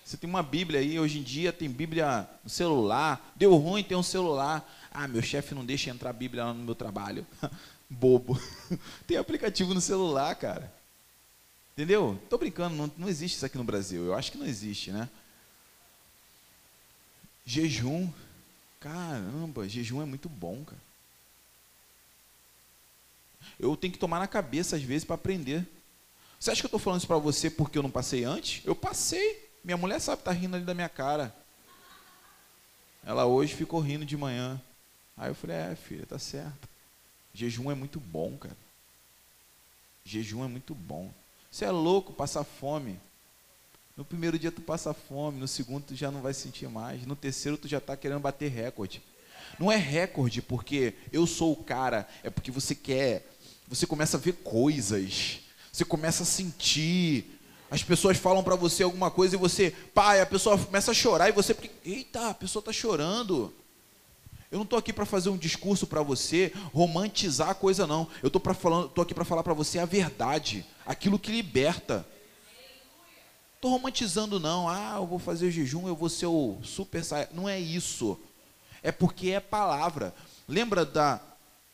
Você 0.04 0.16
tem 0.16 0.30
uma 0.30 0.42
Bíblia 0.42 0.80
aí, 0.80 0.98
hoje 0.98 1.18
em 1.18 1.22
dia 1.22 1.52
tem 1.52 1.68
Bíblia 1.68 2.26
no 2.42 2.48
celular. 2.48 3.32
Deu 3.36 3.54
ruim, 3.56 3.82
tem 3.82 3.96
um 3.96 4.02
celular. 4.02 4.66
Ah, 4.90 5.06
meu 5.06 5.20
chefe 5.20 5.54
não 5.54 5.64
deixa 5.64 5.90
entrar 5.90 6.12
Bíblia 6.12 6.46
no 6.52 6.64
meu 6.64 6.74
trabalho. 6.74 7.26
Bobo. 7.90 8.40
tem 9.06 9.16
aplicativo 9.16 9.74
no 9.74 9.80
celular, 9.80 10.34
cara. 10.36 10.72
Entendeu? 11.74 12.20
Tô 12.30 12.38
brincando, 12.38 12.74
não, 12.74 12.90
não 12.96 13.08
existe 13.08 13.36
isso 13.36 13.46
aqui 13.46 13.58
no 13.58 13.64
Brasil. 13.64 14.04
Eu 14.04 14.14
acho 14.14 14.32
que 14.32 14.38
não 14.38 14.46
existe, 14.46 14.90
né? 14.90 15.08
Jejum. 17.44 18.10
Caramba, 18.80 19.68
jejum 19.68 20.00
é 20.00 20.04
muito 20.04 20.28
bom, 20.28 20.64
cara. 20.64 20.87
Eu 23.58 23.76
tenho 23.76 23.92
que 23.92 23.98
tomar 23.98 24.18
na 24.18 24.26
cabeça 24.26 24.76
às 24.76 24.82
vezes 24.82 25.04
para 25.04 25.14
aprender. 25.14 25.66
Você 26.38 26.50
acha 26.50 26.60
que 26.60 26.66
eu 26.66 26.68
estou 26.68 26.80
falando 26.80 27.00
isso 27.00 27.06
para 27.06 27.18
você 27.18 27.50
porque 27.50 27.78
eu 27.78 27.82
não 27.82 27.90
passei 27.90 28.24
antes? 28.24 28.64
Eu 28.64 28.74
passei. 28.74 29.48
Minha 29.62 29.76
mulher 29.76 30.00
sabe, 30.00 30.20
está 30.20 30.32
rindo 30.32 30.56
ali 30.56 30.64
da 30.64 30.74
minha 30.74 30.88
cara. 30.88 31.34
Ela 33.04 33.26
hoje 33.26 33.54
ficou 33.54 33.80
rindo 33.80 34.04
de 34.04 34.16
manhã. 34.16 34.60
Aí 35.16 35.30
eu 35.30 35.34
falei, 35.34 35.56
é, 35.56 35.74
filha, 35.74 36.06
tá 36.06 36.18
certo. 36.18 36.68
Jejum 37.34 37.70
é 37.70 37.74
muito 37.74 37.98
bom, 37.98 38.36
cara. 38.36 38.56
Jejum 40.04 40.44
é 40.44 40.48
muito 40.48 40.74
bom. 40.74 41.10
Você 41.50 41.64
é 41.64 41.70
louco 41.70 42.12
passar 42.12 42.44
fome. 42.44 42.98
No 43.96 44.04
primeiro 44.04 44.38
dia 44.38 44.52
tu 44.52 44.60
passa 44.60 44.94
fome, 44.94 45.40
no 45.40 45.48
segundo 45.48 45.86
tu 45.86 45.94
já 45.96 46.08
não 46.10 46.22
vai 46.22 46.32
sentir 46.32 46.68
mais, 46.68 47.04
no 47.04 47.16
terceiro 47.16 47.58
tu 47.58 47.66
já 47.66 47.78
está 47.78 47.96
querendo 47.96 48.20
bater 48.20 48.48
recorde. 48.48 49.02
Não 49.58 49.72
é 49.72 49.76
recorde 49.76 50.40
porque 50.40 50.94
eu 51.12 51.26
sou 51.26 51.52
o 51.52 51.64
cara, 51.64 52.06
é 52.22 52.30
porque 52.30 52.50
você 52.50 52.76
quer, 52.76 53.26
você 53.68 53.86
começa 53.86 54.16
a 54.16 54.20
ver 54.20 54.32
coisas. 54.32 55.40
Você 55.70 55.84
começa 55.84 56.22
a 56.22 56.26
sentir. 56.26 57.38
As 57.70 57.82
pessoas 57.82 58.16
falam 58.16 58.42
para 58.42 58.56
você 58.56 58.82
alguma 58.82 59.10
coisa 59.10 59.36
e 59.36 59.38
você, 59.38 59.70
pai, 59.92 60.20
a 60.20 60.26
pessoa 60.26 60.56
começa 60.56 60.90
a 60.90 60.94
chorar 60.94 61.28
e 61.28 61.32
você, 61.32 61.54
eita, 61.84 62.30
a 62.30 62.34
pessoa 62.34 62.60
está 62.60 62.72
chorando. 62.72 63.52
Eu 64.50 64.56
não 64.56 64.64
estou 64.64 64.78
aqui 64.78 64.92
para 64.92 65.04
fazer 65.04 65.28
um 65.28 65.36
discurso 65.36 65.86
para 65.86 66.02
você, 66.02 66.50
romantizar 66.72 67.50
a 67.50 67.54
coisa, 67.54 67.86
não. 67.86 68.08
Eu 68.22 68.28
estou 68.28 69.02
aqui 69.02 69.12
para 69.12 69.24
falar 69.24 69.42
para 69.42 69.52
você 69.52 69.78
a 69.78 69.84
verdade, 69.84 70.64
aquilo 70.86 71.18
que 71.18 71.30
liberta. 71.30 72.06
Estou 73.56 73.70
romantizando, 73.72 74.40
não. 74.40 74.66
Ah, 74.66 74.94
eu 74.96 75.06
vou 75.06 75.18
fazer 75.18 75.50
jejum, 75.50 75.86
eu 75.86 75.94
vou 75.94 76.08
ser 76.08 76.26
o 76.26 76.56
super 76.62 77.04
saia. 77.04 77.28
Não 77.34 77.46
é 77.46 77.60
isso. 77.60 78.18
É 78.82 78.90
porque 78.90 79.30
é 79.30 79.40
palavra. 79.40 80.14
Lembra 80.48 80.86
da 80.86 81.20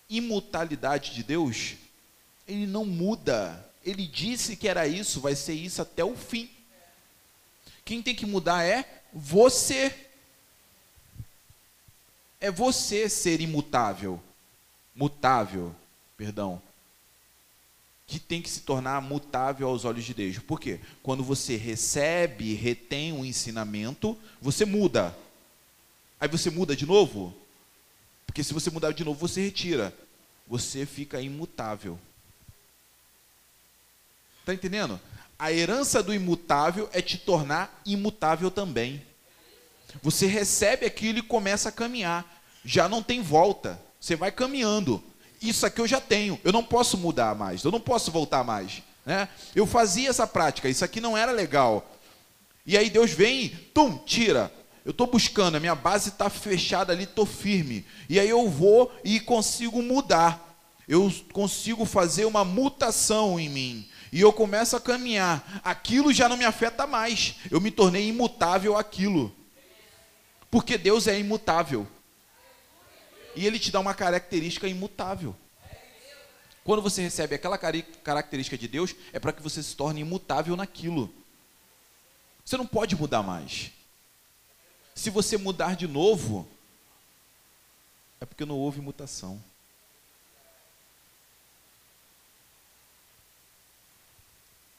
imutabilidade 0.08 1.14
de 1.14 1.22
Deus? 1.22 1.74
Ele 2.46 2.66
não 2.66 2.84
muda. 2.84 3.64
Ele 3.84 4.06
disse 4.06 4.56
que 4.56 4.68
era 4.68 4.86
isso, 4.86 5.20
vai 5.20 5.34
ser 5.34 5.54
isso 5.54 5.82
até 5.82 6.04
o 6.04 6.16
fim. 6.16 6.50
Quem 7.84 8.02
tem 8.02 8.14
que 8.14 8.24
mudar 8.24 8.64
é 8.64 9.02
você. 9.12 9.94
É 12.40 12.50
você 12.50 13.08
ser 13.08 13.40
imutável. 13.40 14.20
Mutável, 14.94 15.74
perdão. 16.16 16.62
Que 18.06 18.18
tem 18.18 18.40
que 18.40 18.48
se 18.48 18.60
tornar 18.60 19.00
mutável 19.02 19.68
aos 19.68 19.84
olhos 19.84 20.04
de 20.04 20.14
Deus. 20.14 20.38
Por 20.38 20.60
quê? 20.60 20.80
Quando 21.02 21.22
você 21.24 21.56
recebe 21.56 22.54
retém 22.54 23.12
um 23.12 23.24
ensinamento, 23.24 24.16
você 24.40 24.64
muda. 24.64 25.16
Aí 26.20 26.28
você 26.28 26.48
muda 26.48 26.76
de 26.76 26.86
novo? 26.86 27.34
Porque 28.34 28.42
se 28.42 28.52
você 28.52 28.68
mudar 28.68 28.92
de 28.92 29.04
novo, 29.04 29.28
você 29.28 29.42
retira. 29.42 29.94
Você 30.48 30.84
fica 30.84 31.20
imutável. 31.20 31.96
Está 34.40 34.52
entendendo? 34.52 35.00
A 35.38 35.52
herança 35.52 36.02
do 36.02 36.12
imutável 36.12 36.90
é 36.92 37.00
te 37.00 37.16
tornar 37.16 37.80
imutável 37.86 38.50
também. 38.50 39.00
Você 40.02 40.26
recebe 40.26 40.84
aquilo 40.84 41.20
e 41.20 41.22
começa 41.22 41.68
a 41.68 41.72
caminhar. 41.72 42.42
Já 42.64 42.88
não 42.88 43.04
tem 43.04 43.22
volta. 43.22 43.80
Você 44.00 44.16
vai 44.16 44.32
caminhando. 44.32 45.00
Isso 45.40 45.64
aqui 45.64 45.80
eu 45.80 45.86
já 45.86 46.00
tenho. 46.00 46.40
Eu 46.42 46.50
não 46.50 46.64
posso 46.64 46.98
mudar 46.98 47.36
mais. 47.36 47.62
Eu 47.62 47.70
não 47.70 47.80
posso 47.80 48.10
voltar 48.10 48.42
mais. 48.42 48.82
Né? 49.06 49.28
Eu 49.54 49.64
fazia 49.64 50.10
essa 50.10 50.26
prática. 50.26 50.68
Isso 50.68 50.84
aqui 50.84 51.00
não 51.00 51.16
era 51.16 51.30
legal. 51.30 51.88
E 52.66 52.76
aí 52.76 52.90
Deus 52.90 53.12
vem 53.12 53.50
tum, 53.72 53.96
tira. 53.98 54.52
Eu 54.84 54.90
estou 54.90 55.06
buscando, 55.06 55.56
a 55.56 55.60
minha 55.60 55.74
base 55.74 56.10
está 56.10 56.28
fechada 56.28 56.92
ali, 56.92 57.04
estou 57.04 57.24
firme. 57.24 57.86
E 58.08 58.20
aí 58.20 58.28
eu 58.28 58.48
vou 58.48 58.92
e 59.02 59.18
consigo 59.18 59.82
mudar. 59.82 60.54
Eu 60.86 61.10
consigo 61.32 61.86
fazer 61.86 62.26
uma 62.26 62.44
mutação 62.44 63.40
em 63.40 63.48
mim 63.48 63.88
e 64.14 64.20
eu 64.20 64.32
começo 64.32 64.76
a 64.76 64.80
caminhar, 64.80 65.60
aquilo 65.64 66.12
já 66.12 66.28
não 66.28 66.36
me 66.36 66.44
afeta 66.44 66.86
mais. 66.86 67.34
Eu 67.50 67.60
me 67.60 67.68
tornei 67.68 68.06
imutável 68.06 68.78
aquilo. 68.78 69.34
Porque 70.48 70.78
Deus 70.78 71.08
é 71.08 71.18
imutável. 71.18 71.84
E 73.34 73.44
ele 73.44 73.58
te 73.58 73.72
dá 73.72 73.80
uma 73.80 73.92
característica 73.92 74.68
imutável. 74.68 75.34
Quando 76.62 76.80
você 76.80 77.02
recebe 77.02 77.34
aquela 77.34 77.58
característica 77.58 78.56
de 78.56 78.68
Deus, 78.68 78.94
é 79.12 79.18
para 79.18 79.32
que 79.32 79.42
você 79.42 79.60
se 79.60 79.74
torne 79.74 80.02
imutável 80.02 80.54
naquilo. 80.54 81.12
Você 82.44 82.56
não 82.56 82.68
pode 82.68 82.94
mudar 82.94 83.24
mais. 83.24 83.72
Se 84.94 85.10
você 85.10 85.36
mudar 85.36 85.74
de 85.74 85.88
novo, 85.88 86.48
é 88.20 88.24
porque 88.24 88.44
não 88.44 88.56
houve 88.56 88.80
mutação. 88.80 89.42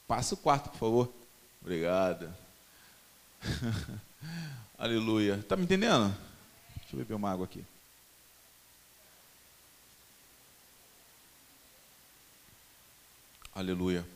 Passa 0.08 0.34
o 0.34 0.38
quarto, 0.38 0.70
por 0.70 0.78
favor. 0.78 1.12
Obrigado. 1.60 2.32
Aleluia. 4.78 5.44
Tá 5.48 5.56
me 5.56 5.64
entendendo? 5.64 6.16
Deixa 6.76 6.94
eu 6.94 6.98
beber 6.98 7.14
uma 7.14 7.30
água 7.30 7.44
aqui. 7.44 7.64
Aleluia. 13.54 14.06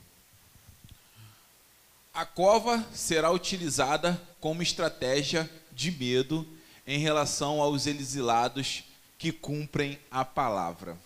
A 2.12 2.26
cova 2.26 2.86
será 2.92 3.30
utilizada 3.30 4.20
como 4.38 4.62
estratégia 4.62 5.51
de 5.81 5.91
medo 5.91 6.47
em 6.87 6.99
relação 6.99 7.62
aos 7.62 7.87
exilados 7.87 8.85
que 9.16 9.33
cumprem 9.33 9.99
a 10.11 10.26
palavra. 10.26 10.99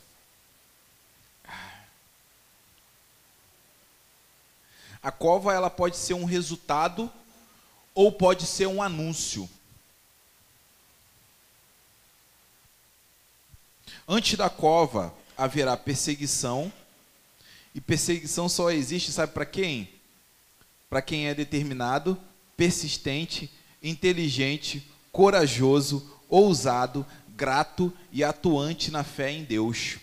A 5.01 5.12
cova 5.12 5.53
ela 5.53 5.70
pode 5.70 5.97
ser 5.97 6.14
um 6.14 6.25
resultado 6.25 7.12
ou 7.95 8.11
pode 8.11 8.47
ser 8.47 8.66
um 8.66 8.83
anúncio. 8.83 9.49
Antes 14.09 14.37
da 14.37 14.51
cova 14.51 15.14
haverá 15.37 15.77
perseguição, 15.77 16.72
e 17.72 17.81
perseguição 17.81 18.49
só 18.49 18.70
existe, 18.72 19.12
sabe 19.12 19.33
para 19.33 19.47
quem? 19.47 19.89
Para 20.91 21.01
quem 21.01 21.29
é 21.29 21.35
determinado, 21.35 22.20
persistente, 22.57 23.51
inteligente, 23.85 24.85
corajoso, 25.12 26.11
ousado, 26.28 27.07
grato 27.28 27.93
e 28.11 28.24
atuante 28.24 28.91
na 28.91 29.05
fé 29.05 29.30
em 29.30 29.45
Deus. 29.45 29.99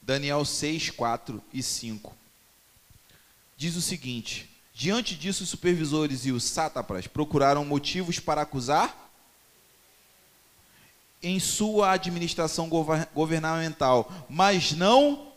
Daniel 0.00 0.44
6, 0.44 0.90
4 0.90 1.42
e 1.52 1.62
5. 1.62 2.16
Diz 3.56 3.74
o 3.74 3.82
seguinte: 3.82 4.48
Diante 4.72 5.16
disso, 5.16 5.42
os 5.42 5.48
supervisores 5.48 6.24
e 6.26 6.30
os 6.30 6.44
sátrapas 6.44 7.06
procuraram 7.06 7.64
motivos 7.64 8.20
para 8.20 8.42
acusar 8.42 9.04
em 11.22 11.40
sua 11.40 11.92
administração 11.92 12.68
governamental, 13.14 14.12
mas 14.28 14.72
não, 14.72 15.32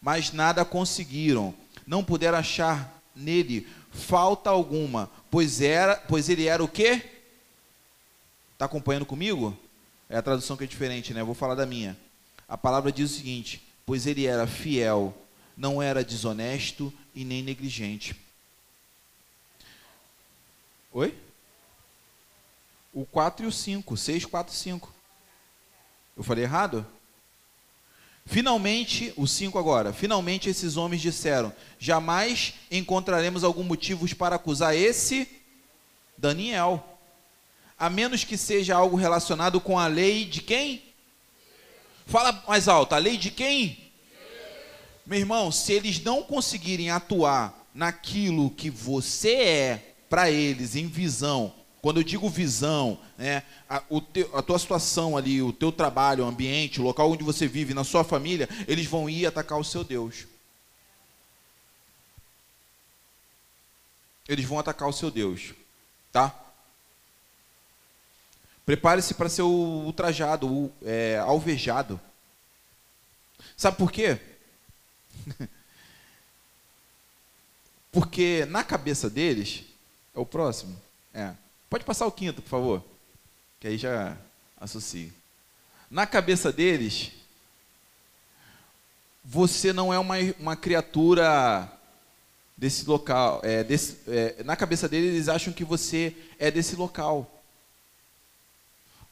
mas 0.00 0.32
nada 0.32 0.64
conseguiram. 0.64 1.54
Não 1.86 2.04
puderam 2.04 2.38
achar 2.38 3.02
nele 3.16 3.66
falta 3.90 4.50
alguma, 4.50 5.10
pois 5.32 5.62
era, 5.62 5.96
pois 5.96 6.28
ele 6.28 6.46
era 6.46 6.62
o 6.62 6.68
quê? 6.68 7.02
Está 8.52 8.66
acompanhando 8.66 9.06
comigo? 9.06 9.58
É 10.06 10.18
a 10.18 10.22
tradução 10.22 10.58
que 10.58 10.64
é 10.64 10.66
diferente, 10.66 11.14
né? 11.14 11.22
Eu 11.22 11.26
vou 11.26 11.34
falar 11.34 11.54
da 11.54 11.64
minha. 11.64 11.98
A 12.46 12.58
palavra 12.58 12.92
diz 12.92 13.10
o 13.10 13.14
seguinte: 13.14 13.66
pois 13.86 14.06
ele 14.06 14.26
era 14.26 14.46
fiel, 14.46 15.16
não 15.56 15.80
era 15.80 16.04
desonesto 16.04 16.92
e 17.14 17.24
nem 17.24 17.42
negligente. 17.42 18.14
Oi? 20.92 21.16
O 22.92 23.06
4 23.06 23.46
e 23.46 23.48
o 23.48 23.52
5, 23.52 23.96
6, 23.96 24.26
4 24.26 24.52
e 24.52 24.56
5. 24.56 24.94
Eu 26.14 26.22
falei 26.22 26.44
errado? 26.44 26.86
Finalmente, 28.24 29.12
o 29.16 29.26
5 29.26 29.58
agora. 29.58 29.92
Finalmente 29.92 30.48
esses 30.48 30.76
homens 30.76 31.02
disseram: 31.02 31.52
Jamais 31.78 32.54
encontraremos 32.70 33.44
algum 33.44 33.64
motivo 33.64 34.06
para 34.14 34.36
acusar 34.36 34.76
esse 34.76 35.28
Daniel, 36.16 36.98
a 37.78 37.90
menos 37.90 38.24
que 38.24 38.36
seja 38.36 38.76
algo 38.76 38.96
relacionado 38.96 39.60
com 39.60 39.78
a 39.78 39.86
lei 39.86 40.24
de 40.24 40.40
quem? 40.40 40.82
Fala 42.06 42.44
mais 42.46 42.68
alto, 42.68 42.94
a 42.94 42.98
lei 42.98 43.16
de 43.16 43.30
quem? 43.30 43.78
Meu 45.04 45.18
irmão, 45.18 45.50
se 45.50 45.72
eles 45.72 46.00
não 46.00 46.22
conseguirem 46.22 46.90
atuar 46.90 47.66
naquilo 47.74 48.50
que 48.50 48.70
você 48.70 49.34
é 49.34 49.94
para 50.08 50.30
eles 50.30 50.76
em 50.76 50.86
visão, 50.86 51.52
quando 51.82 51.98
eu 51.98 52.04
digo 52.04 52.30
visão, 52.30 52.96
né, 53.18 53.42
a, 53.68 53.82
teu, 54.12 54.38
a, 54.38 54.40
tua 54.40 54.56
situação 54.56 55.16
ali, 55.16 55.42
o 55.42 55.52
teu 55.52 55.72
trabalho, 55.72 56.24
o 56.24 56.28
ambiente, 56.28 56.80
o 56.80 56.84
local 56.84 57.10
onde 57.10 57.24
você 57.24 57.48
vive, 57.48 57.74
na 57.74 57.82
sua 57.82 58.04
família, 58.04 58.48
eles 58.68 58.86
vão 58.86 59.10
ir 59.10 59.26
atacar 59.26 59.58
o 59.58 59.64
seu 59.64 59.82
Deus. 59.82 60.28
Eles 64.28 64.44
vão 64.44 64.60
atacar 64.60 64.88
o 64.88 64.92
seu 64.92 65.10
Deus, 65.10 65.54
tá? 66.12 66.32
Prepare-se 68.64 69.14
para 69.14 69.28
ser 69.28 69.42
ultrajado, 69.42 70.72
é, 70.82 71.18
alvejado. 71.18 72.00
Sabe 73.56 73.76
por 73.76 73.90
quê? 73.90 74.20
Porque 77.90 78.46
na 78.46 78.62
cabeça 78.62 79.10
deles, 79.10 79.64
é 80.14 80.20
o 80.20 80.24
próximo? 80.24 80.80
É. 81.12 81.34
Pode 81.72 81.86
passar 81.86 82.06
o 82.06 82.12
quinto, 82.12 82.42
por 82.42 82.50
favor. 82.50 82.84
Que 83.58 83.66
aí 83.66 83.78
já 83.78 84.14
associa. 84.60 85.08
Na 85.90 86.06
cabeça 86.06 86.52
deles, 86.52 87.12
você 89.24 89.72
não 89.72 89.90
é 89.90 89.98
uma, 89.98 90.16
uma 90.38 90.54
criatura 90.54 91.72
desse 92.54 92.84
local. 92.84 93.40
É, 93.42 93.64
desse, 93.64 93.96
é, 94.06 94.44
na 94.44 94.54
cabeça 94.54 94.86
deles, 94.86 95.14
eles 95.14 95.28
acham 95.30 95.50
que 95.50 95.64
você 95.64 96.14
é 96.38 96.50
desse 96.50 96.76
local. 96.76 97.42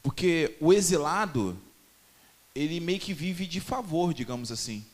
Porque 0.03 0.55
o 0.59 0.71
exilado, 0.71 1.57
ele 2.53 2.79
meio 2.79 2.99
que 2.99 3.11
vive 3.11 3.47
de 3.47 3.59
favor, 3.59 4.13
digamos 4.13 4.51
assim. 4.51 4.85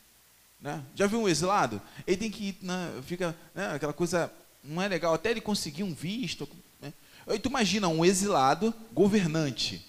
Né? 0.61 0.81
Já 0.95 1.05
viu 1.05 1.19
um 1.19 1.27
exilado? 1.27 1.81
Ele 2.07 2.15
tem 2.15 2.31
que 2.31 2.45
ir, 2.45 2.57
né, 2.61 2.93
fica 3.05 3.35
né, 3.53 3.73
aquela 3.73 3.91
coisa, 3.91 4.31
não 4.63 4.81
é 4.81 4.87
legal, 4.87 5.13
até 5.13 5.31
ele 5.31 5.41
conseguir 5.41 5.83
um 5.83 5.93
visto, 5.93 6.47
Aí 7.27 7.37
tu 7.37 7.49
imagina 7.49 7.87
um 7.87 8.05
exilado 8.05 8.73
governante. 8.93 9.85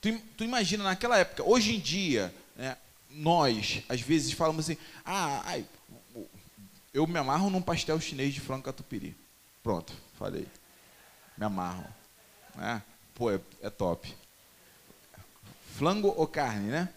Tu, 0.00 0.18
tu 0.36 0.44
imagina 0.44 0.84
naquela 0.84 1.16
época, 1.18 1.42
hoje 1.42 1.76
em 1.76 1.80
dia, 1.80 2.34
né, 2.56 2.76
nós 3.10 3.82
às 3.88 4.00
vezes 4.00 4.32
falamos 4.32 4.64
assim, 4.64 4.78
ah, 5.04 5.42
ai, 5.44 5.64
eu 6.92 7.06
me 7.06 7.18
amarro 7.18 7.50
num 7.50 7.62
pastel 7.62 8.00
chinês 8.00 8.34
de 8.34 8.40
frango 8.40 8.64
catupiry. 8.64 9.16
Pronto, 9.62 9.92
falei. 10.18 10.46
Me 11.36 11.44
amarro. 11.44 11.86
Né? 12.54 12.82
Pô, 13.14 13.30
é, 13.30 13.40
é 13.62 13.70
top. 13.70 14.14
Flango 15.76 16.14
ou 16.16 16.26
carne, 16.26 16.70
né? 16.70 16.88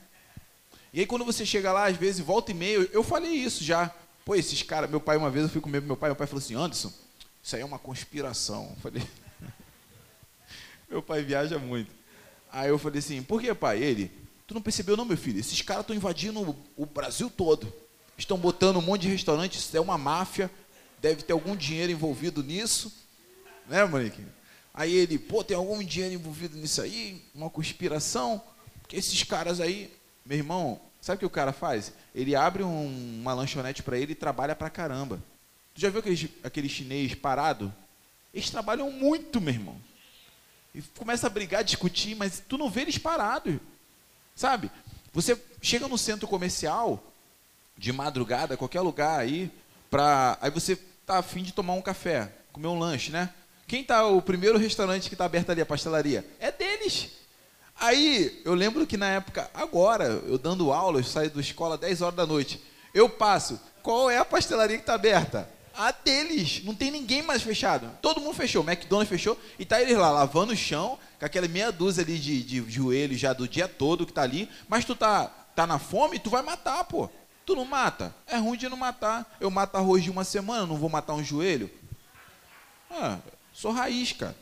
E 0.94 1.00
aí 1.00 1.06
quando 1.06 1.26
você 1.26 1.46
chega 1.46 1.72
lá, 1.72 1.88
às 1.88 1.98
vezes, 1.98 2.20
volta 2.20 2.52
e 2.52 2.54
meia, 2.54 2.78
eu 2.92 3.04
falei 3.04 3.32
isso 3.32 3.64
já. 3.64 3.92
Pô, 4.24 4.36
esses 4.36 4.62
caras, 4.62 4.90
meu 4.90 5.00
pai, 5.00 5.18
uma 5.18 5.30
vez 5.30 5.46
eu 5.46 5.50
fui 5.50 5.62
comer 5.62 5.82
com 5.82 5.88
meu 5.88 5.98
pai, 5.98 6.10
meu 6.10 6.16
pai 6.16 6.28
falou 6.28 6.44
assim, 6.44 6.56
Anderson, 6.56 6.92
isso 7.42 7.56
aí 7.56 7.62
é 7.62 7.66
uma 7.66 7.80
conspiração. 7.80 8.68
Eu 8.70 8.82
falei, 8.82 9.08
meu 10.90 11.02
pai 11.02 11.22
viaja 11.22 11.60
muito. 11.60 11.92
Aí 12.52 12.70
eu 12.70 12.80
falei 12.80 13.00
assim, 13.00 13.22
por 13.22 13.42
que, 13.42 13.54
pai? 13.54 13.84
Ele, 13.84 14.12
tu 14.46 14.54
não 14.54 14.62
percebeu 14.62 14.96
não, 14.96 15.06
meu 15.06 15.18
filho? 15.18 15.40
Esses 15.40 15.62
caras 15.62 15.82
estão 15.82 15.96
invadindo 15.96 16.56
o 16.76 16.86
Brasil 16.86 17.30
todo. 17.30 17.72
Estão 18.18 18.38
botando 18.38 18.78
um 18.78 18.82
monte 18.82 19.02
de 19.02 19.10
restaurante, 19.10 19.58
isso 19.58 19.76
é 19.76 19.80
uma 19.80 19.98
máfia, 19.98 20.50
deve 21.00 21.22
ter 21.22 21.34
algum 21.34 21.56
dinheiro 21.56 21.92
envolvido 21.92 22.42
nisso. 22.42 22.92
Né, 23.68 23.84
Monique? 23.86 24.24
Aí 24.74 24.94
ele, 24.94 25.20
pô, 25.20 25.44
tem 25.44 25.58
algum 25.58 25.84
dinheiro 25.84 26.16
envolvido 26.16 26.58
nisso 26.58 26.82
aí? 26.82 27.22
Uma 27.36 27.50
conspiração? 27.50 28.42
Porque 28.82 28.96
esses 28.96 29.22
caras 29.24 29.60
aí, 29.60 29.94
meu 30.26 30.38
irmão, 30.38 30.80
sabe 31.02 31.18
o 31.18 31.20
que 31.20 31.26
o 31.26 31.30
cara 31.30 31.52
faz? 31.52 31.94
Ele 32.16 32.36
abre 32.36 32.64
um, 32.64 33.20
uma 33.22 33.34
lanchonete 33.34 33.84
para 33.84 33.98
ele 33.98 34.14
e 34.14 34.16
trabalha 34.16 34.56
pra 34.56 34.70
caramba. 34.70 35.22
Tu 35.76 35.82
já 35.82 35.90
viu 35.90 36.00
aquele, 36.00 36.34
aquele 36.44 36.70
chinês 36.70 37.14
parado? 37.14 37.74
Eles 38.34 38.50
trabalham 38.50 38.90
muito, 38.90 39.42
meu 39.42 39.54
irmão 39.54 39.88
e 40.78 40.82
começa 40.96 41.26
a 41.26 41.30
brigar, 41.30 41.64
discutir, 41.64 42.16
mas 42.16 42.44
tu 42.48 42.56
não 42.56 42.70
vê 42.70 42.82
eles 42.82 43.00
parados, 43.00 43.56
sabe? 44.36 44.70
Você 45.12 45.36
chega 45.60 45.88
no 45.88 45.98
centro 45.98 46.28
comercial 46.28 47.04
de 47.76 47.92
madrugada, 47.92 48.56
qualquer 48.56 48.82
lugar 48.82 49.20
aí, 49.20 49.52
pra, 49.90 50.38
aí 50.40 50.52
você 50.52 50.76
tá 51.04 51.18
afim 51.18 51.42
de 51.42 51.52
tomar 51.52 51.74
um 51.74 51.82
café, 51.82 52.32
comer 52.54 52.68
um 52.68 52.78
lanche, 52.78 53.12
né? 53.12 53.34
Quem 53.66 53.84
tá 53.84 54.06
o 54.06 54.22
primeiro 54.22 54.60
restaurante 54.60 55.10
que 55.10 55.16
está 55.16 55.26
aberto 55.26 55.50
ali, 55.50 55.62
a 55.62 55.66
pastelaria? 55.66 56.24
É 56.40 56.52
deles. 56.52 57.10
Aí, 57.80 58.40
eu 58.46 58.54
lembro 58.54 58.86
que 58.86 58.98
na 58.98 59.10
época, 59.10 59.50
agora, 59.56 60.06
eu 60.06 60.38
dando 60.38 60.72
aula, 60.72 61.00
eu 61.00 61.04
saio 61.04 61.32
da 61.32 61.42
escola 61.42 61.76
10 61.76 62.04
horas 62.04 62.16
da 62.16 62.26
noite. 62.26 62.64
Eu 62.94 63.10
passo, 63.10 63.60
qual 63.82 64.12
é 64.12 64.20
a 64.20 64.26
pastelaria 64.26 64.78
que 64.78 64.84
está 64.84 64.94
aberta? 64.94 65.50
A 65.78 65.92
deles. 65.92 66.64
Não 66.64 66.74
tem 66.74 66.90
ninguém 66.90 67.22
mais 67.22 67.44
fechado. 67.44 67.90
Todo 68.02 68.20
mundo 68.20 68.34
fechou. 68.34 68.64
O 68.64 68.70
McDonald's 68.70 69.10
fechou. 69.10 69.40
E 69.60 69.66
tá 69.66 69.80
eles 69.82 69.96
lá 69.96 70.10
lavando 70.10 70.54
o 70.54 70.58
chão, 70.58 70.98
com 71.20 71.26
aquela 71.26 71.48
meia 71.48 71.72
dúzia 71.72 72.04
ali 72.04 72.18
de, 72.18 72.42
de 72.42 72.70
joelho 72.70 73.16
já 73.16 73.32
do 73.32 73.48
dia 73.48 73.68
todo 73.68 74.06
que 74.06 74.12
tá 74.12 74.24
ali. 74.24 74.50
Mas 74.68 74.84
tu 74.84 74.96
tá, 74.96 75.28
tá 75.56 75.68
na 75.68 75.78
fome, 75.78 76.20
tu 76.20 76.30
vai 76.30 76.42
matar, 76.42 76.84
pô. 76.86 77.10
Tu 77.46 77.56
não 77.56 77.64
mata? 77.64 78.14
É 78.26 78.38
ruim 78.38 78.58
de 78.58 78.68
não 78.68 78.76
matar. 78.76 79.38
Eu 79.40 79.50
mato 79.50 79.78
arroz 79.78 80.04
de 80.04 80.10
uma 80.10 80.24
semana, 80.24 80.66
não 80.66 80.76
vou 80.76 80.90
matar 80.90 81.14
um 81.14 81.24
joelho? 81.24 81.70
Ah, 82.92 83.20
sou 83.54 83.72
raiz, 83.72 84.12
cara. 84.12 84.36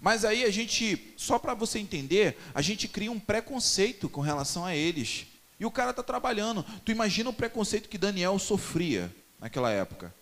Mas 0.00 0.24
aí 0.24 0.44
a 0.44 0.50
gente, 0.50 1.12
só 1.16 1.38
para 1.38 1.54
você 1.54 1.78
entender, 1.80 2.38
a 2.54 2.62
gente 2.62 2.86
cria 2.86 3.10
um 3.10 3.18
preconceito 3.18 4.08
com 4.08 4.20
relação 4.20 4.64
a 4.64 4.74
eles. 4.74 5.26
E 5.58 5.66
o 5.66 5.70
cara 5.70 5.90
está 5.90 6.02
trabalhando. 6.02 6.64
Tu 6.84 6.92
imagina 6.92 7.28
o 7.28 7.34
preconceito 7.34 7.88
que 7.88 7.98
Daniel 7.98 8.38
sofria 8.38 9.12
naquela 9.38 9.70
época. 9.70 10.14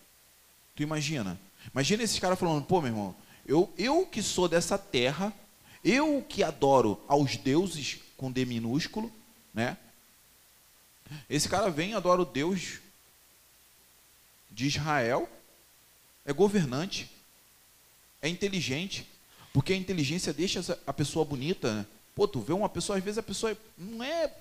Tu 0.75 0.83
imagina? 0.83 1.39
Imagina 1.73 2.03
esses 2.03 2.19
caras 2.19 2.39
falando, 2.39 2.65
pô, 2.65 2.81
meu 2.81 2.91
irmão, 2.91 3.17
Eu, 3.47 3.73
eu 3.79 4.05
que 4.05 4.23
sou 4.23 4.49
dessa 4.49 4.77
terra, 4.77 5.33
eu 5.85 6.25
que 6.29 6.43
adoro 6.43 7.01
aos 7.07 7.37
deuses 7.37 7.99
com 8.17 8.33
D 8.33 8.45
minúsculo, 8.45 9.13
né? 9.55 9.77
Esse 11.31 11.49
cara 11.49 11.71
vem, 11.71 11.95
adora 11.95 12.23
o 12.23 12.25
Deus 12.25 12.81
de 14.51 14.67
Israel, 14.67 15.29
é 16.25 16.33
governante, 16.33 17.09
é 18.21 18.29
inteligente, 18.29 19.07
porque 19.53 19.73
a 19.73 19.77
inteligência 19.77 20.33
deixa 20.33 20.79
a 20.85 20.93
pessoa 20.93 21.25
bonita. 21.25 21.73
Né? 21.73 21.87
Pô, 22.17 22.27
tu 22.27 22.41
vê 22.41 22.53
uma 22.53 22.69
pessoa, 22.69 22.99
às 22.99 23.05
vezes 23.05 23.19
a 23.19 23.23
pessoa 23.23 23.57
não 23.79 24.03
é 24.03 24.33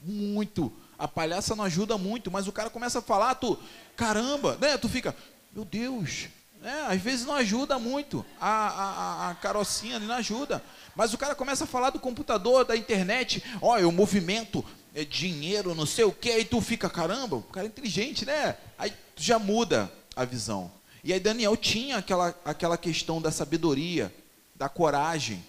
muito, 0.00 0.72
a 0.98 1.08
palhaça 1.08 1.54
não 1.54 1.64
ajuda 1.64 1.98
muito, 1.98 2.30
mas 2.30 2.46
o 2.46 2.52
cara 2.52 2.70
começa 2.70 2.98
a 2.98 3.02
falar, 3.02 3.34
tu, 3.34 3.58
caramba, 3.96 4.56
né? 4.60 4.76
Tu 4.78 4.88
fica, 4.88 5.14
meu 5.52 5.64
Deus, 5.64 6.28
né? 6.60 6.86
Às 6.88 7.00
vezes 7.00 7.26
não 7.26 7.34
ajuda 7.34 7.78
muito, 7.78 8.24
a, 8.40 8.48
a, 8.48 9.30
a 9.30 9.34
carocinha 9.34 9.98
não 9.98 10.14
ajuda, 10.14 10.62
mas 10.96 11.12
o 11.12 11.18
cara 11.18 11.34
começa 11.34 11.64
a 11.64 11.66
falar 11.66 11.90
do 11.90 12.00
computador, 12.00 12.64
da 12.64 12.76
internet, 12.76 13.42
olha, 13.60 13.86
o 13.86 13.92
movimento 13.92 14.64
é 14.94 15.04
dinheiro, 15.04 15.74
não 15.74 15.86
sei 15.86 16.04
o 16.04 16.12
que, 16.12 16.30
aí 16.30 16.44
tu 16.44 16.60
fica, 16.60 16.88
caramba, 16.88 17.36
o 17.36 17.42
cara 17.42 17.66
é 17.66 17.68
inteligente, 17.68 18.24
né? 18.24 18.56
Aí 18.78 18.90
tu 19.14 19.22
já 19.22 19.38
muda 19.38 19.92
a 20.16 20.24
visão. 20.24 20.70
E 21.02 21.12
aí 21.12 21.20
Daniel 21.20 21.56
tinha 21.56 21.98
aquela, 21.98 22.34
aquela 22.44 22.78
questão 22.78 23.20
da 23.20 23.30
sabedoria, 23.30 24.14
da 24.54 24.68
coragem. 24.68 25.44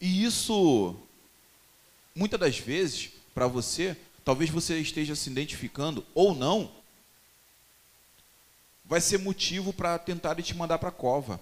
E 0.00 0.24
isso, 0.24 0.94
muitas 2.16 2.40
das 2.40 2.58
vezes, 2.58 3.10
para 3.34 3.46
você, 3.46 3.94
talvez 4.24 4.48
você 4.48 4.78
esteja 4.80 5.14
se 5.14 5.28
identificando 5.30 6.04
ou 6.14 6.34
não, 6.34 6.72
vai 8.84 9.00
ser 9.00 9.18
motivo 9.18 9.72
para 9.72 9.98
tentar 9.98 10.34
te 10.42 10.54
mandar 10.54 10.78
para 10.78 10.88
a 10.88 10.92
cova. 10.92 11.38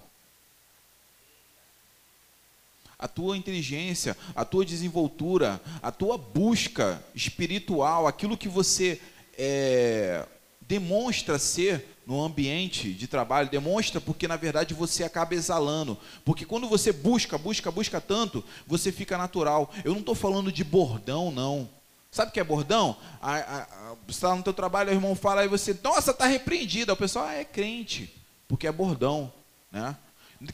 A 2.99 3.07
tua 3.07 3.37
inteligência, 3.37 4.17
a 4.35 4.45
tua 4.45 4.65
desenvoltura, 4.65 5.61
a 5.81 5.93
tua 5.93 6.19
busca 6.19 7.03
espiritual, 7.15 8.07
aquilo 8.07 8.37
que 8.37 8.49
você 8.49 9.01
é, 9.39 10.27
demonstra 10.61 11.39
ser 11.39 11.94
no 12.07 12.23
ambiente 12.23 12.93
de 12.93 13.07
trabalho, 13.07 13.49
demonstra 13.49 14.01
porque 14.01 14.29
na 14.29 14.37
verdade 14.37 14.75
você 14.75 15.05
acaba 15.05 15.35
exalando. 15.35 15.99
Porque 16.25 16.45
quando 16.45 16.69
você 16.69 16.93
busca, 16.93 17.39
busca, 17.39 17.71
busca 17.71 18.01
tanto, 18.01 18.45
você 18.67 18.93
fica 18.93 19.17
natural. 19.17 19.73
Eu 19.85 19.93
não 19.93 20.01
estou 20.01 20.15
falando 20.15 20.53
de 20.53 20.63
bordão, 20.63 21.31
não. 21.31 21.69
Sabe 22.11 22.31
o 22.31 22.33
que 22.33 22.41
é 22.41 22.45
bordão? 22.45 22.97
A, 23.21 23.35
a, 23.37 23.63
a, 23.63 23.95
você 24.07 24.19
está 24.19 24.35
no 24.35 24.43
teu 24.43 24.53
trabalho, 24.53 24.91
o 24.91 24.95
irmão 24.95 25.17
fala 25.17 25.45
e 25.45 25.49
você, 25.49 25.77
nossa, 25.83 26.11
está 26.11 26.27
repreendido. 26.27 26.93
O 26.93 26.97
pessoal, 26.97 27.27
ah, 27.27 27.35
é 27.35 27.45
crente, 27.45 28.15
porque 28.47 28.67
é 28.67 28.73
bordão. 28.73 29.33
Né? 29.73 29.97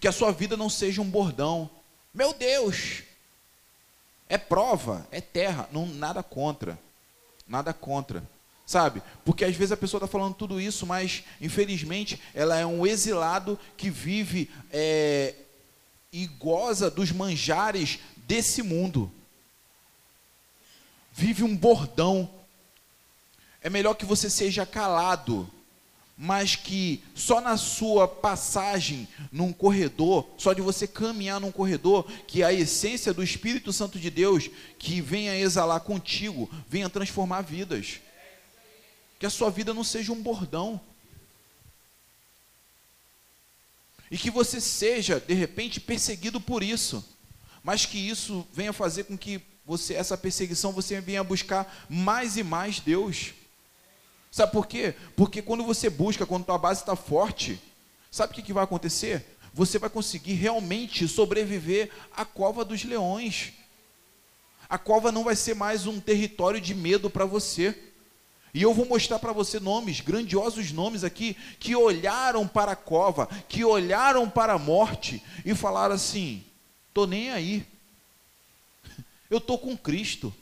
Que 0.01 0.09
a 0.09 0.12
sua 0.12 0.32
vida 0.32 0.57
não 0.57 0.70
seja 0.70 1.03
um 1.03 1.11
bordão. 1.11 1.68
Meu 2.14 2.32
Deus! 2.32 3.03
É 4.28 4.38
prova, 4.38 5.07
é 5.11 5.20
terra, 5.20 5.68
não, 5.72 5.86
nada 5.86 6.22
contra. 6.22 6.78
Nada 7.46 7.74
contra 7.74 8.22
sabe? 8.71 9.03
Porque 9.25 9.45
às 9.45 9.57
vezes 9.57 9.73
a 9.73 9.77
pessoa 9.77 9.99
está 9.99 10.07
falando 10.07 10.35
tudo 10.35 10.61
isso, 10.61 10.87
mas 10.87 11.25
infelizmente 11.41 12.21
ela 12.33 12.57
é 12.57 12.64
um 12.64 12.87
exilado 12.87 13.59
que 13.77 13.91
vive 13.91 14.49
é, 14.73 15.35
e 16.12 16.29
goza 16.29 16.89
dos 16.89 17.11
manjares 17.11 17.99
desse 18.29 18.62
mundo. 18.62 19.11
Vive 21.12 21.43
um 21.43 21.57
bordão. 21.57 22.31
É 23.61 23.68
melhor 23.68 23.95
que 23.95 24.05
você 24.05 24.31
seja 24.31 24.64
calado, 24.64 25.51
mas 26.16 26.55
que 26.55 27.03
só 27.12 27.41
na 27.41 27.57
sua 27.57 28.07
passagem 28.07 29.09
num 29.33 29.53
corredor, 29.53 30.29
só 30.39 30.53
de 30.53 30.61
você 30.61 30.87
caminhar 30.87 31.41
num 31.41 31.51
corredor, 31.51 32.09
que 32.25 32.45
a 32.45 32.53
essência 32.53 33.12
do 33.12 33.21
Espírito 33.21 33.73
Santo 33.73 33.99
de 33.99 34.11
Deus 34.11 34.49
que 34.79 35.01
venha 35.01 35.37
exalar 35.37 35.81
contigo, 35.81 36.49
venha 36.68 36.89
transformar 36.89 37.41
vidas 37.41 38.01
que 39.21 39.27
a 39.27 39.31
sua 39.31 39.51
vida 39.51 39.75
não 39.75 39.85
seja 39.85 40.12
um 40.12 40.23
bordão. 40.23 40.81
E 44.11 44.16
que 44.16 44.31
você 44.31 44.59
seja, 44.62 45.21
de 45.21 45.35
repente, 45.35 45.79
perseguido 45.79 46.41
por 46.41 46.62
isso. 46.62 47.05
Mas 47.62 47.85
que 47.85 47.99
isso 47.99 48.49
venha 48.51 48.73
fazer 48.73 49.05
com 49.05 49.18
que 49.18 49.43
você, 49.66 49.93
essa 49.93 50.16
perseguição, 50.16 50.73
você 50.73 51.03
venha 51.03 51.23
buscar 51.23 51.87
mais 51.87 52.39
e 52.39 52.43
mais 52.43 52.81
Deus. 52.81 53.35
Sabe 54.31 54.53
por 54.53 54.66
quê? 54.66 54.95
Porque 55.14 55.43
quando 55.43 55.64
você 55.64 55.91
busca, 55.91 56.25
quando 56.25 56.47
tua 56.47 56.57
base 56.57 56.81
está 56.81 56.97
forte, 56.97 57.61
sabe 58.11 58.33
o 58.33 58.35
que, 58.35 58.43
que 58.43 58.55
vai 58.55 58.64
acontecer? 58.64 59.37
Você 59.53 59.79
vai 59.79 59.91
conseguir 59.91 60.33
realmente 60.33 61.07
sobreviver 61.07 61.91
à 62.16 62.25
cova 62.25 62.64
dos 62.64 62.85
leões. 62.85 63.53
A 64.66 64.79
cova 64.79 65.12
não 65.12 65.25
vai 65.25 65.37
ser 65.37 65.55
mais 65.55 65.87
um 65.87 66.01
território 66.01 66.59
de 66.59 66.75
medo 66.75 67.11
para 67.11 67.27
você. 67.27 67.89
E 68.53 68.62
eu 68.62 68.74
vou 68.74 68.84
mostrar 68.84 69.18
para 69.18 69.32
você 69.32 69.61
nomes, 69.61 70.01
grandiosos 70.01 70.72
nomes 70.72 71.05
aqui, 71.05 71.34
que 71.59 71.76
olharam 71.76 72.48
para 72.48 72.72
a 72.72 72.76
cova, 72.76 73.26
que 73.48 73.64
olharam 73.64 74.28
para 74.28 74.55
a 74.55 74.59
morte 74.59 75.22
e 75.44 75.55
falaram 75.55 75.94
assim: 75.94 76.44
tô 76.92 77.07
nem 77.07 77.30
aí. 77.30 77.66
Eu 79.30 79.40
tô 79.40 79.57
com 79.57 79.76
Cristo. 79.76 80.34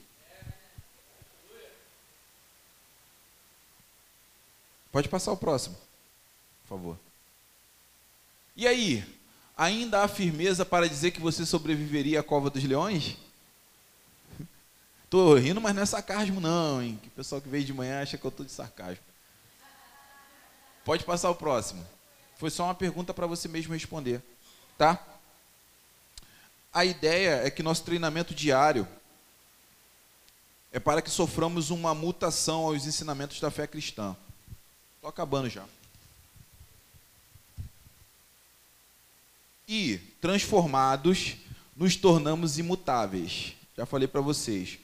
Pode 4.90 5.08
passar 5.08 5.32
o 5.32 5.36
próximo, 5.36 5.76
por 6.62 6.68
favor. 6.68 6.98
E 8.56 8.66
aí, 8.66 9.04
ainda 9.56 10.02
há 10.02 10.08
firmeza 10.08 10.64
para 10.64 10.88
dizer 10.88 11.10
que 11.10 11.20
você 11.20 11.44
sobreviveria 11.44 12.20
à 12.20 12.22
cova 12.22 12.48
dos 12.48 12.64
leões? 12.64 13.16
Tô 15.10 15.34
rindo, 15.36 15.60
mas 15.60 15.74
não 15.74 15.82
é 15.82 15.86
sarcasmo 15.86 16.40
não, 16.40 16.82
hein? 16.82 16.98
Que 17.02 17.08
o 17.08 17.12
pessoal 17.12 17.40
que 17.40 17.48
veio 17.48 17.64
de 17.64 17.72
manhã 17.72 18.02
acha 18.02 18.18
que 18.18 18.24
eu 18.24 18.30
tô 18.30 18.44
de 18.44 18.52
sarcasmo. 18.52 19.02
Pode 20.84 21.04
passar 21.04 21.30
o 21.30 21.34
próximo. 21.34 21.86
Foi 22.36 22.50
só 22.50 22.64
uma 22.64 22.74
pergunta 22.74 23.14
para 23.14 23.26
você 23.26 23.48
mesmo 23.48 23.72
responder, 23.72 24.22
tá? 24.76 25.02
A 26.72 26.84
ideia 26.84 27.42
é 27.44 27.50
que 27.50 27.62
nosso 27.62 27.82
treinamento 27.82 28.34
diário 28.34 28.86
é 30.70 30.78
para 30.78 31.00
que 31.02 31.10
soframos 31.10 31.70
uma 31.70 31.94
mutação 31.94 32.66
aos 32.66 32.86
ensinamentos 32.86 33.40
da 33.40 33.50
fé 33.50 33.66
cristã. 33.66 34.14
Estou 34.96 35.08
acabando 35.08 35.48
já. 35.48 35.64
E, 39.66 39.98
transformados, 40.20 41.36
nos 41.76 41.96
tornamos 41.96 42.58
imutáveis. 42.58 43.54
Já 43.76 43.84
falei 43.84 44.06
para 44.06 44.20
vocês. 44.20 44.78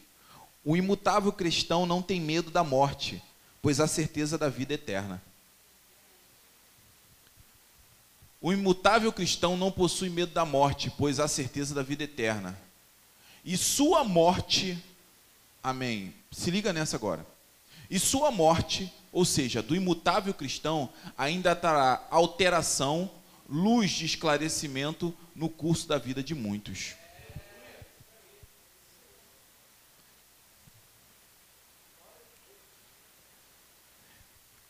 O 0.65 0.77
imutável 0.77 1.31
cristão 1.31 1.85
não 1.85 2.01
tem 2.01 2.21
medo 2.21 2.51
da 2.51 2.65
morte, 2.65 3.23
pois 3.61 3.81
há 3.81 3.87
certeza 3.87 4.39
da 4.39 4.49
vida 4.49 4.75
eterna. 4.75 5.23
O 8.41 8.53
imutável 8.53 9.13
cristão 9.13 9.57
não 9.57 9.71
possui 9.73 10.11
medo 10.11 10.33
da 10.33 10.45
morte, 10.45 10.91
pois 10.99 11.19
há 11.19 11.27
certeza 11.27 11.75
da 11.75 11.83
vida 11.83 12.05
eterna. 12.05 12.59
E 13.45 13.57
sua 13.57 14.05
morte, 14.05 14.83
amém. 15.63 16.15
Se 16.31 16.51
liga 16.51 16.73
nessa 16.73 16.97
agora. 16.97 17.27
E 17.91 17.99
sua 17.99 18.31
morte, 18.31 18.93
ou 19.13 19.25
seja, 19.25 19.63
do 19.63 19.77
imutável 19.77 20.33
cristão, 20.35 20.91
ainda 21.17 21.55
terá 21.55 22.07
alteração, 22.11 23.11
luz 23.49 23.91
de 23.91 24.07
esclarecimento 24.07 25.15
no 25.35 25.49
curso 25.49 25.89
da 25.89 25.99
vida 25.99 26.23
de 26.23 26.35
muitos. 26.35 26.95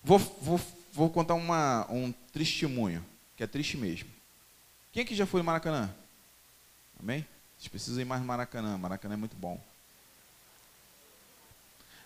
Vou, 0.05 0.18
vou, 0.18 0.61
vou 0.92 1.09
contar 1.09 1.32
uma, 1.32 1.90
um 1.90 2.12
testemunho, 2.30 3.05
que 3.36 3.42
é 3.42 3.46
triste 3.46 3.78
mesmo. 3.78 4.11
Quem 4.92 5.02
aqui 5.02 5.14
já 5.14 5.24
foi 5.24 5.40
no 5.40 5.46
Maracanã? 5.46 5.92
Amém? 7.00 7.26
Vocês 7.57 7.68
precisam 7.68 8.02
ir 8.02 8.05
mais 8.05 8.20
no 8.20 8.26
Maracanã. 8.26 8.76
Maracanã 8.76 9.14
é 9.14 9.16
muito 9.16 9.34
bom. 9.34 9.59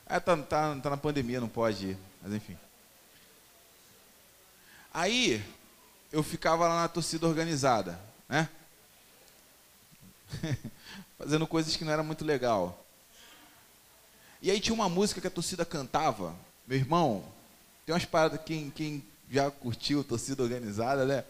É, 0.06 0.20
tá, 0.20 0.36
tá, 0.36 0.76
tá 0.76 0.90
na 0.90 0.96
pandemia, 0.96 1.40
não 1.40 1.48
pode 1.48 1.88
ir, 1.88 1.98
mas 2.22 2.32
enfim. 2.32 2.56
Aí, 4.94 5.44
eu 6.12 6.22
ficava 6.22 6.68
lá 6.68 6.82
na 6.82 6.88
torcida 6.88 7.26
organizada, 7.26 8.00
né? 8.28 8.48
Fazendo 11.18 11.48
coisas 11.48 11.76
que 11.76 11.84
não 11.84 11.92
era 11.92 12.04
muito 12.04 12.24
legal. 12.24 12.86
E 14.40 14.52
aí 14.52 14.60
tinha 14.60 14.74
uma 14.74 14.88
música 14.88 15.20
que 15.20 15.26
a 15.26 15.30
torcida 15.30 15.64
cantava. 15.64 16.34
Meu 16.64 16.78
irmão, 16.78 17.24
tem 17.88 17.94
umas 17.94 18.04
paradas, 18.04 18.38
quem, 18.44 18.68
quem 18.68 19.02
já 19.30 19.50
curtiu 19.50 20.04
torcida 20.04 20.42
organizada, 20.42 21.06
né? 21.06 21.24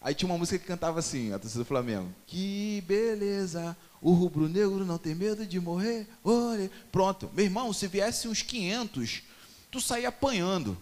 Aí 0.00 0.14
tinha 0.14 0.26
uma 0.26 0.38
música 0.38 0.58
que 0.58 0.64
cantava 0.64 0.98
assim, 0.98 1.30
a 1.34 1.38
torcida 1.38 1.62
do 1.62 1.66
Flamengo. 1.66 2.10
Que 2.26 2.82
beleza, 2.86 3.76
o 4.00 4.12
rubro-negro 4.14 4.82
não 4.86 4.96
tem 4.96 5.14
medo 5.14 5.44
de 5.44 5.60
morrer. 5.60 6.08
Olha. 6.24 6.70
Pronto, 6.90 7.30
meu 7.34 7.44
irmão, 7.44 7.70
se 7.74 7.86
viesse 7.86 8.26
uns 8.26 8.40
500, 8.40 9.24
tu 9.70 9.78
saía 9.78 10.08
apanhando. 10.08 10.74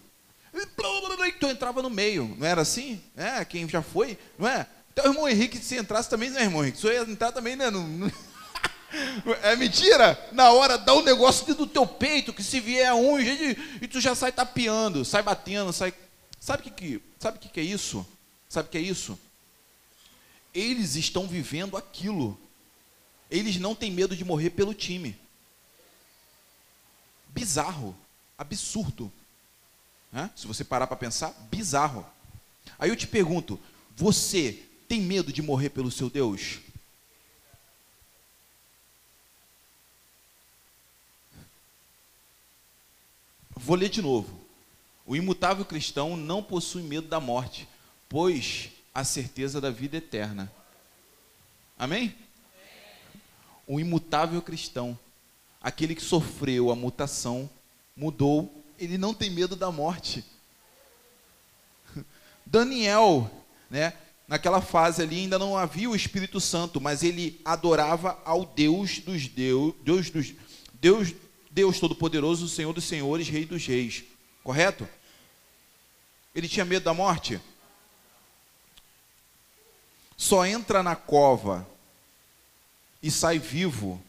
tu 1.37 1.47
entrava 1.47 1.81
no 1.81 1.89
meio, 1.89 2.33
não 2.39 2.47
era 2.47 2.61
assim? 2.61 3.01
É, 3.13 3.43
quem 3.43 3.67
já 3.67 3.81
foi, 3.81 4.17
não 4.39 4.47
é? 4.47 4.65
Então, 4.93 5.03
o 5.03 5.09
irmão 5.09 5.27
Henrique, 5.27 5.57
se 5.57 5.75
entrasse 5.75 6.09
também, 6.09 6.29
não 6.29 6.39
é, 6.39 6.43
irmão 6.43 6.63
Henrique? 6.63 6.79
Se 6.79 6.87
eu 6.87 6.93
ia 6.93 7.01
entrar 7.01 7.33
também, 7.33 7.57
né? 7.57 7.69
Não... 7.69 8.09
É 9.41 9.55
mentira? 9.55 10.19
Na 10.31 10.51
hora 10.51 10.77
dá 10.77 10.93
um 10.93 11.03
negócio 11.03 11.45
dentro 11.45 11.65
do 11.65 11.71
teu 11.71 11.85
peito, 11.87 12.33
que 12.33 12.43
se 12.43 12.59
vier 12.59 12.93
um, 12.93 13.19
e 13.19 13.87
tu 13.87 13.99
já 13.99 14.13
sai 14.13 14.31
tapeando, 14.31 15.03
sai 15.03 15.23
batendo, 15.23 15.73
sai. 15.73 15.93
Sabe 16.39 16.61
o 16.61 16.63
que, 16.63 16.71
que, 16.71 17.01
sabe 17.19 17.39
que, 17.39 17.49
que 17.49 17.59
é 17.59 17.63
isso? 17.63 18.05
Sabe 18.49 18.67
o 18.67 18.71
que 18.71 18.77
é 18.77 18.81
isso? 18.81 19.17
Eles 20.53 20.95
estão 20.95 21.27
vivendo 21.27 21.75
aquilo. 21.75 22.39
Eles 23.31 23.57
não 23.57 23.73
têm 23.73 23.91
medo 23.91 24.15
de 24.15 24.23
morrer 24.23 24.51
pelo 24.51 24.73
time. 24.73 25.17
Bizarro, 27.29 27.95
absurdo. 28.37 29.11
Se 30.35 30.45
você 30.45 30.63
parar 30.63 30.85
para 30.85 30.95
pensar, 30.95 31.31
bizarro. 31.49 32.05
Aí 32.77 32.89
eu 32.89 32.95
te 32.95 33.07
pergunto: 33.07 33.59
você 33.95 34.63
tem 34.87 35.01
medo 35.01 35.33
de 35.33 35.41
morrer 35.41 35.69
pelo 35.69 35.89
seu 35.89 36.09
Deus? 36.09 36.59
Vou 43.55 43.75
ler 43.75 43.89
de 43.89 44.01
novo. 44.01 44.39
O 45.05 45.15
imutável 45.15 45.65
cristão 45.65 46.15
não 46.15 46.41
possui 46.41 46.81
medo 46.81 47.07
da 47.07 47.19
morte, 47.19 47.67
pois 48.07 48.69
a 48.93 49.03
certeza 49.03 49.59
da 49.59 49.69
vida 49.69 49.97
eterna. 49.97 50.51
Amém? 51.77 52.15
O 53.67 53.79
imutável 53.79 54.41
cristão, 54.41 54.97
aquele 55.61 55.95
que 55.95 56.01
sofreu 56.01 56.71
a 56.71 56.75
mutação, 56.75 57.49
mudou, 57.95 58.63
ele 58.77 58.97
não 58.97 59.13
tem 59.13 59.29
medo 59.29 59.55
da 59.55 59.71
morte. 59.71 60.23
Daniel, 62.45 63.29
né, 63.69 63.93
naquela 64.27 64.61
fase 64.61 65.01
ali 65.01 65.17
ainda 65.17 65.39
não 65.39 65.57
havia 65.57 65.89
o 65.89 65.95
Espírito 65.95 66.39
Santo, 66.39 66.79
mas 66.79 67.03
ele 67.03 67.39
adorava 67.43 68.19
ao 68.25 68.45
Deus 68.45 68.99
dos 68.99 69.27
Deus, 69.27 69.73
Deus 69.83 70.09
dos 70.09 70.33
Deus 70.73 71.13
Deus 71.53 71.79
Todo-Poderoso, 71.79 72.49
Senhor 72.49 72.73
dos 72.73 72.83
Senhores, 72.83 73.29
Rei 73.29 73.45
dos 73.45 73.63
Reis. 73.67 74.03
Correto? 74.43 74.89
Ele 76.33 76.49
tinha 76.49 76.65
medo 76.65 76.83
da 76.83 76.95
morte? 76.95 77.39
Só 80.17 80.47
entra 80.47 80.81
na 80.81 80.95
cova 80.95 81.67
e 83.03 83.11
sai 83.11 83.37
vivo 83.37 84.03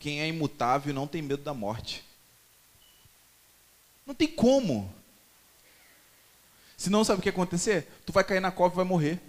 quem 0.00 0.20
é 0.20 0.26
imutável 0.26 0.90
e 0.90 0.94
não 0.94 1.06
tem 1.06 1.22
medo 1.22 1.44
da 1.44 1.54
morte. 1.54 2.04
Não 4.04 4.16
tem 4.16 4.26
como. 4.26 4.92
Senão, 6.76 7.04
sabe 7.04 7.20
o 7.20 7.22
que 7.22 7.28
acontecer? 7.28 7.86
Tu 8.04 8.12
vai 8.12 8.24
cair 8.24 8.40
na 8.40 8.50
cova 8.50 8.74
e 8.74 8.76
vai 8.76 8.84
morrer. 8.84 9.20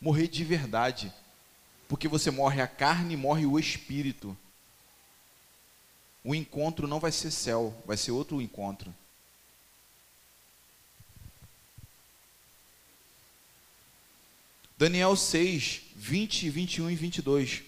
Morrer 0.00 0.26
de 0.26 0.42
verdade. 0.42 1.12
Porque 1.86 2.08
você 2.08 2.28
morre 2.28 2.60
a 2.60 2.66
carne 2.66 3.14
e 3.14 3.16
morre 3.16 3.46
o 3.46 3.56
espírito 3.56 4.36
o 6.26 6.34
encontro 6.34 6.88
não 6.88 6.98
vai 6.98 7.12
ser 7.12 7.30
céu, 7.30 7.72
vai 7.86 7.96
ser 7.96 8.10
outro 8.10 8.42
encontro. 8.42 8.92
Daniel 14.76 15.14
6, 15.14 15.82
20, 15.94 16.50
21 16.50 16.90
e 16.90 16.96
22. 16.96 17.62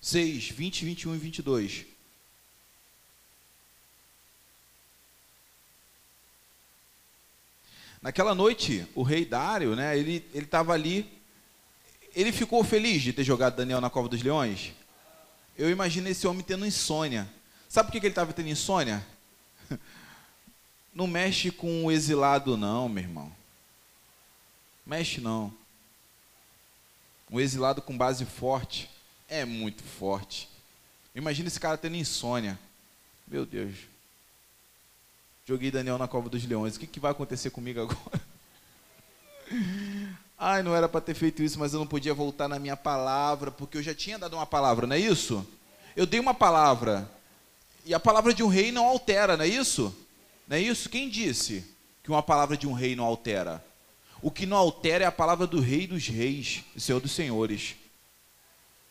6, 0.00 0.48
20, 0.48 0.84
21 0.84 1.14
e 1.14 1.18
22. 1.18 1.86
Naquela 8.02 8.34
noite, 8.34 8.84
o 8.92 9.04
rei 9.04 9.24
Dário, 9.24 9.76
né, 9.76 9.96
ele 9.96 10.24
estava 10.34 10.72
ali, 10.72 11.08
ele 12.12 12.32
ficou 12.32 12.64
feliz 12.64 13.02
de 13.02 13.12
ter 13.12 13.22
jogado 13.22 13.54
Daniel 13.54 13.80
na 13.80 13.88
cova 13.88 14.08
dos 14.08 14.20
leões? 14.20 14.74
Eu 15.56 15.70
imagino 15.70 16.08
esse 16.08 16.26
homem 16.26 16.42
tendo 16.42 16.66
insônia. 16.66 17.28
Sabe 17.68 17.88
por 17.88 17.92
que 17.92 18.06
ele 18.06 18.12
estava 18.12 18.32
tendo 18.32 18.48
insônia? 18.48 19.04
Não 20.94 21.06
mexe 21.06 21.50
com 21.50 21.84
o 21.84 21.92
exilado, 21.92 22.56
não, 22.56 22.88
meu 22.88 23.02
irmão. 23.02 23.30
Mexe 24.86 25.20
não. 25.20 25.52
Um 27.30 27.38
exilado 27.38 27.82
com 27.82 27.94
base 27.94 28.24
forte 28.24 28.88
é 29.28 29.44
muito 29.44 29.82
forte. 29.82 30.48
Imagina 31.14 31.48
esse 31.48 31.60
cara 31.60 31.76
tendo 31.76 31.96
insônia. 31.96 32.58
Meu 33.26 33.44
Deus. 33.44 33.74
Joguei 35.44 35.70
Daniel 35.70 35.98
na 35.98 36.08
cova 36.08 36.30
dos 36.30 36.44
leões. 36.46 36.76
O 36.76 36.80
que, 36.80 36.86
que 36.86 37.00
vai 37.00 37.10
acontecer 37.10 37.50
comigo 37.50 37.80
agora? 37.82 38.22
Ai, 40.38 40.62
não 40.62 40.76
era 40.76 40.88
para 40.88 41.00
ter 41.00 41.14
feito 41.14 41.42
isso, 41.42 41.58
mas 41.58 41.72
eu 41.72 41.80
não 41.80 41.86
podia 41.86 42.12
voltar 42.12 42.46
na 42.46 42.58
minha 42.58 42.76
palavra, 42.76 43.50
porque 43.50 43.78
eu 43.78 43.82
já 43.82 43.94
tinha 43.94 44.18
dado 44.18 44.34
uma 44.34 44.46
palavra, 44.46 44.86
não 44.86 44.94
é 44.94 44.98
isso? 44.98 45.46
Eu 45.96 46.04
dei 46.04 46.20
uma 46.20 46.34
palavra, 46.34 47.10
e 47.86 47.94
a 47.94 48.00
palavra 48.00 48.34
de 48.34 48.42
um 48.42 48.48
rei 48.48 48.70
não 48.70 48.84
altera, 48.84 49.36
não 49.36 49.44
é 49.44 49.48
isso? 49.48 49.96
Não 50.46 50.56
é 50.56 50.60
isso? 50.60 50.90
Quem 50.90 51.08
disse 51.08 51.64
que 52.02 52.10
uma 52.10 52.22
palavra 52.22 52.54
de 52.54 52.66
um 52.66 52.74
rei 52.74 52.94
não 52.94 53.04
altera? 53.04 53.64
O 54.20 54.30
que 54.30 54.44
não 54.44 54.58
altera 54.58 55.04
é 55.04 55.06
a 55.06 55.12
palavra 55.12 55.46
do 55.46 55.58
rei 55.58 55.86
dos 55.86 56.06
reis, 56.06 56.64
Senhor 56.76 57.00
dos 57.00 57.12
senhores. 57.12 57.76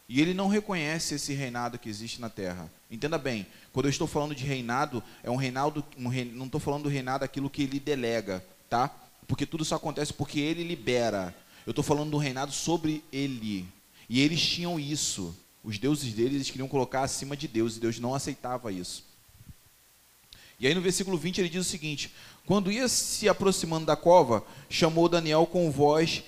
E 0.09 0.21
ele 0.21 0.33
não 0.33 0.47
reconhece 0.47 1.15
esse 1.15 1.33
reinado 1.33 1.77
que 1.77 1.89
existe 1.89 2.19
na 2.21 2.29
terra. 2.29 2.71
Entenda 2.89 3.17
bem, 3.17 3.45
quando 3.71 3.85
eu 3.85 3.89
estou 3.89 4.07
falando 4.07 4.33
de 4.33 4.43
reinado, 4.43 5.03
é 5.23 5.29
um 5.29 5.35
reinado, 5.35 5.83
um 5.97 6.09
não 6.33 6.45
estou 6.45 6.59
falando 6.59 6.83
do 6.83 6.89
reinado 6.89 7.23
aquilo 7.23 7.49
que 7.49 7.63
ele 7.63 7.79
delega, 7.79 8.43
tá? 8.69 8.91
Porque 9.27 9.45
tudo 9.45 9.65
só 9.65 9.75
acontece 9.75 10.13
porque 10.13 10.39
ele 10.39 10.63
libera. 10.63 11.35
Eu 11.65 11.71
estou 11.71 11.83
falando 11.83 12.11
do 12.11 12.17
reinado 12.17 12.51
sobre 12.51 13.03
ele. 13.11 13.67
E 14.07 14.21
eles 14.21 14.41
tinham 14.41 14.79
isso. 14.79 15.35
Os 15.63 15.79
deuses 15.79 16.13
deles 16.13 16.35
eles 16.35 16.49
queriam 16.51 16.67
colocar 16.67 17.01
acima 17.01 17.35
de 17.35 17.47
Deus, 17.47 17.75
e 17.75 17.79
Deus 17.79 17.99
não 17.99 18.13
aceitava 18.13 18.71
isso. 18.71 19.03
E 20.59 20.67
aí 20.67 20.75
no 20.75 20.81
versículo 20.81 21.17
20 21.17 21.39
ele 21.39 21.49
diz 21.49 21.65
o 21.65 21.69
seguinte: 21.69 22.13
Quando 22.45 22.71
ia 22.71 22.87
se 22.87 23.27
aproximando 23.27 23.85
da 23.85 23.95
cova, 23.95 24.45
chamou 24.69 25.09
Daniel 25.09 25.45
com 25.45 25.71
voz, 25.71 26.23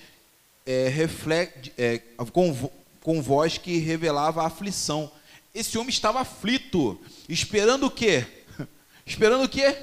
é, 0.66 0.88
reflect, 0.88 1.72
é, 1.78 1.98
com, 2.32 2.70
com 3.00 3.22
voz 3.22 3.58
que 3.58 3.78
revelava 3.78 4.44
aflição. 4.44 5.10
Esse 5.54 5.78
homem 5.78 5.90
estava 5.90 6.20
aflito, 6.20 7.00
esperando 7.28 7.86
o 7.86 7.90
quê? 7.90 8.26
esperando 9.06 9.44
o 9.44 9.48
quê? 9.48 9.76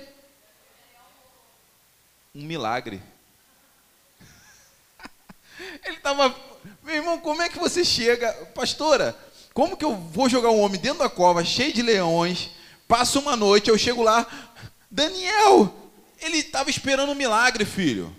Um 2.35 2.43
milagre. 2.43 3.01
Ele 5.85 5.95
estava, 5.95 6.35
meu 6.83 6.95
irmão, 6.95 7.17
como 7.17 7.41
é 7.41 7.47
que 7.47 7.57
você 7.57 7.85
chega, 7.85 8.31
pastora? 8.53 9.17
Como 9.53 9.77
que 9.77 9.85
eu 9.85 9.95
vou 9.95 10.27
jogar 10.27 10.49
um 10.49 10.59
homem 10.59 10.81
dentro 10.81 10.99
da 10.99 11.09
cova, 11.09 11.45
cheio 11.45 11.71
de 11.71 11.81
leões, 11.81 12.49
passa 12.89 13.17
uma 13.19 13.37
noite, 13.37 13.69
eu 13.69 13.77
chego 13.77 14.03
lá, 14.03 14.27
Daniel, 14.91 15.73
ele 16.19 16.39
estava 16.39 16.69
esperando 16.69 17.13
um 17.13 17.15
milagre, 17.15 17.63
filho. 17.63 18.13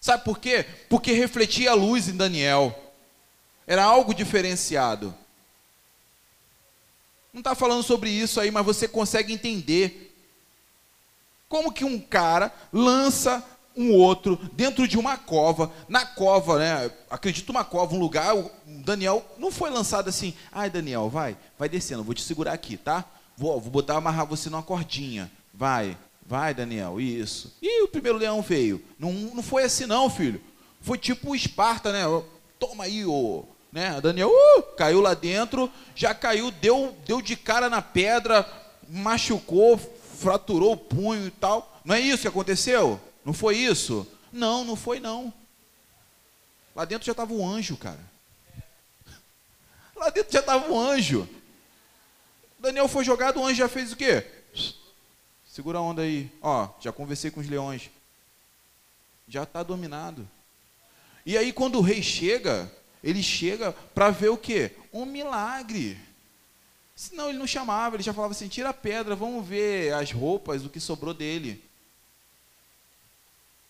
Sabe 0.00 0.24
por 0.24 0.38
quê? 0.38 0.64
Porque 0.88 1.12
refletia 1.12 1.72
a 1.72 1.74
luz 1.74 2.08
em 2.08 2.16
Daniel. 2.16 2.94
Era 3.66 3.84
algo 3.84 4.14
diferenciado. 4.14 5.14
Não 7.32 7.40
está 7.40 7.54
falando 7.54 7.82
sobre 7.82 8.10
isso 8.10 8.40
aí, 8.40 8.50
mas 8.50 8.64
você 8.64 8.88
consegue 8.88 9.32
entender. 9.32 10.09
Como 11.50 11.72
que 11.72 11.84
um 11.84 11.98
cara 11.98 12.54
lança 12.72 13.44
um 13.76 13.92
outro 13.92 14.38
dentro 14.52 14.86
de 14.86 14.96
uma 14.96 15.16
cova. 15.16 15.72
Na 15.88 16.06
cova, 16.06 16.60
né? 16.60 16.88
Acredito 17.10 17.50
uma 17.50 17.64
cova, 17.64 17.92
um 17.92 17.98
lugar. 17.98 18.36
O 18.36 18.48
Daniel 18.66 19.26
não 19.36 19.50
foi 19.50 19.68
lançado 19.68 20.08
assim. 20.08 20.32
Ai, 20.52 20.70
Daniel, 20.70 21.10
vai, 21.10 21.36
vai 21.58 21.68
descendo. 21.68 22.04
Vou 22.04 22.14
te 22.14 22.22
segurar 22.22 22.52
aqui, 22.52 22.76
tá? 22.76 23.04
Vou, 23.36 23.60
vou 23.60 23.68
botar 23.68 23.96
amarrar 23.96 24.26
você 24.26 24.48
numa 24.48 24.62
cordinha. 24.62 25.28
Vai, 25.52 25.98
vai, 26.24 26.54
Daniel. 26.54 27.00
Isso. 27.00 27.52
E 27.60 27.82
o 27.82 27.88
primeiro 27.88 28.16
leão 28.16 28.40
veio. 28.40 28.80
Não, 28.96 29.12
não 29.12 29.42
foi 29.42 29.64
assim, 29.64 29.86
não, 29.86 30.08
filho. 30.08 30.40
Foi 30.80 30.96
tipo 30.96 31.34
Esparta, 31.34 31.90
né? 31.90 32.04
Toma 32.60 32.84
aí, 32.84 33.04
ô. 33.04 33.44
Né? 33.72 34.00
Daniel 34.00 34.30
uh, 34.30 34.62
caiu 34.76 35.00
lá 35.00 35.14
dentro, 35.14 35.68
já 35.96 36.14
caiu, 36.14 36.52
deu, 36.52 36.94
deu 37.04 37.20
de 37.20 37.34
cara 37.36 37.68
na 37.68 37.82
pedra, 37.82 38.48
machucou, 38.88 39.80
fraturou 40.20 40.72
o 40.72 40.76
punho 40.76 41.26
e 41.26 41.30
tal. 41.30 41.80
Não 41.84 41.94
é 41.94 42.00
isso 42.00 42.22
que 42.22 42.28
aconteceu? 42.28 43.00
Não 43.24 43.32
foi 43.32 43.56
isso? 43.56 44.06
Não, 44.30 44.64
não 44.64 44.76
foi 44.76 45.00
não. 45.00 45.32
Lá 46.76 46.84
dentro 46.84 47.06
já 47.06 47.12
estava 47.12 47.32
um 47.32 47.46
anjo, 47.46 47.76
cara. 47.76 48.00
Lá 49.96 50.10
dentro 50.10 50.32
já 50.32 50.40
estava 50.40 50.70
um 50.70 50.78
anjo. 50.78 51.28
Daniel 52.58 52.86
foi 52.86 53.04
jogado, 53.04 53.40
o 53.40 53.44
anjo 53.44 53.56
já 53.56 53.68
fez 53.68 53.92
o 53.92 53.96
quê? 53.96 54.26
Segura 55.46 55.78
a 55.78 55.82
onda 55.82 56.02
aí. 56.02 56.30
Ó, 56.42 56.68
já 56.80 56.92
conversei 56.92 57.30
com 57.30 57.40
os 57.40 57.48
leões. 57.48 57.90
Já 59.26 59.44
está 59.44 59.62
dominado. 59.62 60.28
E 61.24 61.36
aí 61.36 61.52
quando 61.52 61.78
o 61.78 61.82
rei 61.82 62.02
chega, 62.02 62.70
ele 63.02 63.22
chega 63.22 63.72
para 63.72 64.10
ver 64.10 64.28
o 64.28 64.36
quê? 64.36 64.72
Um 64.92 65.06
milagre. 65.06 65.98
Não, 67.12 67.28
ele 67.28 67.38
não 67.38 67.46
chamava, 67.46 67.96
ele 67.96 68.02
já 68.02 68.12
falava 68.12 68.32
assim: 68.32 68.48
tira 68.48 68.68
a 68.70 68.74
pedra, 68.74 69.16
vamos 69.16 69.46
ver 69.46 69.94
as 69.94 70.12
roupas, 70.12 70.64
o 70.64 70.68
que 70.68 70.78
sobrou 70.78 71.14
dele. 71.14 71.62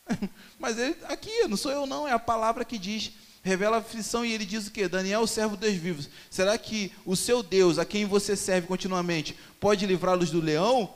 Mas 0.58 0.78
ele, 0.78 0.96
aqui, 1.04 1.46
não 1.46 1.56
sou 1.56 1.70
eu 1.70 1.86
não, 1.86 2.08
é 2.08 2.12
a 2.12 2.18
palavra 2.18 2.64
que 2.64 2.78
diz, 2.78 3.12
revela 3.42 3.76
a 3.76 3.80
aflição 3.80 4.24
e 4.24 4.32
ele 4.32 4.44
diz 4.44 4.66
o 4.66 4.70
que? 4.70 4.88
Daniel, 4.88 5.26
servo 5.26 5.56
dos 5.56 5.72
vivos. 5.72 6.08
Será 6.28 6.58
que 6.58 6.92
o 7.06 7.14
seu 7.14 7.42
Deus, 7.42 7.78
a 7.78 7.84
quem 7.84 8.04
você 8.04 8.36
serve 8.36 8.66
continuamente, 8.66 9.36
pode 9.60 9.86
livrá-los 9.86 10.30
do 10.30 10.40
leão? 10.40 10.92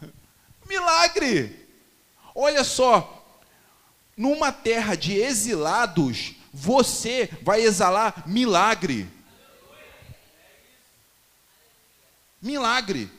Milagre! 0.68 1.66
Olha 2.34 2.64
só, 2.64 3.40
numa 4.16 4.52
terra 4.52 4.94
de 4.94 5.14
exilados, 5.14 6.34
você 6.52 7.30
vai 7.42 7.62
exalar 7.62 8.24
milagre. 8.26 9.08
Milagre. 12.46 13.10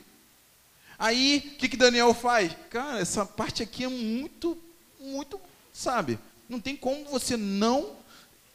Aí, 0.98 1.52
o 1.54 1.56
que, 1.58 1.68
que 1.68 1.76
Daniel 1.76 2.12
faz? 2.12 2.52
Cara, 2.70 2.98
essa 2.98 3.24
parte 3.24 3.62
aqui 3.62 3.84
é 3.84 3.88
muito, 3.88 4.58
muito, 4.98 5.40
sabe? 5.72 6.18
Não 6.48 6.58
tem 6.58 6.74
como 6.74 7.04
você 7.04 7.36
não 7.36 7.96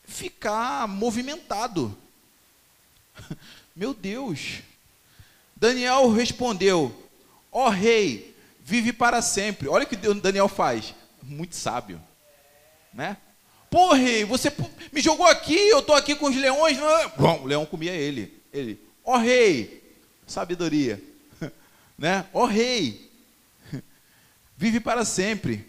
ficar 0.04 0.88
movimentado. 0.88 1.96
Meu 3.76 3.94
Deus. 3.94 4.62
Daniel 5.56 6.12
respondeu: 6.12 6.94
Ó 7.52 7.68
oh, 7.68 7.70
rei, 7.70 8.36
vive 8.62 8.92
para 8.92 9.22
sempre. 9.22 9.70
Olha 9.70 9.86
o 9.86 9.88
que 9.88 9.96
Daniel 9.96 10.50
faz. 10.50 10.94
Muito 11.22 11.56
sábio. 11.56 12.02
Né? 12.94 13.16
Pô, 13.70 13.94
rei, 13.94 14.26
você 14.26 14.52
me 14.92 15.02
jogou 15.02 15.26
aqui, 15.26 15.56
eu 15.56 15.80
estou 15.80 15.96
aqui 15.96 16.14
com 16.16 16.28
os 16.28 16.36
leões. 16.36 16.78
Bom, 17.18 17.42
o 17.42 17.46
leão 17.46 17.66
comia 17.66 17.94
ele. 17.94 18.42
Ele, 18.52 18.80
ó 19.04 19.16
oh, 19.16 19.18
rei, 19.18 19.83
sabedoria. 20.34 21.02
né? 21.98 22.26
Ó 22.34 22.44
oh, 22.44 22.46
rei, 22.46 23.10
vive 24.58 24.80
para 24.80 25.06
sempre. 25.06 25.66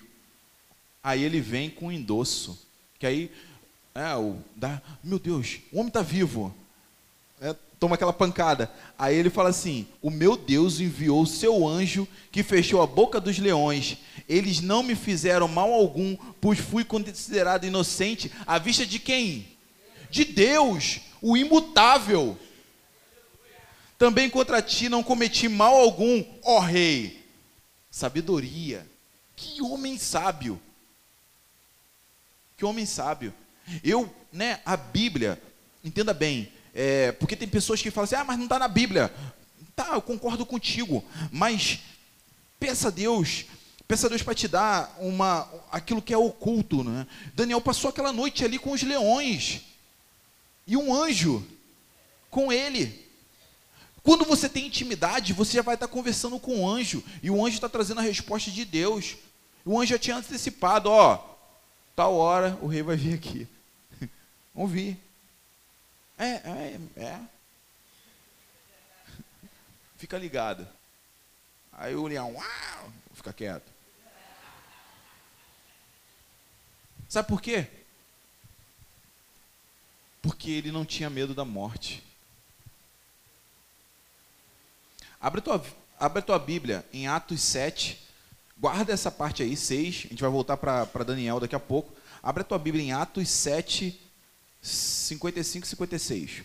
Aí 1.03 1.23
ele 1.23 1.41
vem 1.41 1.69
com 1.69 1.87
um 1.87 1.93
endosso. 1.93 2.59
Que 2.99 3.07
aí, 3.07 3.31
é, 3.95 4.15
o, 4.17 4.39
meu 5.03 5.19
Deus, 5.19 5.59
o 5.71 5.77
homem 5.77 5.89
está 5.89 6.01
vivo. 6.01 6.55
É, 7.41 7.55
toma 7.79 7.97
aquela 7.97 8.13
pancada. 8.13 8.73
Aí 8.99 9.15
ele 9.15 9.29
fala 9.29 9.51
assim: 9.51 9.87
O 10.01 10.11
meu 10.11 10.37
Deus 10.37 10.81
enviou 10.81 11.23
o 11.23 11.27
seu 11.27 11.69
anjo 11.69 12.09
que 12.33 12.43
fechou 12.43 12.81
a 12.81 12.87
boca 12.87 13.21
dos 13.21 13.39
leões. 13.39 13.99
Eles 14.27 14.63
não 14.63 14.83
me 14.83 14.95
fizeram 14.95 15.47
mal 15.47 15.71
algum, 15.73 16.17
pois 16.41 16.59
fui 16.59 16.85
considerado 16.85 17.67
inocente 17.67 18.33
à 18.47 18.59
vista 18.59 18.87
de 18.87 18.99
quem? 18.99 19.47
De 20.11 20.25
Deus, 20.25 21.01
o 21.21 21.37
imutável. 21.37 22.39
Também 24.05 24.29
contra 24.29 24.61
ti 24.61 24.91
não 24.91 25.03
cometi 25.03 25.49
mal 25.49 25.75
algum, 25.77 26.23
ó 26.43 26.59
rei. 26.59 27.27
Sabedoria. 27.91 28.87
Que 29.35 29.63
homem 29.63 29.97
sábio. 29.97 30.61
Que 32.55 32.67
homem 32.67 32.85
sábio. 32.85 33.33
Eu, 33.83 34.15
né, 34.31 34.61
a 34.63 34.77
Bíblia, 34.77 35.43
entenda 35.83 36.13
bem, 36.13 36.53
é, 36.75 37.13
porque 37.13 37.35
tem 37.35 37.49
pessoas 37.49 37.81
que 37.81 37.91
falam 37.91 38.05
assim, 38.05 38.17
ah, 38.17 38.25
mas 38.25 38.37
não 38.37 38.45
está 38.45 38.59
na 38.59 38.69
Bíblia. 38.69 39.11
Tá, 39.75 39.93
eu 39.95 40.03
concordo 40.03 40.45
contigo, 40.45 41.03
mas 41.33 41.79
peça 42.61 42.89
a 42.89 42.91
Deus, 42.91 43.47
peça 43.89 44.07
a 44.07 44.11
Deus 44.11 44.23
para 44.23 44.35
te 44.35 44.47
dar 44.47 44.95
uma, 45.01 45.49
aquilo 45.73 46.03
que 46.03 46.13
é 46.13 46.19
oculto. 46.19 46.85
Né? 46.85 47.07
Daniel 47.35 47.63
passou 47.63 47.89
aquela 47.89 48.13
noite 48.13 48.45
ali 48.45 48.59
com 48.59 48.73
os 48.73 48.83
leões, 48.83 49.63
e 50.67 50.77
um 50.77 50.95
anjo 50.95 51.43
com 52.29 52.53
ele. 52.53 53.04
Quando 54.05 54.27
você 54.27 54.51
tem 54.51 54.67
intimidade, 54.67 55.33
você 55.33 55.55
já 55.55 55.63
vai 55.63 55.77
estar 55.77 55.89
conversando 55.89 56.39
com 56.39 56.61
o 56.61 56.69
anjo, 56.69 57.03
e 57.23 57.31
o 57.31 57.43
anjo 57.43 57.55
está 57.55 57.71
trazendo 57.71 58.01
a 58.01 58.03
resposta 58.03 58.51
de 58.51 58.63
Deus. 58.63 59.17
O 59.65 59.81
anjo 59.81 59.95
já 59.95 59.99
tinha 59.99 60.17
antecipado, 60.17 60.91
ó, 60.91 61.17
tal 61.97 62.15
hora 62.15 62.59
o 62.61 62.67
rei 62.67 62.83
vai 62.83 62.97
vir 62.97 63.15
aqui. 63.15 63.49
Vamos 64.55 64.71
vir. 64.71 64.99
É, 66.19 66.27
é, 66.27 66.81
é. 66.97 67.21
Fica 69.97 70.19
ligado. 70.19 70.69
Aí 71.73 71.97
o 71.97 72.07
leão, 72.07 72.35
uau, 72.35 72.93
fica 73.15 73.33
quieto. 73.33 73.73
Sabe 77.09 77.27
por 77.27 77.41
quê? 77.41 77.67
Porque 80.21 80.51
ele 80.51 80.71
não 80.71 80.85
tinha 80.85 81.09
medo 81.09 81.35
da 81.35 81.45
morte. 81.45 82.03
Abre 85.25 85.41
tua, 85.41 85.65
abre 85.99 86.21
tua 86.21 86.39
Bíblia 86.39 86.85
em 86.93 87.07
Atos 87.07 87.41
7. 87.41 87.99
Guarda 88.59 88.93
essa 88.93 89.11
parte 89.11 89.43
aí, 89.43 89.57
6. 89.57 90.03
A 90.05 90.09
gente 90.09 90.21
vai 90.21 90.31
voltar 90.31 90.59
para 90.59 91.03
Daniel 91.03 91.41
daqui 91.41 91.55
a 91.55 91.59
pouco. 91.59 91.95
Abre 92.23 92.43
a 92.43 92.45
tua 92.45 92.59
Bíblia 92.59 92.85
em 92.85 92.93
Atos 92.93 93.31
7, 93.31 93.99
55 94.61 95.65
e 95.65 95.69
56. 95.71 96.43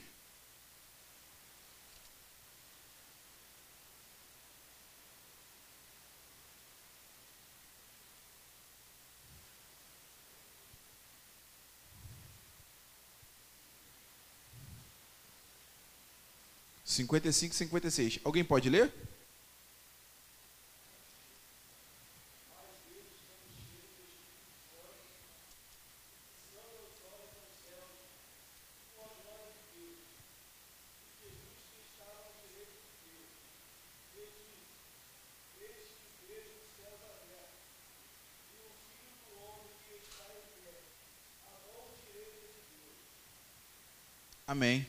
Cinquenta 16.99 17.29
e 17.29 17.31
cinco, 17.31 17.55
cinquenta 17.55 17.87
e 17.87 17.91
seis. 17.91 18.19
Alguém 18.25 18.43
pode 18.43 18.69
ler? 18.69 18.91
Amém. 44.45 44.88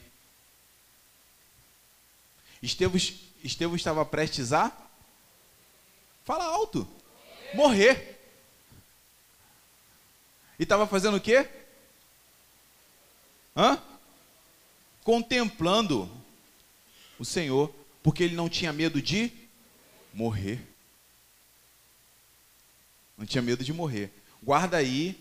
Estevão, 2.71 2.97
Estevão 3.43 3.77
estava 3.77 4.05
prestes 4.05 4.53
a 4.53 4.73
fala 6.25 6.45
alto, 6.45 6.87
morrer. 7.55 8.19
E 10.59 10.63
estava 10.63 10.87
fazendo 10.87 11.17
o 11.17 11.21
quê? 11.21 11.49
Hã? 13.57 13.83
Contemplando 15.03 16.09
o 17.19 17.25
Senhor, 17.25 17.75
porque 18.03 18.23
ele 18.23 18.37
não 18.37 18.49
tinha 18.49 18.73
medo 18.73 19.03
de 19.03 19.33
morrer. 20.15 20.61
Não 23.19 23.27
tinha 23.27 23.43
medo 23.43 23.65
de 23.65 23.73
morrer. 23.73 24.13
Guarda 24.43 24.77
aí 24.77 25.19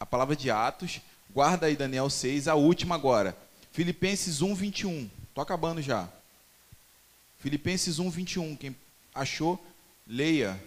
a 0.00 0.04
palavra 0.04 0.34
de 0.34 0.50
Atos, 0.50 1.00
guarda 1.30 1.66
aí 1.66 1.76
Daniel 1.76 2.10
6, 2.10 2.48
a 2.48 2.54
última 2.54 2.94
agora. 2.96 3.36
Filipenses 3.70 4.42
1, 4.42 4.54
21. 4.54 5.10
Estou 5.28 5.42
acabando 5.42 5.80
já. 5.80 6.08
Filipenses 7.38 7.98
1, 7.98 8.10
21. 8.10 8.56
Quem 8.56 8.76
achou, 9.14 9.64
leia. 10.06 10.62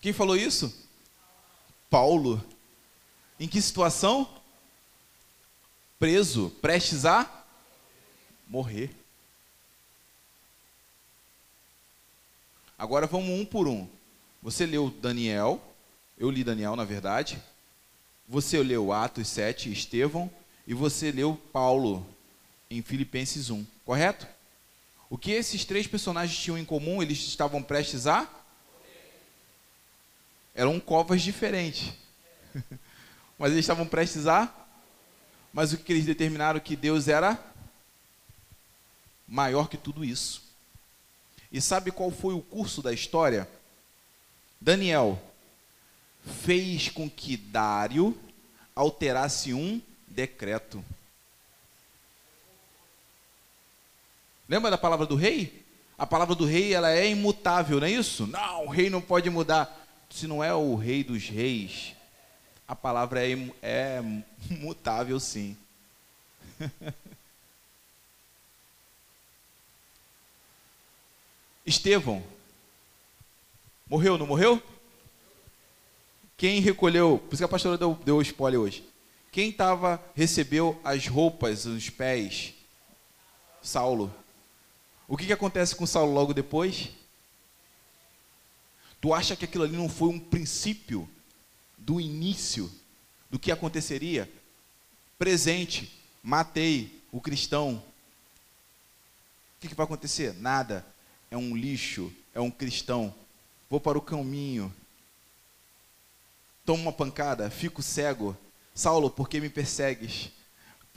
Quem 0.00 0.12
falou 0.12 0.36
isso? 0.36 0.72
Paulo. 1.90 2.44
Em 3.38 3.48
que 3.48 3.60
situação? 3.60 4.28
Preso, 5.98 6.50
prestes 6.60 7.04
a 7.04 7.44
morrer. 8.46 8.90
Agora 12.78 13.06
vamos 13.06 13.30
um 13.30 13.44
por 13.44 13.66
um. 13.66 13.88
Você 14.42 14.66
leu 14.66 14.90
Daniel, 14.90 15.60
eu 16.18 16.30
li 16.30 16.44
Daniel, 16.44 16.76
na 16.76 16.84
verdade. 16.84 17.42
Você 18.28 18.62
leu 18.62 18.92
Atos 18.92 19.28
7, 19.28 19.72
Estevão, 19.72 20.30
e 20.66 20.74
você 20.74 21.10
leu 21.10 21.40
Paulo 21.52 22.06
em 22.70 22.82
Filipenses 22.82 23.50
1, 23.50 23.64
correto? 23.84 24.26
O 25.08 25.16
que 25.16 25.30
esses 25.30 25.64
três 25.64 25.86
personagens 25.86 26.38
tinham 26.38 26.58
em 26.58 26.64
comum? 26.64 27.02
Eles 27.02 27.18
estavam 27.18 27.62
prestes 27.62 28.06
a? 28.06 28.28
Eram 30.54 30.80
covas 30.80 31.22
diferentes. 31.22 31.92
Mas 33.38 33.52
eles 33.52 33.64
estavam 33.64 33.86
prestes 33.86 34.26
a? 34.26 34.52
Mas 35.52 35.72
o 35.72 35.78
que 35.78 35.92
eles 35.92 36.04
determinaram 36.04 36.58
que 36.58 36.74
Deus 36.74 37.08
era 37.08 37.38
maior 39.26 39.68
que 39.68 39.76
tudo 39.76 40.04
isso. 40.04 40.42
E 41.50 41.60
sabe 41.60 41.90
qual 41.90 42.10
foi 42.10 42.34
o 42.34 42.42
curso 42.42 42.82
da 42.82 42.92
história? 42.92 43.48
Daniel, 44.60 45.20
fez 46.42 46.88
com 46.88 47.08
que 47.08 47.36
Dário 47.36 48.18
alterasse 48.74 49.54
um 49.54 49.80
decreto. 50.08 50.84
Lembra 54.48 54.70
da 54.70 54.78
palavra 54.78 55.06
do 55.06 55.16
rei? 55.16 55.64
A 55.98 56.06
palavra 56.06 56.34
do 56.34 56.44
rei 56.44 56.74
ela 56.74 56.90
é 56.90 57.08
imutável, 57.08 57.80
não 57.80 57.86
é 57.86 57.90
isso? 57.90 58.26
Não, 58.26 58.66
o 58.66 58.68
rei 58.68 58.90
não 58.90 59.00
pode 59.00 59.30
mudar. 59.30 59.86
Se 60.10 60.26
não 60.26 60.42
é 60.44 60.54
o 60.54 60.74
rei 60.76 61.02
dos 61.02 61.28
reis, 61.28 61.94
a 62.68 62.76
palavra 62.76 63.26
é, 63.26 63.32
é 63.62 64.02
mutável 64.50 65.18
sim. 65.18 65.56
Estevão 71.64 72.22
morreu, 73.88 74.18
não 74.18 74.26
morreu? 74.26 74.62
Quem 76.36 76.60
recolheu, 76.60 77.18
por 77.18 77.34
isso 77.34 77.40
que 77.40 77.44
a 77.44 77.48
pastora 77.48 77.78
deu, 77.78 77.98
deu 78.04 78.20
spoiler 78.20 78.60
hoje. 78.60 78.84
Quem 79.32 79.52
tava, 79.52 80.02
recebeu 80.14 80.78
as 80.84 81.06
roupas, 81.06 81.64
os 81.64 81.88
pés? 81.88 82.52
Saulo. 83.62 84.12
O 85.08 85.16
que, 85.16 85.26
que 85.26 85.32
acontece 85.32 85.74
com 85.74 85.86
Saulo 85.86 86.12
logo 86.12 86.34
depois? 86.34 86.90
Tu 89.00 89.14
acha 89.14 89.36
que 89.36 89.44
aquilo 89.44 89.64
ali 89.64 89.76
não 89.76 89.88
foi 89.88 90.08
um 90.08 90.18
princípio 90.18 91.08
do 91.78 92.00
início 92.00 92.70
do 93.30 93.38
que 93.38 93.52
aconteceria? 93.52 94.30
Presente, 95.18 95.92
matei 96.22 97.02
o 97.12 97.20
cristão. 97.20 97.82
O 99.56 99.60
que, 99.60 99.68
que 99.68 99.74
vai 99.74 99.84
acontecer? 99.84 100.34
Nada. 100.34 100.84
É 101.30 101.36
um 101.36 101.56
lixo, 101.56 102.12
é 102.34 102.40
um 102.40 102.50
cristão. 102.50 103.14
Vou 103.68 103.80
para 103.80 103.98
o 103.98 104.02
caminho, 104.02 104.72
tomo 106.64 106.82
uma 106.82 106.92
pancada, 106.92 107.48
fico 107.48 107.82
cego. 107.82 108.36
Saulo, 108.74 109.08
por 109.08 109.28
que 109.28 109.40
me 109.40 109.48
persegues? 109.48 110.30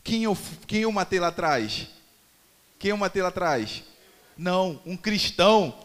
Quem 0.03 0.23
eu, 0.23 0.37
quem 0.67 0.81
eu 0.81 0.91
matei 0.91 1.19
lá 1.19 1.27
atrás? 1.27 1.87
Quem 2.77 2.89
eu 2.91 2.97
matei 2.97 3.21
lá 3.21 3.29
atrás? 3.29 3.83
Não, 4.39 4.81
um 4.85 4.95
cristão. 4.95 5.77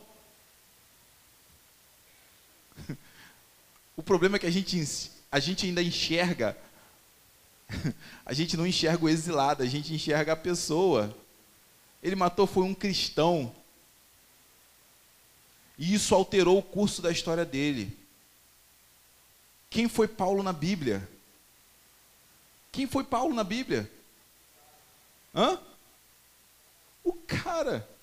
O 3.97 4.03
problema 4.03 4.35
é 4.37 4.39
que 4.41 4.47
a 4.47 4.51
gente, 4.51 5.11
a 5.31 5.39
gente 5.39 5.67
ainda 5.67 5.81
enxerga, 5.81 6.59
a 8.27 8.33
gente 8.33 8.57
não 8.57 8.67
enxerga 8.67 9.05
o 9.05 9.09
exilado, 9.09 9.63
a 9.63 9.67
gente 9.67 9.95
enxerga 9.95 10.33
a 10.33 10.37
pessoa. 10.37 11.17
Ele 12.03 12.17
matou 12.17 12.45
foi 12.45 12.65
um 12.65 12.75
cristão. 12.75 13.55
E 15.79 15.95
isso 15.95 16.13
alterou 16.13 16.59
o 16.59 16.63
curso 16.63 17.01
da 17.01 17.13
história 17.13 17.45
dele. 17.45 17.97
Quem 19.71 19.89
foi 19.89 20.09
Paulo 20.09 20.43
na 20.43 20.53
Bíblia? 20.53 21.09
Quem 22.73 22.87
foi 22.87 23.05
Paulo 23.05 23.33
na 23.33 23.45
Bíblia? 23.45 23.89
Hã? 25.33 25.61
O 27.05 27.13
cara. 27.13 27.94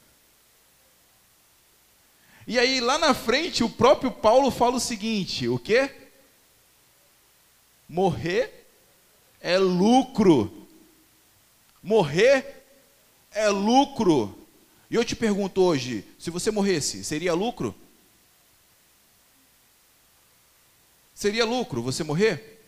E 2.48 2.58
aí 2.58 2.80
lá 2.80 2.98
na 2.98 3.14
frente 3.14 3.64
o 3.64 3.70
próprio 3.70 4.12
Paulo 4.12 4.50
fala 4.52 4.76
o 4.76 4.80
seguinte: 4.80 5.48
o 5.48 5.60
quê? 5.60 5.94
Morrer 7.88 8.66
é 9.40 9.58
lucro. 9.58 10.68
Morrer 11.82 12.64
é 13.32 13.50
lucro. 13.50 14.38
E 14.90 14.96
eu 14.96 15.06
te 15.06 15.16
pergunto 15.16 15.62
hoje, 15.62 16.06
se 16.20 16.30
você 16.30 16.52
morresse, 16.52 17.04
seria 17.04 17.34
lucro? 17.34 17.74
Seria 21.16 21.46
lucro 21.46 21.82
você 21.82 22.04
morrer? 22.04 22.62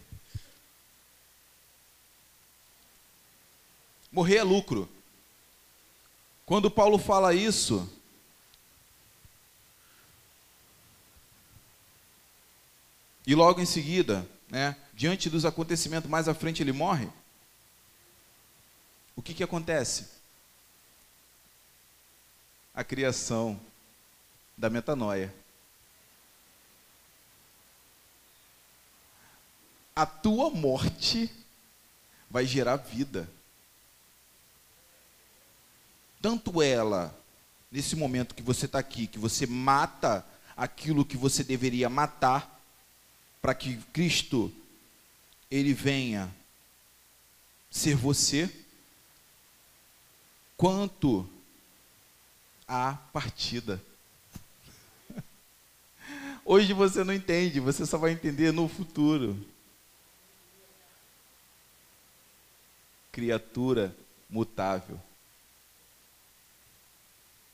Morrer 4.11 4.37
é 4.37 4.43
lucro. 4.43 4.87
Quando 6.45 6.69
Paulo 6.69 6.99
fala 6.99 7.33
isso, 7.33 7.89
e 13.25 13.35
logo 13.35 13.61
em 13.61 13.65
seguida, 13.65 14.27
né, 14.49 14.75
diante 14.93 15.29
dos 15.29 15.45
acontecimentos 15.45 16.09
mais 16.09 16.27
à 16.27 16.33
frente 16.33 16.61
ele 16.61 16.71
morre, 16.71 17.07
o 19.15 19.21
que, 19.21 19.33
que 19.33 19.43
acontece? 19.43 20.07
A 22.73 22.83
criação 22.83 23.59
da 24.57 24.69
metanoia. 24.69 25.33
a 29.95 30.05
tua 30.05 30.49
morte 30.49 31.31
vai 32.29 32.45
gerar 32.45 32.77
vida. 32.77 33.29
Tanto 36.21 36.61
ela, 36.61 37.15
nesse 37.71 37.95
momento 37.95 38.33
que 38.33 38.41
você 38.41 38.65
está 38.65 38.79
aqui, 38.79 39.07
que 39.07 39.19
você 39.19 39.45
mata 39.45 40.25
aquilo 40.55 41.05
que 41.05 41.17
você 41.17 41.43
deveria 41.43 41.89
matar, 41.89 42.52
para 43.43 43.53
que 43.53 43.75
Cristo 43.91 44.49
ele 45.51 45.73
venha 45.73 46.33
ser 47.69 47.93
você, 47.93 48.49
quanto 50.55 51.29
a 52.65 52.93
partida. 53.11 53.83
Hoje 56.45 56.71
você 56.71 57.03
não 57.03 57.13
entende, 57.13 57.59
você 57.59 57.85
só 57.85 57.97
vai 57.97 58.13
entender 58.13 58.53
no 58.53 58.69
futuro. 58.69 59.37
criatura 63.11 63.95
mutável. 64.27 64.99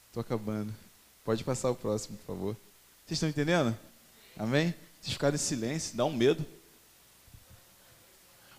Estou 0.08 0.22
acabando. 0.22 0.74
Pode 1.26 1.44
passar 1.44 1.70
o 1.70 1.76
próximo, 1.76 2.18
por 2.20 2.26
favor. 2.26 2.58
Vocês 3.06 3.18
estão 3.18 3.28
entendendo? 3.28 3.78
Amém? 4.38 4.74
Vocês 5.02 5.14
ficaram 5.14 5.36
em 5.36 5.40
silêncio, 5.40 5.96
dá 5.96 6.06
um 6.06 6.14
medo. 6.14 6.46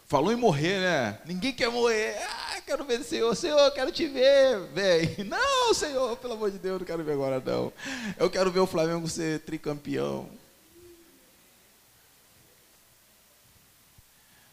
Falou 0.07 0.33
em 0.33 0.37
morrer, 0.37 0.81
né? 0.81 1.21
Ninguém 1.25 1.53
quer 1.53 1.71
morrer. 1.71 2.17
Ah, 2.19 2.61
quero 2.63 2.85
ver 2.85 3.01
o 3.01 3.05
Senhor. 3.05 3.35
Senhor, 3.37 3.71
quero 3.73 3.93
te 3.93 4.07
ver. 4.07 4.61
Vem. 4.73 5.25
Não, 5.29 5.73
Senhor, 5.73 6.17
pelo 6.17 6.33
amor 6.33 6.51
de 6.51 6.59
Deus, 6.59 6.81
não 6.81 6.87
quero 6.87 7.05
ver 7.05 7.13
agora, 7.13 7.41
não. 7.41 7.73
Eu 8.19 8.29
quero 8.29 8.51
ver 8.51 8.59
o 8.59 8.67
Flamengo 8.67 9.07
ser 9.09 9.41
tricampeão. 9.41 10.29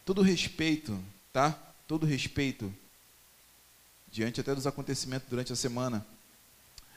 Todo 0.06 0.22
respeito, 0.22 1.04
tá? 1.34 1.68
todo 1.88 2.06
respeito, 2.06 2.74
diante 4.12 4.42
até 4.42 4.54
dos 4.54 4.68
acontecimentos 4.68 5.30
durante 5.30 5.54
a 5.54 5.56
semana, 5.56 6.06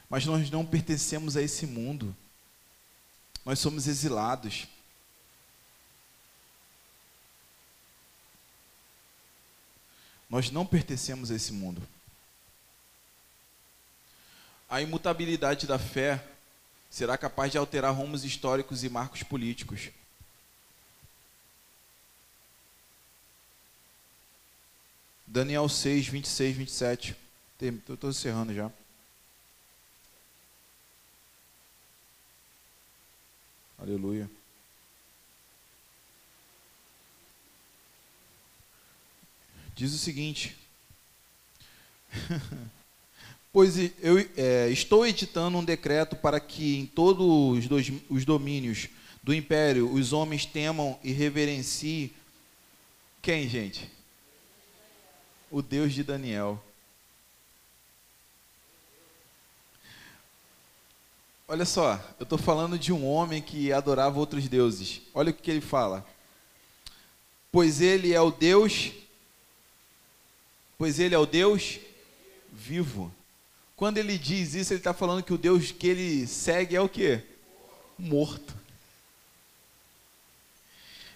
mas 0.08 0.26
nós 0.26 0.50
não 0.50 0.66
pertencemos 0.66 1.36
a 1.36 1.42
esse 1.42 1.66
mundo. 1.66 2.14
Nós 3.46 3.60
somos 3.60 3.86
exilados. 3.86 4.66
Nós 10.30 10.50
não 10.50 10.64
pertencemos 10.64 11.30
a 11.32 11.34
esse 11.34 11.52
mundo. 11.52 11.82
A 14.68 14.80
imutabilidade 14.80 15.66
da 15.66 15.76
fé 15.76 16.24
será 16.88 17.18
capaz 17.18 17.50
de 17.50 17.58
alterar 17.58 17.92
rumos 17.92 18.24
históricos 18.24 18.84
e 18.84 18.88
marcos 18.88 19.24
políticos. 19.24 19.90
Daniel 25.26 25.68
6, 25.68 26.06
26, 26.06 26.56
27. 26.56 27.16
Estou 27.60 28.10
encerrando 28.10 28.54
já. 28.54 28.70
Aleluia. 33.78 34.30
Diz 39.74 39.92
o 39.94 39.98
seguinte: 39.98 40.56
Pois 43.52 43.76
eu 44.00 44.18
é, 44.36 44.68
estou 44.70 45.06
editando 45.06 45.58
um 45.58 45.64
decreto 45.64 46.16
para 46.16 46.38
que 46.38 46.78
em 46.78 46.86
todos 46.86 47.68
os 48.08 48.24
domínios 48.24 48.88
do 49.22 49.34
império 49.34 49.92
os 49.92 50.12
homens 50.12 50.46
temam 50.46 50.98
e 51.02 51.12
reverenciem 51.12 52.10
quem, 53.20 53.48
gente? 53.48 54.00
o 55.50 55.60
Deus 55.60 55.92
de 55.92 56.04
Daniel. 56.04 56.62
Olha 61.48 61.64
só, 61.64 61.94
eu 62.20 62.22
estou 62.22 62.38
falando 62.38 62.78
de 62.78 62.92
um 62.92 63.04
homem 63.04 63.42
que 63.42 63.72
adorava 63.72 64.20
outros 64.20 64.48
deuses. 64.48 65.02
Olha 65.12 65.30
o 65.30 65.34
que 65.34 65.50
ele 65.50 65.60
fala. 65.60 66.06
Pois 67.50 67.80
ele 67.80 68.12
é 68.12 68.20
o 68.20 68.30
Deus, 68.30 68.92
pois 70.80 70.98
ele 70.98 71.14
é 71.14 71.18
o 71.18 71.26
Deus 71.26 71.78
vivo. 72.50 73.14
Quando 73.76 73.98
ele 73.98 74.18
diz 74.18 74.54
isso, 74.54 74.72
ele 74.72 74.80
está 74.80 74.92
falando 74.92 75.22
que 75.22 75.32
o 75.32 75.38
Deus 75.38 75.70
que 75.70 75.86
ele 75.86 76.26
segue 76.26 76.74
é 76.74 76.80
o 76.80 76.88
que? 76.88 77.20
Morto. 77.96 78.56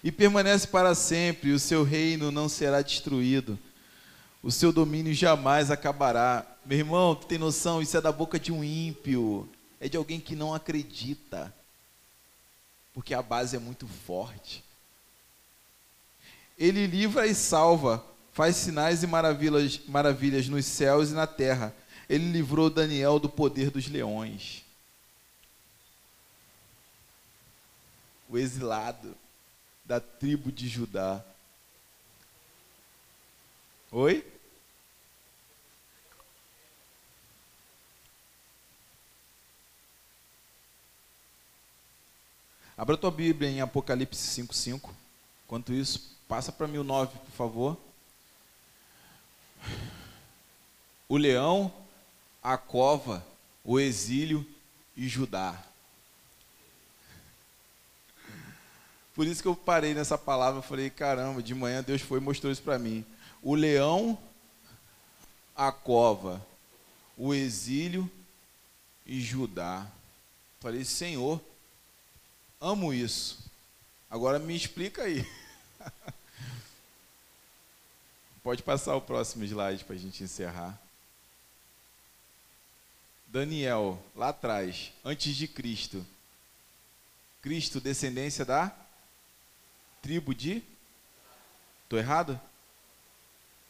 E 0.05 0.13
permanece 0.13 0.69
para 0.69 0.95
sempre, 0.95 1.51
o 1.51 1.59
seu 1.59 1.83
reino 1.83 2.31
não 2.31 2.49
será 2.49 2.81
destruído 2.83 3.59
o 4.45 4.53
seu 4.53 4.71
domínio 4.71 5.15
jamais 5.15 5.71
acabará. 5.71 6.47
Meu 6.67 6.77
irmão, 6.77 7.15
tu 7.15 7.27
tem 7.27 7.39
noção? 7.39 7.81
Isso 7.81 7.97
é 7.97 8.01
da 8.03 8.13
boca 8.13 8.39
de 8.39 8.53
um 8.53 8.63
ímpio. 8.63 9.49
É 9.81 9.89
de 9.89 9.97
alguém 9.97 10.21
que 10.21 10.37
não 10.37 10.53
acredita. 10.53 11.53
Porque 12.93 13.15
a 13.15 13.23
base 13.23 13.57
é 13.57 13.59
muito 13.59 13.89
forte. 13.89 14.63
Ele 16.59 16.87
livra 16.87 17.27
e 17.27 17.35
salva, 17.35 18.05
faz 18.35 18.57
sinais 18.57 19.05
e 19.05 19.07
maravilhas, 19.07 19.81
maravilhas 19.87 20.49
nos 20.49 20.67
céus 20.67 21.11
e 21.11 21.15
na 21.15 21.27
terra. 21.27 21.73
Ele 22.09 22.33
livrou 22.33 22.69
Daniel 22.69 23.21
do 23.21 23.29
poder 23.29 23.71
dos 23.71 23.87
leões. 23.87 24.65
O 28.29 28.37
exilado 28.37 29.17
da 29.85 30.01
tribo 30.01 30.51
de 30.51 30.67
Judá. 30.67 31.25
Oi? 33.93 34.27
Abra 42.77 42.97
tua 42.97 43.13
Bíblia 43.13 43.49
em 43.49 43.61
Apocalipse 43.61 44.43
5:5. 44.43 44.93
Enquanto 45.45 45.73
isso, 45.73 46.19
passa 46.27 46.51
para 46.51 46.67
mil 46.67 46.83
nove, 46.83 47.17
por 47.17 47.31
favor. 47.31 47.94
O 51.09 51.17
leão, 51.17 51.73
a 52.43 52.57
cova, 52.57 53.25
o 53.65 53.79
exílio 53.79 54.47
e 54.97 55.09
Judá. 55.09 55.63
Por 59.15 59.27
isso 59.27 59.41
que 59.41 59.49
eu 59.49 59.55
parei 59.55 59.95
nessa 59.95 60.19
palavra, 60.19 60.59
eu 60.59 60.63
falei, 60.63 60.91
caramba, 60.91 61.43
de 61.43 61.55
manhã 61.55 61.83
Deus 61.83 62.03
foi 62.03 62.19
e 62.19 62.23
mostrou 62.23 62.53
isso 62.53 62.63
para 62.63 62.79
mim. 62.79 63.05
O 63.43 63.55
leão, 63.55 64.19
a 65.55 65.71
cova, 65.71 66.45
o 67.17 67.33
exílio 67.33 68.11
e 69.07 69.21
Judá. 69.21 69.87
Falei, 70.59 70.85
Senhor, 70.85 71.41
amo 72.61 72.93
isso. 72.93 73.51
Agora 74.11 74.39
me 74.39 74.57
explica 74.57 75.03
aí. 75.03 75.25
Pode 78.45 78.63
passar 78.63 78.95
o 78.95 79.01
próximo 79.01 79.43
slide 79.43 79.85
para 79.85 79.97
a 79.97 79.99
gente 79.99 80.23
encerrar. 80.23 80.79
Daniel, 83.27 83.99
lá 84.15 84.29
atrás, 84.29 84.93
antes 85.03 85.35
de 85.35 85.49
Cristo. 85.49 86.07
Cristo, 87.41 87.81
descendência 87.81 88.45
da 88.45 88.71
tribo 90.03 90.35
de. 90.35 90.63
Estou 91.85 91.99
errado? 91.99 92.39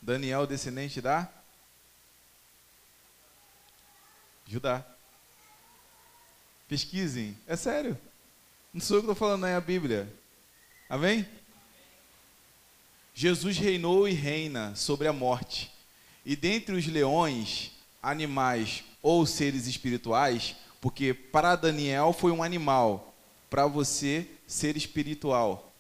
Daniel, 0.02 0.44
descendente 0.44 1.00
da. 1.00 1.30
Judá. 4.44 4.84
Pesquisem, 6.66 7.38
é 7.46 7.54
sério. 7.54 7.96
Não 8.72 8.80
sou 8.80 8.96
eu 8.96 9.02
que 9.02 9.10
estou 9.10 9.14
falando, 9.14 9.46
é 9.46 9.54
a 9.54 9.60
Bíblia. 9.60 10.12
Amém? 10.88 11.24
Jesus 13.14 13.56
reinou 13.56 14.08
e 14.08 14.12
reina 14.12 14.74
sobre 14.74 15.06
a 15.06 15.12
morte. 15.12 15.70
E 16.26 16.34
dentre 16.34 16.74
os 16.74 16.86
leões, 16.86 17.70
animais 18.02 18.82
ou 19.00 19.24
seres 19.24 19.66
espirituais, 19.66 20.56
porque 20.80 21.14
para 21.14 21.54
Daniel 21.54 22.12
foi 22.12 22.32
um 22.32 22.42
animal, 22.42 23.14
para 23.48 23.66
você, 23.66 24.26
ser 24.46 24.76
espiritual. 24.76 25.72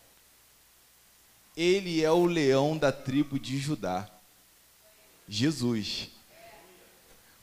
Ele 1.56 2.02
é 2.02 2.10
o 2.10 2.24
leão 2.24 2.78
da 2.78 2.92
tribo 2.92 3.38
de 3.38 3.58
Judá. 3.58 4.08
Jesus. 5.28 6.08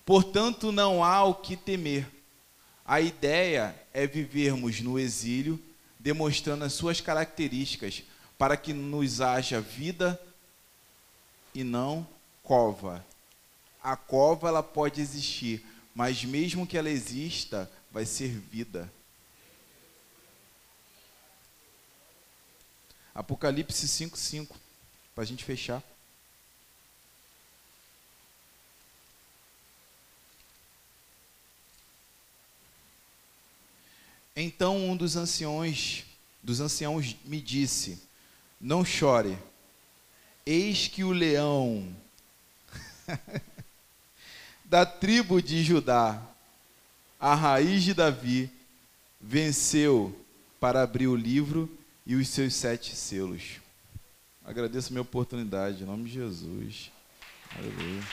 Portanto, 0.05 0.71
não 0.71 1.03
há 1.03 1.23
o 1.23 1.35
que 1.35 1.55
temer. 1.57 2.07
A 2.85 3.01
ideia 3.01 3.75
é 3.93 4.07
vivermos 4.07 4.81
no 4.81 4.97
exílio, 4.97 5.59
demonstrando 5.99 6.63
as 6.63 6.73
suas 6.73 6.99
características, 6.99 8.03
para 8.41 8.57
que 8.57 8.73
nos 8.73 9.21
haja 9.21 9.61
vida 9.61 10.19
e 11.53 11.63
não 11.63 12.07
cova. 12.41 13.05
A 13.83 13.95
cova 13.95 14.47
ela 14.47 14.63
pode 14.63 14.99
existir, 14.99 15.63
mas 15.93 16.23
mesmo 16.23 16.65
que 16.65 16.75
ela 16.75 16.89
exista, 16.89 17.71
vai 17.91 18.03
ser 18.03 18.29
vida. 18.29 18.91
Apocalipse 23.13 23.85
5,5, 23.87 24.55
para 25.13 25.23
a 25.23 25.27
gente 25.27 25.43
fechar. 25.43 25.83
Então 34.35 34.89
um 34.89 34.97
dos 34.97 35.15
anciões, 35.15 36.05
dos 36.41 36.59
anciãos 36.59 37.15
me 37.23 37.39
disse: 37.39 38.09
Não 38.61 38.85
chore. 38.85 39.37
Eis 40.45 40.87
que 40.87 41.03
o 41.03 41.11
leão 41.11 41.95
da 44.65 44.85
tribo 44.85 45.41
de 45.41 45.63
Judá, 45.63 46.21
a 47.19 47.33
raiz 47.33 47.83
de 47.83 47.93
Davi, 47.93 48.49
venceu 49.19 50.15
para 50.59 50.83
abrir 50.83 51.07
o 51.07 51.15
livro 51.15 51.69
e 52.05 52.15
os 52.15 52.27
seus 52.27 52.53
sete 52.53 52.95
selos. 52.95 53.59
Agradeço 54.43 54.89
a 54.89 54.91
minha 54.91 55.01
oportunidade, 55.01 55.83
em 55.83 55.85
nome 55.85 56.05
de 56.05 56.13
Jesus. 56.13 56.91
Aleluia. 57.55 58.03